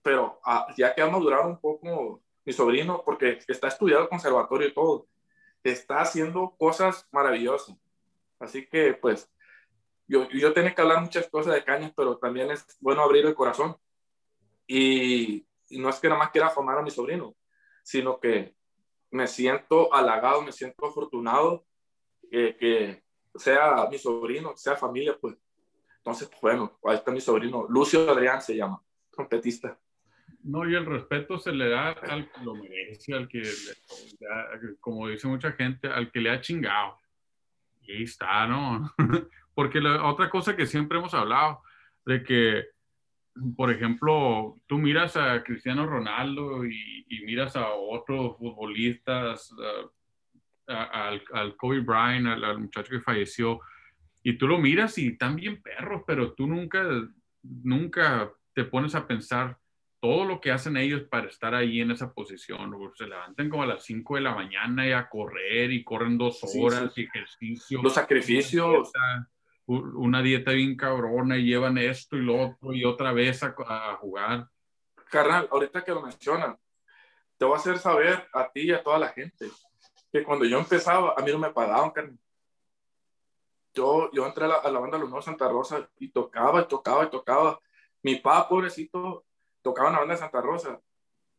Pero 0.02 0.40
ah, 0.46 0.68
ya 0.78 0.94
que 0.94 1.02
ha 1.02 1.10
madurado 1.10 1.48
un 1.50 1.60
poco 1.60 2.22
mi 2.46 2.54
sobrino, 2.54 3.02
porque 3.06 3.40
está 3.48 3.68
estudiando 3.68 4.10
conservatorio 4.10 4.68
y 4.68 4.74
todo, 4.74 5.08
está 5.64 6.02
haciendo 6.02 6.56
cosas 6.58 7.08
maravillosas. 7.12 7.78
Así 8.40 8.68
que, 8.68 8.94
pues, 8.94 9.32
yo, 10.08 10.28
yo 10.30 10.54
tengo 10.54 10.74
que 10.76 10.82
hablar 10.82 11.02
muchas 11.02 11.30
cosas 11.30 11.54
de 11.54 11.64
cañas, 11.64 11.94
pero 11.96 12.18
también 12.18 12.52
es 12.52 12.66
bueno 12.82 13.02
abrir 13.02 13.26
el 13.26 13.36
corazón 13.36 13.78
y, 14.68 15.46
no 15.72 15.90
es 15.90 16.00
que 16.00 16.08
nada 16.08 16.20
más 16.20 16.32
quiera 16.32 16.50
formar 16.50 16.78
a 16.78 16.82
mi 16.82 16.92
sobrino, 16.92 17.36
sino 17.84 18.20
que 18.20 18.56
me 19.12 19.28
siento 19.28 19.94
halagado, 19.94 20.42
me 20.42 20.52
siento 20.52 20.86
afortunado 20.86 21.66
que 22.30 23.04
sea 23.36 23.88
mi 23.90 23.98
sobrino, 23.98 24.56
sea 24.56 24.76
familia, 24.76 25.18
pues. 25.20 25.36
Entonces, 26.04 26.28
pues, 26.30 26.42
bueno, 26.42 26.78
ahí 26.86 26.96
está 26.96 27.12
mi 27.12 27.22
sobrino, 27.22 27.66
Lucio 27.70 28.10
Adrián 28.12 28.42
se 28.42 28.56
llama, 28.56 28.82
trompetista. 29.10 29.80
No, 30.44 30.70
y 30.70 30.76
el 30.76 30.86
respeto 30.86 31.40
se 31.40 31.54
le 31.54 31.70
da 31.70 31.92
al 31.92 32.30
que 32.30 32.44
lo 32.44 32.56
merece, 32.56 33.14
al 33.14 33.30
que, 33.30 33.44
como 34.82 35.08
dice 35.08 35.28
mucha 35.28 35.54
gente, 35.54 35.88
al 35.88 36.12
que 36.12 36.20
le 36.20 36.30
ha 36.30 36.42
chingado. 36.42 37.00
Y 37.82 37.94
ahí 37.94 38.04
está, 38.04 38.46
¿no? 38.46 38.94
Porque 39.56 39.80
la 39.80 40.06
otra 40.06 40.30
cosa 40.30 40.56
que 40.56 40.66
siempre 40.66 40.98
hemos 40.98 41.14
hablado, 41.14 41.62
de 42.06 42.24
que 42.24 42.66
por 43.56 43.72
ejemplo, 43.72 44.60
tú 44.68 44.78
miras 44.78 45.18
a 45.18 45.44
Cristiano 45.44 45.86
Ronaldo 45.88 46.66
y, 46.66 47.06
miras 47.26 47.56
a 47.56 47.70
otros 47.70 48.38
futbolistas, 48.38 49.54
al, 50.68 51.56
Kobe 51.58 51.80
Bryant, 51.80 52.28
al, 52.28 52.60
muchacho 52.60 52.92
que 52.92 53.02
falleció, 53.02 53.60
y 54.24 54.38
tú 54.38 54.48
lo 54.48 54.58
miras 54.58 54.98
y 54.98 55.10
están 55.10 55.36
bien 55.36 55.62
perros, 55.62 56.04
pero 56.08 56.34
tú 56.34 56.48
nunca, 56.48 56.84
nunca 57.42 58.32
te 58.54 58.64
pones 58.64 58.96
a 58.96 59.06
pensar 59.06 59.58
todo 60.00 60.26
lo 60.26 60.42
que 60.42 60.52
hacen 60.52 60.76
ellos 60.78 61.04
para 61.04 61.28
estar 61.28 61.54
ahí 61.54 61.82
en 61.82 61.92
esa 61.92 62.14
posición. 62.14 62.74
Se 62.96 63.08
levantan 63.08 63.50
como 63.50 63.64
a 63.64 63.68
las 63.68 63.84
5 63.86 64.16
de 64.16 64.22
la 64.22 64.36
mañana 64.36 64.88
y 64.88 64.92
a 64.92 65.08
correr 65.08 65.72
y 65.72 65.84
corren 65.84 66.18
dos 66.18 66.42
horas 66.58 66.92
y 66.98 67.04
ejercicio. 67.04 67.82
Los 67.82 67.94
sacrificios 67.94 68.92
una 69.66 70.22
dieta 70.22 70.52
bien 70.52 70.76
cabrona 70.76 71.38
y 71.38 71.46
llevan 71.46 71.78
esto 71.78 72.18
y 72.18 72.22
lo 72.22 72.50
otro 72.50 72.74
y 72.74 72.84
otra 72.84 73.14
vez 73.14 73.44
a, 73.44 73.54
jugar. 74.00 74.48
Carnal, 75.10 75.48
ahorita 75.52 75.84
que 75.84 75.92
lo 75.92 76.02
mencionan, 76.02 76.58
te 77.38 77.46
voy 77.46 77.56
a 77.56 77.58
hacer 77.58 77.78
saber 77.78 78.28
a 78.34 78.52
ti 78.52 78.62
y 78.62 78.72
a 78.72 78.84
toda 78.84 79.00
la 79.00 79.10
gente 79.10 79.48
que 80.12 80.24
cuando 80.24 80.46
yo 80.46 80.60
empezaba, 80.60 81.16
a 81.18 81.22
mí 81.22 81.32
no 81.32 81.40
me 81.40 81.52
pagaban, 81.52 81.92
carnal. 81.92 82.18
Yo, 83.74 84.12
yo 84.12 84.26
entré 84.26 84.46
a 84.46 84.48
la, 84.48 84.56
a 84.56 84.72
la 84.72 84.80
banda 84.80 84.98
Los 84.98 85.26
Santa 85.26 85.48
Rosa 85.50 85.90
y 86.00 86.10
tocaba 86.10 86.62
y 86.62 86.66
tocaba 86.66 87.06
y 87.06 87.10
tocaba. 87.10 87.60
Mi 88.02 88.16
papá, 88.18 88.50
pobrecito, 88.50 89.26
tocaba 89.62 89.90
en 89.90 89.94
la 89.94 90.00
banda 90.00 90.14
de 90.16 90.20
Santa 90.20 90.42
Rosa. 90.42 90.80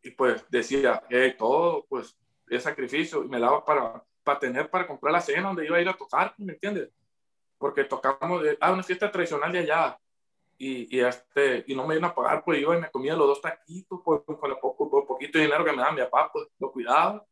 Y 0.02 0.10
pues 0.10 0.44
decía, 0.50 1.02
hey, 1.08 1.34
todo 1.38 1.86
pues 1.88 2.16
es 2.48 2.62
sacrificio 2.62 3.24
y 3.24 3.28
me 3.28 3.40
daba 3.40 3.64
para, 3.64 4.04
para 4.22 4.38
tener, 4.38 4.70
para 4.70 4.86
comprar 4.86 5.12
la 5.12 5.20
cena 5.20 5.48
donde 5.48 5.64
iba 5.66 5.76
a 5.76 5.80
ir 5.80 5.88
a 5.88 5.96
tocar, 5.96 6.34
¿me 6.38 6.52
entiendes? 6.52 6.90
porque 7.64 7.84
tocábamos 7.84 8.42
de, 8.42 8.58
ah, 8.60 8.72
una 8.72 8.82
fiesta 8.82 9.10
tradicional 9.10 9.50
de 9.50 9.60
allá, 9.60 9.98
y, 10.58 10.94
y, 10.94 11.00
este, 11.00 11.64
y 11.66 11.74
no 11.74 11.86
me 11.86 11.96
iban 11.96 12.10
a 12.10 12.14
pagar, 12.14 12.44
pues 12.44 12.60
iba 12.60 12.76
y 12.76 12.80
me 12.80 12.90
comía 12.90 13.16
los 13.16 13.26
dos 13.26 13.40
taquitos, 13.40 14.00
pues, 14.04 14.20
con 14.26 14.50
el 14.50 14.58
poco, 14.58 15.06
poquito 15.06 15.38
de 15.38 15.44
dinero 15.44 15.64
que 15.64 15.72
me 15.72 15.78
daba 15.78 15.92
mi 15.92 16.02
papá, 16.02 16.30
pues 16.30 16.46
lo 16.58 16.70
cuidaba, 16.70 17.24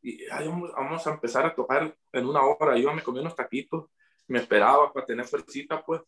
y 0.00 0.24
ahí 0.30 0.46
vamos, 0.46 1.06
a 1.06 1.10
empezar 1.10 1.46
a 1.46 1.54
tocar 1.56 1.92
en 2.12 2.26
una 2.26 2.42
hora, 2.44 2.78
iba, 2.78 2.92
me 2.92 3.02
comía 3.02 3.22
unos 3.22 3.34
taquitos, 3.34 3.86
me 4.26 4.38
esperaba 4.38 4.92
para 4.92 5.06
tener 5.06 5.26
fuercita, 5.26 5.84
pues, 5.84 6.00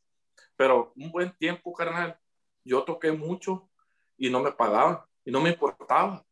pero 0.56 0.92
un 0.96 1.10
buen 1.10 1.32
tiempo, 1.36 1.72
carnal, 1.72 2.18
yo 2.64 2.82
toqué 2.84 3.12
mucho 3.12 3.68
y 4.16 4.30
no 4.30 4.42
me 4.42 4.52
pagaban, 4.52 5.00
y 5.24 5.30
no 5.30 5.40
me 5.40 5.50
importaba. 5.50 6.24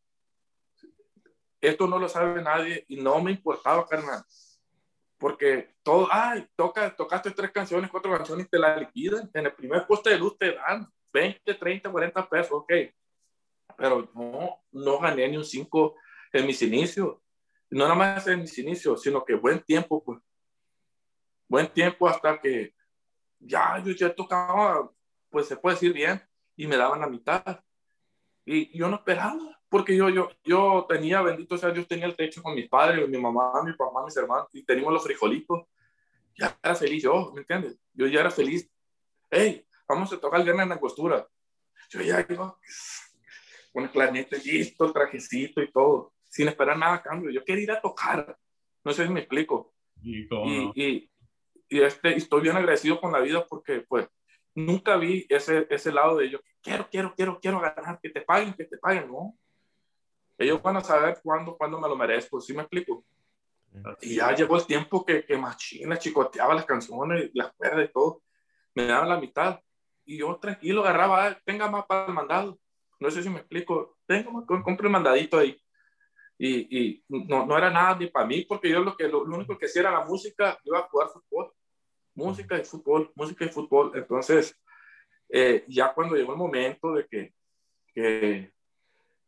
Esto 1.60 1.86
no 1.86 1.98
lo 1.98 2.08
sabe 2.08 2.42
nadie 2.42 2.84
y 2.88 2.96
no 2.96 3.20
me 3.20 3.30
importaba, 3.30 3.86
carnal 3.86 4.24
porque 5.24 5.74
todo, 5.82 6.06
ay, 6.10 6.46
toca, 6.54 6.94
tocaste 6.94 7.30
tres 7.30 7.50
canciones, 7.50 7.90
cuatro 7.90 8.14
canciones 8.14 8.46
te 8.50 8.58
la 8.58 8.76
liquidan. 8.76 9.30
En 9.32 9.46
el 9.46 9.54
primer 9.54 9.86
poste 9.86 10.10
de 10.10 10.18
luz 10.18 10.36
te 10.36 10.52
dan 10.54 10.86
20, 11.14 11.54
30, 11.54 11.90
40 11.90 12.28
pesos, 12.28 12.52
ok. 12.52 12.72
Pero 13.74 14.06
no, 14.14 14.60
no 14.70 14.98
gané 14.98 15.26
ni 15.26 15.38
un 15.38 15.44
5 15.46 15.96
en 16.30 16.46
mis 16.46 16.60
inicios. 16.60 17.16
No 17.70 17.84
nada 17.84 17.94
más 17.94 18.26
en 18.26 18.42
mis 18.42 18.58
inicios, 18.58 19.00
sino 19.00 19.24
que 19.24 19.34
buen 19.34 19.62
tiempo, 19.62 20.04
pues. 20.04 20.20
Buen 21.48 21.68
tiempo 21.68 22.08
hasta 22.08 22.40
que 22.40 22.74
ya 23.38 23.82
yo 23.84 23.92
ya 23.92 24.14
tocaba, 24.14 24.90
pues 25.30 25.46
se 25.46 25.56
puede 25.56 25.76
decir 25.76 25.92
bien, 25.92 26.22
y 26.56 26.66
me 26.66 26.76
daban 26.76 27.00
la 27.00 27.06
mitad. 27.06 27.60
Y 28.44 28.76
yo 28.76 28.88
no 28.88 28.96
esperaba, 28.96 29.60
porque 29.68 29.96
yo, 29.96 30.08
yo, 30.08 30.30
yo 30.44 30.86
tenía, 30.88 31.22
bendito 31.22 31.56
sea 31.56 31.70
Dios, 31.70 31.88
tenía 31.88 32.06
el 32.06 32.16
techo 32.16 32.42
con 32.42 32.54
mis 32.54 32.68
padres, 32.68 33.08
mi 33.08 33.18
mamá, 33.18 33.62
mi 33.64 33.72
papá, 33.72 34.04
mis 34.04 34.16
hermanos, 34.16 34.48
y 34.52 34.62
teníamos 34.62 34.92
los 34.92 35.02
frijolitos. 35.02 35.66
Ya 36.36 36.58
era 36.62 36.74
feliz 36.74 37.02
yo, 37.02 37.32
¿me 37.34 37.40
entiendes? 37.40 37.78
Yo 37.92 38.06
ya 38.06 38.20
era 38.20 38.30
feliz. 38.30 38.68
Hey, 39.30 39.66
vamos 39.88 40.12
a 40.12 40.20
tocar 40.20 40.40
el 40.40 40.48
en 40.48 40.68
la 40.68 40.80
costura. 40.80 41.26
Yo 41.90 42.00
ya 42.00 42.26
iba 42.28 42.56
con 43.72 43.84
el 43.84 43.90
planeta 43.90 44.36
listo, 44.36 44.84
el 44.84 44.92
trajecito 44.92 45.62
y 45.62 45.70
todo, 45.70 46.12
sin 46.28 46.48
esperar 46.48 46.76
nada 46.76 46.94
a 46.94 47.02
cambio. 47.02 47.30
Yo 47.30 47.44
quería 47.44 47.64
ir 47.64 47.70
a 47.72 47.80
tocar. 47.80 48.36
No 48.84 48.92
sé 48.92 49.06
si 49.06 49.12
me 49.12 49.20
explico. 49.20 49.74
Y, 50.02 50.22
y, 50.22 50.72
y, 50.74 51.10
este, 51.68 52.16
estoy 52.16 52.42
bien 52.42 52.56
agradecido 52.56 53.00
con 53.00 53.12
la 53.12 53.20
vida 53.20 53.44
porque, 53.46 53.84
pues, 53.88 54.06
nunca 54.54 54.96
vi 54.96 55.26
ese, 55.28 55.66
ese 55.70 55.92
lado 55.92 56.16
de 56.16 56.26
ellos. 56.26 56.40
Quiero, 56.62 56.88
quiero, 56.90 57.14
quiero, 57.14 57.38
quiero 57.40 57.60
ganar, 57.60 57.98
que 58.02 58.10
te 58.10 58.20
paguen, 58.20 58.54
que 58.54 58.64
te 58.64 58.78
paguen, 58.78 59.08
¿no? 59.08 59.36
Ellos 60.38 60.62
van 60.62 60.76
a 60.76 60.80
saber 60.80 61.20
cuándo, 61.22 61.56
cuándo 61.56 61.80
me 61.80 61.88
lo 61.88 61.96
merezco, 61.96 62.40
¿sí 62.40 62.52
me 62.54 62.62
explico? 62.62 63.04
Y 64.00 64.16
ya 64.16 64.34
llegó 64.34 64.56
el 64.56 64.66
tiempo 64.66 65.04
que, 65.04 65.24
que 65.24 65.36
Machina 65.36 65.98
chicoteaba 65.98 66.54
las 66.54 66.64
canciones, 66.64 67.30
las 67.34 67.52
cuerdas 67.54 67.88
y 67.88 67.92
todo. 67.92 68.22
Me 68.74 68.86
daban 68.86 69.08
la 69.08 69.20
mitad. 69.20 69.60
Y 70.04 70.18
yo 70.18 70.36
tranquilo 70.36 70.82
agarraba, 70.82 71.38
tenga 71.44 71.68
más 71.68 71.86
para 71.86 72.06
el 72.06 72.12
mandado. 72.12 72.58
No 73.00 73.10
sé 73.10 73.22
si 73.22 73.28
me 73.28 73.40
explico. 73.40 73.96
Tengo, 74.06 74.44
compre 74.46 74.86
el 74.86 74.92
mandadito 74.92 75.38
ahí. 75.38 75.60
Y, 76.36 76.78
y 76.78 77.04
no, 77.08 77.46
no, 77.46 77.56
era 77.56 77.70
nada 77.70 77.96
ni 77.96 78.08
para 78.08 78.26
mí, 78.26 78.44
porque 78.44 78.68
yo 78.68 78.80
lo, 78.80 78.96
que, 78.96 79.08
lo, 79.08 79.22
único 79.22 79.56
que 79.56 79.66
hacía 79.66 79.82
era 79.82 79.92
la 79.92 80.04
música, 80.04 80.58
iba 80.64 80.78
a 80.78 80.88
jugar 80.88 81.08
fútbol. 81.08 81.52
Música 82.14 82.58
y 82.58 82.64
fútbol, 82.64 83.12
música 83.14 83.44
y 83.44 83.48
fútbol. 83.48 83.92
Entonces, 83.94 84.56
eh, 85.28 85.64
ya 85.68 85.92
cuando 85.92 86.16
llegó 86.16 86.32
el 86.32 86.38
momento 86.38 86.92
de 86.94 87.06
que, 87.06 87.34
que 87.94 88.52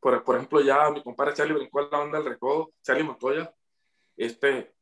por, 0.00 0.22
por, 0.24 0.36
ejemplo, 0.36 0.60
ya 0.60 0.90
mi 0.90 1.02
compadre 1.02 1.34
Charlie 1.34 1.54
brincó 1.54 1.80
a 1.80 1.88
la 1.90 1.98
banda 1.98 2.18
del 2.18 2.28
recodo, 2.28 2.72
Charlie 2.82 3.04
Montoya, 3.04 3.52
este, 4.16 4.72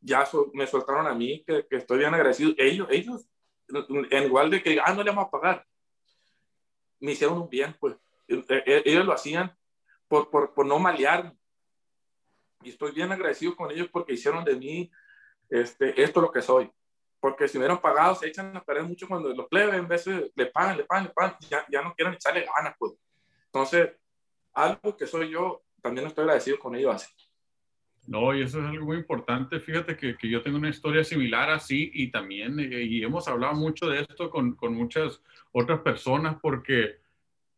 ya 0.00 0.28
me 0.52 0.66
soltaron 0.66 1.06
a 1.06 1.14
mí, 1.14 1.42
que, 1.44 1.66
que, 1.66 1.76
estoy 1.76 1.98
bien 1.98 2.14
agradecido. 2.14 2.54
Ellos, 2.56 2.88
ellos, 2.90 3.28
en 4.10 4.24
igual 4.24 4.50
de 4.50 4.62
que, 4.62 4.78
ah, 4.84 4.94
no 4.94 5.02
le 5.02 5.10
vamos 5.10 5.26
a 5.26 5.30
pagar, 5.30 5.66
me 7.00 7.12
hicieron 7.12 7.42
un 7.42 7.48
bien, 7.48 7.74
pues. 7.78 7.96
E, 8.26 8.44
e, 8.48 8.82
ellos 8.84 9.04
lo 9.04 9.12
hacían 9.12 9.56
por, 10.06 10.30
por, 10.30 10.54
por 10.54 10.66
no 10.66 10.78
malear. 10.78 11.34
Y 12.62 12.70
estoy 12.70 12.92
bien 12.92 13.12
agradecido 13.12 13.54
con 13.54 13.70
ellos 13.70 13.88
porque 13.90 14.14
hicieron 14.14 14.44
de 14.44 14.56
mí 14.56 14.90
este, 15.48 16.00
esto 16.02 16.20
lo 16.20 16.30
que 16.30 16.42
soy. 16.42 16.70
Porque 17.20 17.48
si 17.48 17.58
hubieran 17.58 17.80
pagado, 17.80 18.14
se 18.14 18.28
echan 18.28 18.56
a 18.56 18.62
perder 18.62 18.84
mucho 18.84 19.08
cuando 19.08 19.34
los 19.34 19.48
plebes 19.48 19.74
en 19.74 19.88
de 19.88 20.30
le 20.34 20.46
pagan, 20.46 20.76
le 20.76 20.84
pagan, 20.84 21.04
le 21.04 21.10
pagan, 21.10 21.36
ya, 21.50 21.64
ya 21.70 21.82
no 21.82 21.94
quieren 21.94 22.14
echarle 22.14 22.46
ganas, 22.56 22.74
pues. 22.78 22.92
Entonces, 23.46 23.90
algo 24.52 24.96
que 24.96 25.06
soy 25.06 25.30
yo, 25.30 25.62
también 25.82 26.06
estoy 26.06 26.22
agradecido 26.22 26.58
con 26.58 26.74
ellos 26.76 26.94
así. 26.94 27.12
No, 28.06 28.34
y 28.34 28.42
eso 28.42 28.58
es 28.58 28.64
algo 28.64 28.86
muy 28.86 28.96
importante. 28.96 29.60
Fíjate 29.60 29.96
que, 29.96 30.16
que, 30.16 30.30
yo 30.30 30.42
tengo 30.42 30.56
una 30.56 30.70
historia 30.70 31.04
similar 31.04 31.50
así 31.50 31.90
y 31.92 32.10
también, 32.10 32.58
eh, 32.58 32.82
y 32.82 33.02
hemos 33.02 33.28
hablado 33.28 33.54
mucho 33.54 33.86
de 33.86 34.00
esto 34.00 34.30
con, 34.30 34.54
con, 34.54 34.74
muchas 34.74 35.22
otras 35.52 35.80
personas 35.80 36.38
porque 36.40 37.00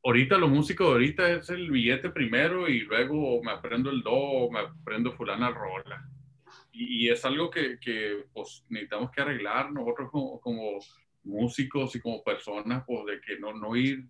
ahorita 0.02 0.38
lo 0.38 0.48
músico 0.48 0.84
de 0.84 0.90
ahorita 0.92 1.30
es 1.30 1.50
el 1.50 1.70
billete 1.70 2.10
primero 2.10 2.68
y 2.68 2.80
luego 2.80 3.42
me 3.42 3.52
aprendo 3.52 3.90
el 3.90 4.02
do, 4.02 4.50
me 4.50 4.60
aprendo 4.60 5.12
fulana 5.12 5.50
rola. 5.50 6.08
Y, 6.72 7.06
y 7.06 7.10
es 7.10 7.24
algo 7.24 7.50
que, 7.50 7.78
que, 7.80 8.26
pues 8.32 8.64
necesitamos 8.68 9.10
que 9.10 9.20
arreglar 9.20 9.72
nosotros 9.72 10.10
como, 10.10 10.40
como 10.40 10.78
músicos 11.24 11.94
y 11.96 12.00
como 12.00 12.22
personas, 12.22 12.84
pues 12.86 13.06
de 13.06 13.20
que 13.20 13.38
no, 13.38 13.52
no 13.52 13.76
ir 13.76 14.06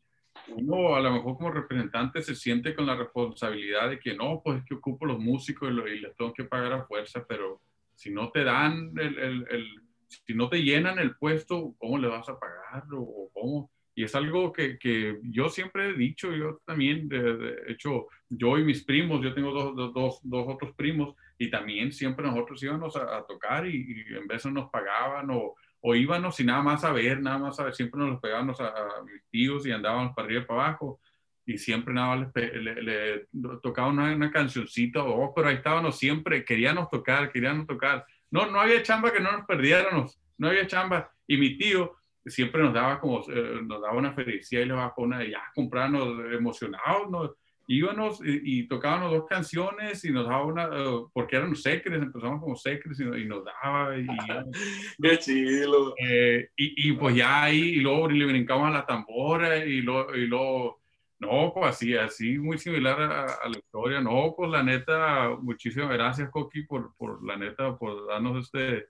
uno 0.49 0.95
a 0.95 1.01
lo 1.01 1.13
mejor 1.13 1.37
como 1.37 1.51
representante 1.51 2.23
se 2.23 2.35
siente 2.35 2.75
con 2.75 2.87
la 2.87 2.97
responsabilidad 2.97 3.91
de 3.91 3.99
que 3.99 4.15
no, 4.15 4.41
pues 4.43 4.59
es 4.59 4.65
que 4.65 4.75
ocupo 4.75 5.07
los 5.07 5.19
músicos 5.19 5.71
y, 5.71 6.01
les 6.01 6.17
tengo 6.17 6.33
que 6.33 6.45
pagar 6.45 6.73
a 6.73 6.85
fuerza, 6.85 7.25
pero 7.29 7.61
si 7.95 8.11
no 8.11 8.31
te 8.31 8.45
dan 8.45 8.93
el, 8.97 9.19
el, 9.19 9.47
el, 9.51 9.69
si 10.07 10.35
no 10.35 10.49
te 10.49 10.63
llenan 10.63 10.99
el 10.99 11.17
puesto, 11.17 11.75
¿cómo 11.79 11.99
le 11.99 12.09
vas 12.09 12.29
a 12.29 12.39
pagar 12.39 12.85
o 12.93 13.29
cómo? 13.33 13.71
Y 14.01 14.05
es 14.05 14.15
algo 14.15 14.51
que, 14.51 14.79
que 14.79 15.19
yo 15.25 15.51
siempre 15.51 15.91
he 15.91 15.93
dicho, 15.93 16.33
yo 16.33 16.63
también, 16.65 17.07
de, 17.07 17.65
hecho, 17.69 18.07
yo 18.31 18.57
y 18.57 18.65
mis 18.65 18.83
primos, 18.83 19.23
yo 19.23 19.35
tengo 19.35 19.53
dos, 19.53 19.93
dos, 19.93 20.21
dos, 20.23 20.47
otros 20.49 20.75
primos, 20.75 21.15
y 21.37 21.51
también 21.51 21.93
siempre 21.93 22.25
nosotros 22.25 22.63
íbamos 22.63 22.97
a, 22.97 23.19
a 23.19 23.27
tocar 23.27 23.67
y, 23.67 23.77
y, 23.77 24.17
en 24.17 24.27
vez 24.27 24.47
nos 24.47 24.71
pagaban 24.71 25.29
o, 25.33 25.55
o 25.83 25.95
íbamos 25.95 26.41
y 26.41 26.45
nada 26.45 26.63
más 26.63 26.83
a 26.83 26.93
ver, 26.93 27.21
nada 27.21 27.37
más 27.37 27.61
a 27.61 27.65
ver, 27.65 27.75
siempre 27.75 28.01
nos 28.01 28.09
los 28.09 28.21
pegábamos 28.23 28.59
a, 28.63 28.73
mis 29.05 29.23
tíos 29.29 29.67
y 29.67 29.71
andábamos 29.71 30.15
para 30.15 30.25
arriba 30.25 30.43
y 30.45 30.47
para 30.47 30.65
abajo 30.69 30.99
y 31.45 31.59
siempre 31.59 31.93
nada 31.93 32.17
más 32.17 32.29
le, 32.35 32.83
le, 32.83 33.27
tocaba 33.63 33.89
una, 33.89 34.15
una, 34.15 34.31
cancioncita 34.31 35.03
o 35.03 35.25
oh, 35.25 35.35
pero 35.35 35.49
ahí 35.49 35.57
estábamos 35.57 35.99
siempre, 35.99 36.43
queríamos 36.43 36.89
tocar, 36.89 37.31
queríamos 37.31 37.67
tocar. 37.67 38.07
No, 38.31 38.47
no 38.47 38.63
había 38.63 38.83
chamba 38.83 39.13
que 39.13 39.21
no 39.21 39.31
nos 39.31 39.45
perdiéramos, 39.45 40.19
no 40.39 40.49
había 40.49 40.67
chamba. 40.67 41.13
Y 41.27 41.37
mi 41.37 41.59
tío 41.59 42.00
siempre 42.27 42.63
nos 42.63 42.75
daba 42.75 43.01
como, 43.01 43.21
eh, 43.31 43.61
nos 43.63 43.81
daba 43.81 43.95
una 43.95 44.13
felicidad 44.13 44.63
y 44.63 44.67
le 44.67 44.75
bajó 44.75 45.03
una, 45.03 45.25
ya 45.25 45.43
comprarnos 45.55 46.33
emocionados, 46.33 47.11
¿no? 47.11 47.35
íbamos 47.71 48.21
y, 48.25 48.65
tocábamos 48.65 49.13
dos 49.13 49.27
canciones 49.29 50.05
y 50.05 50.11
nos 50.11 50.27
daba 50.27 50.45
una, 50.45 50.69
uh, 50.69 51.09
porque 51.13 51.37
eran 51.37 51.55
secres, 51.55 52.03
empezamos 52.03 52.41
como 52.41 52.57
secres 52.57 52.99
y, 52.99 53.05
y 53.05 53.27
nos 53.27 53.45
daba. 53.45 53.97
Y, 53.97 54.07
Qué 55.01 55.19
chido. 55.19 55.95
Eh, 55.97 56.49
y, 56.57 56.89
y, 56.89 56.93
pues 56.95 57.15
ya 57.15 57.45
ahí, 57.45 57.61
y 57.61 57.77
luego 57.77 58.09
le 58.09 58.27
brincamos 58.27 58.67
a 58.67 58.71
la 58.71 58.87
tambora 58.87 59.65
y 59.65 59.83
luego, 59.83 60.17
y 60.17 60.27
luego 60.27 60.81
no, 61.21 61.53
pues 61.55 61.67
así, 61.69 61.95
así 61.97 62.39
muy 62.39 62.59
similar 62.59 63.01
a, 63.01 63.49
la 63.49 63.57
historia. 63.57 64.01
No, 64.01 64.35
pues 64.37 64.51
la 64.51 64.65
neta, 64.65 65.37
muchísimas 65.41 65.91
gracias, 65.91 66.29
Coqui, 66.31 66.65
por, 66.65 66.97
por 66.97 67.25
la 67.25 67.37
neta, 67.37 67.79
por 67.79 68.05
darnos 68.09 68.47
este 68.47 68.89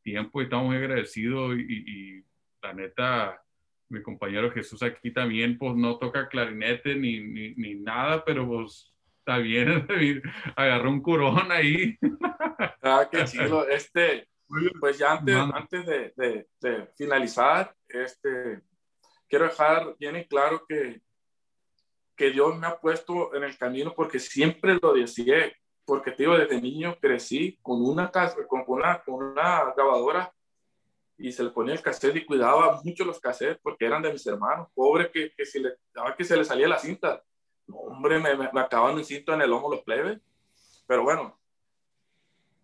tiempo 0.00 0.40
y 0.40 0.44
estamos 0.44 0.74
agradecidos 0.74 1.58
y, 1.58 1.84
y 2.18 2.24
la 2.62 2.72
neta 2.72 3.42
mi 3.92 4.02
compañero 4.02 4.50
Jesús 4.50 4.82
aquí 4.82 5.12
también, 5.12 5.58
pues 5.58 5.76
no 5.76 5.98
toca 5.98 6.28
clarinete 6.28 6.94
ni, 6.94 7.20
ni, 7.20 7.54
ni 7.54 7.74
nada, 7.74 8.24
pero 8.24 8.48
pues 8.48 8.92
está 9.18 9.38
bien, 9.38 9.86
agarró 10.56 10.90
un 10.90 11.02
curón 11.02 11.52
ahí. 11.52 11.96
Ah, 12.84 13.08
qué 13.10 13.24
chido. 13.24 13.68
Este, 13.68 14.28
pues 14.80 14.98
ya 14.98 15.12
antes, 15.12 15.36
antes 15.36 15.86
de, 15.86 16.12
de, 16.16 16.48
de, 16.60 16.86
finalizar, 16.96 17.72
este, 17.88 18.60
quiero 19.28 19.44
dejar 19.44 19.96
bien 19.98 20.16
en 20.16 20.24
claro 20.24 20.64
que, 20.68 21.00
que 22.16 22.30
Dios 22.30 22.58
me 22.58 22.66
ha 22.66 22.78
puesto 22.78 23.34
en 23.36 23.44
el 23.44 23.56
camino 23.56 23.94
porque 23.94 24.18
siempre 24.18 24.78
lo 24.82 24.92
decía, 24.92 25.52
porque 25.84 26.10
te 26.10 26.24
digo, 26.24 26.36
desde 26.36 26.60
niño 26.60 26.98
crecí 27.00 27.58
con 27.62 27.82
una, 27.82 28.10
con 28.10 28.64
una, 28.66 29.02
con 29.02 29.14
una 29.14 29.72
grabadora 29.76 30.32
y 31.18 31.32
se 31.32 31.44
le 31.44 31.50
ponía 31.50 31.74
el 31.74 31.82
cassette 31.82 32.16
y 32.16 32.24
cuidaba 32.24 32.80
mucho 32.82 33.04
los 33.04 33.20
cassettes 33.20 33.60
porque 33.62 33.86
eran 33.86 34.02
de 34.02 34.12
mis 34.12 34.26
hermanos. 34.26 34.68
Pobre 34.74 35.10
que, 35.10 35.32
que, 35.36 35.44
si 35.46 35.60
le, 35.60 35.74
que 36.16 36.24
se 36.24 36.36
le 36.36 36.44
salía 36.44 36.68
la 36.68 36.78
cinta. 36.78 37.22
hombre, 37.68 38.18
me, 38.18 38.34
me, 38.36 38.60
acaban 38.60 38.96
un 38.96 39.04
cinto 39.04 39.32
en 39.34 39.42
el 39.42 39.50
lomo 39.50 39.70
los 39.70 39.82
plebes. 39.82 40.20
Pero 40.86 41.04
bueno, 41.04 41.38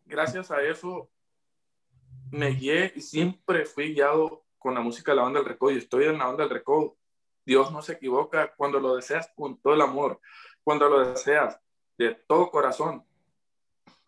gracias 0.07 0.51
a 0.51 0.63
eso 0.63 1.09
me 2.31 2.51
guié 2.51 2.93
y 2.95 3.01
siempre 3.01 3.65
fui 3.65 3.95
guiado 3.95 4.45
con 4.59 4.75
la 4.75 4.81
música 4.81 5.13
de 5.13 5.17
la 5.17 5.23
banda 5.23 5.41
del 5.41 5.49
recodo 5.49 5.71
y 5.71 5.79
estoy 5.79 6.05
en 6.05 6.19
la 6.19 6.27
banda 6.27 6.45
del 6.45 6.53
recodo. 6.53 6.97
Dios 7.45 7.73
no 7.73 7.81
se 7.81 7.95
equivoca 7.95 8.55
cuando 8.57 8.81
lo 8.81 8.97
deseas 8.97 9.33
con 9.35 9.59
todo 9.61 9.75
el 9.75 9.81
amor, 9.81 10.21
cuando 10.63 10.89
lo 10.89 11.09
deseas 11.09 11.59
de 11.97 12.15
todo 12.27 12.51
corazón. 12.51 13.05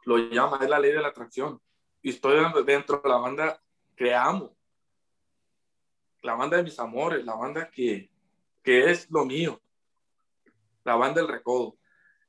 Lo 0.04 0.18
llama, 0.18 0.58
es 0.60 0.68
la 0.68 0.78
ley 0.78 0.92
de 0.92 1.00
la 1.00 1.08
atracción. 1.08 1.60
Y 2.02 2.10
estoy 2.10 2.38
dentro 2.64 3.00
de 3.02 3.08
la 3.08 3.16
banda 3.16 3.62
que 4.01 4.14
amo. 4.14 4.56
La 6.22 6.35
banda 6.35 6.56
de 6.56 6.62
mis 6.62 6.78
amores, 6.78 7.22
la 7.22 7.35
banda 7.35 7.70
que, 7.70 8.10
que 8.62 8.90
es 8.90 9.10
lo 9.10 9.27
mío. 9.27 9.60
La 10.85 10.97
banda 10.97 11.20
del 11.20 11.28
recodo. 11.28 11.77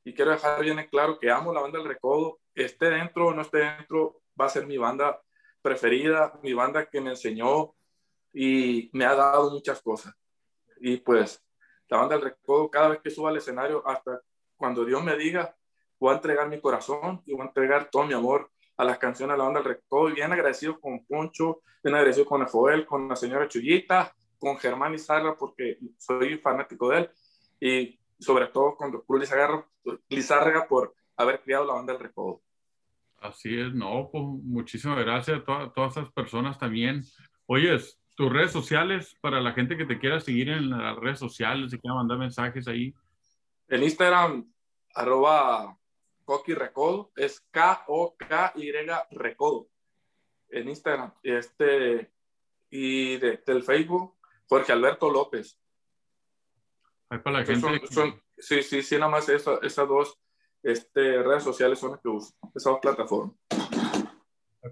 Y 0.03 0.13
quiero 0.13 0.31
dejar 0.31 0.61
bien 0.61 0.85
claro 0.91 1.17
que 1.17 1.31
amo 1.31 1.53
la 1.53 1.61
banda 1.61 1.77
del 1.79 1.87
recodo. 1.87 2.41
Esté 2.53 2.89
dentro 2.89 3.27
o 3.27 3.33
no 3.33 3.41
esté 3.41 3.59
dentro, 3.59 4.21
va 4.39 4.47
a 4.47 4.49
ser 4.49 4.67
mi 4.67 4.77
banda 4.77 5.21
preferida, 5.61 6.37
mi 6.43 6.51
banda 6.53 6.89
que 6.89 6.99
me 6.99 7.11
enseñó 7.11 7.73
y 8.33 8.89
me 8.91 9.05
ha 9.05 9.15
dado 9.15 9.51
muchas 9.51 9.81
cosas. 9.81 10.13
Y 10.81 10.97
pues 10.97 11.41
la 11.87 11.99
banda 11.99 12.15
del 12.15 12.25
recodo, 12.25 12.69
cada 12.69 12.89
vez 12.89 12.99
que 13.01 13.11
suba 13.11 13.29
al 13.29 13.37
escenario, 13.37 13.81
hasta 13.87 14.21
cuando 14.57 14.83
Dios 14.83 15.01
me 15.01 15.15
diga, 15.15 15.55
voy 15.97 16.11
a 16.11 16.15
entregar 16.15 16.49
mi 16.49 16.59
corazón 16.59 17.23
y 17.25 17.31
voy 17.31 17.43
a 17.43 17.45
entregar 17.45 17.89
todo 17.89 18.05
mi 18.05 18.13
amor 18.13 18.51
a 18.81 18.83
las 18.83 18.97
canciones 18.97 19.35
de 19.35 19.37
la 19.37 19.43
banda 19.43 19.59
del 19.59 19.75
recodo. 19.75 20.11
Bien 20.11 20.33
agradecido 20.33 20.79
con 20.79 21.05
Poncho, 21.05 21.61
bien 21.83 21.93
agradecido 21.93 22.25
con 22.25 22.43
Joel, 22.47 22.83
con 22.87 23.07
la 23.07 23.15
señora 23.15 23.47
Chuyita, 23.47 24.11
con 24.39 24.57
Germán 24.57 24.91
Lizarra, 24.91 25.37
porque 25.37 25.77
soy 25.99 26.39
fanático 26.39 26.89
de 26.89 26.97
él, 26.97 27.09
y 27.59 27.99
sobre 28.19 28.47
todo 28.47 28.75
con 28.75 28.91
Cruz 29.01 29.29
Lizárraga 30.09 30.67
por 30.67 30.95
haber 31.15 31.41
criado 31.41 31.63
la 31.63 31.75
banda 31.75 31.93
del 31.93 32.01
Recodo. 32.01 32.41
Así 33.19 33.59
es, 33.59 33.71
no, 33.71 34.09
pues 34.11 34.23
muchísimas 34.23 34.97
gracias 34.97 35.43
a 35.47 35.71
todas 35.71 35.95
esas 35.95 36.11
personas 36.11 36.57
también. 36.57 37.03
Oyes, 37.45 38.01
tus 38.15 38.33
redes 38.33 38.51
sociales 38.51 39.15
para 39.21 39.41
la 39.41 39.53
gente 39.53 39.77
que 39.77 39.85
te 39.85 39.99
quiera 39.99 40.19
seguir 40.19 40.49
en 40.49 40.71
las 40.71 40.95
redes 40.95 41.19
sociales 41.19 41.71
y 41.71 41.77
quiera 41.77 41.93
mandar 41.93 42.17
mensajes 42.17 42.67
ahí. 42.67 42.95
En 43.67 43.83
Instagram, 43.83 44.51
arroba 44.95 45.77
Coqui 46.23 46.53
Recodo, 46.53 47.11
es 47.15 47.41
K-O-K-Y 47.51 48.71
Recodo. 49.11 49.67
En 50.49 50.67
Instagram, 50.67 51.13
este, 51.23 52.11
y 52.69 53.17
del 53.17 53.63
Facebook, 53.63 54.15
Jorge 54.47 54.71
Alberto 54.71 55.09
López. 55.09 55.57
Ahí 57.09 57.19
para 57.19 57.39
la 57.39 57.45
gente. 57.45 57.81
sí, 58.37 58.63
sí, 58.63 58.81
sí, 58.81 58.95
nada 58.95 59.09
más 59.09 59.29
esas 59.29 59.87
dos 59.87 60.19
este, 60.63 61.23
redes 61.23 61.43
sociales 61.43 61.79
son 61.79 61.91
las 61.91 62.01
que 62.01 62.09
uso, 62.09 62.33
esas 62.55 62.77
plataformas. 62.81 63.35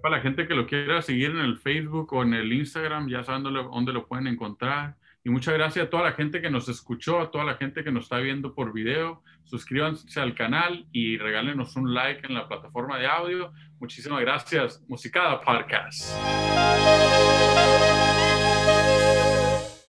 Para 0.02 0.16
la 0.16 0.22
gente 0.22 0.46
que 0.46 0.54
lo 0.54 0.66
quiera 0.66 1.02
seguir 1.02 1.30
en 1.30 1.38
el 1.38 1.58
Facebook 1.58 2.12
o 2.12 2.22
en 2.22 2.34
el 2.34 2.52
Instagram, 2.52 3.08
ya 3.08 3.24
saben 3.24 3.42
dónde, 3.42 3.92
lo 3.92 4.06
pueden 4.06 4.28
encontrar. 4.28 4.96
Y 5.22 5.30
muchas 5.30 5.54
gracias 5.54 5.86
a 5.86 5.90
toda 5.90 6.04
la 6.04 6.12
gente 6.12 6.40
que 6.40 6.50
nos 6.50 6.68
escuchó, 6.68 7.20
a 7.20 7.30
toda 7.30 7.44
la 7.44 7.56
gente 7.56 7.84
que 7.84 7.92
nos 7.92 8.04
está 8.04 8.18
viendo 8.18 8.54
por 8.54 8.72
video. 8.72 9.22
Suscríbanse 9.44 10.18
al 10.20 10.34
canal 10.34 10.86
y 10.92 11.18
regálenos 11.18 11.76
un 11.76 11.92
like 11.92 12.26
en 12.26 12.34
la 12.34 12.48
plataforma 12.48 12.98
de 12.98 13.06
audio. 13.06 13.52
Muchísimas 13.80 14.20
gracias. 14.20 14.82
Musicada 14.88 15.40
Podcast. 15.40 16.14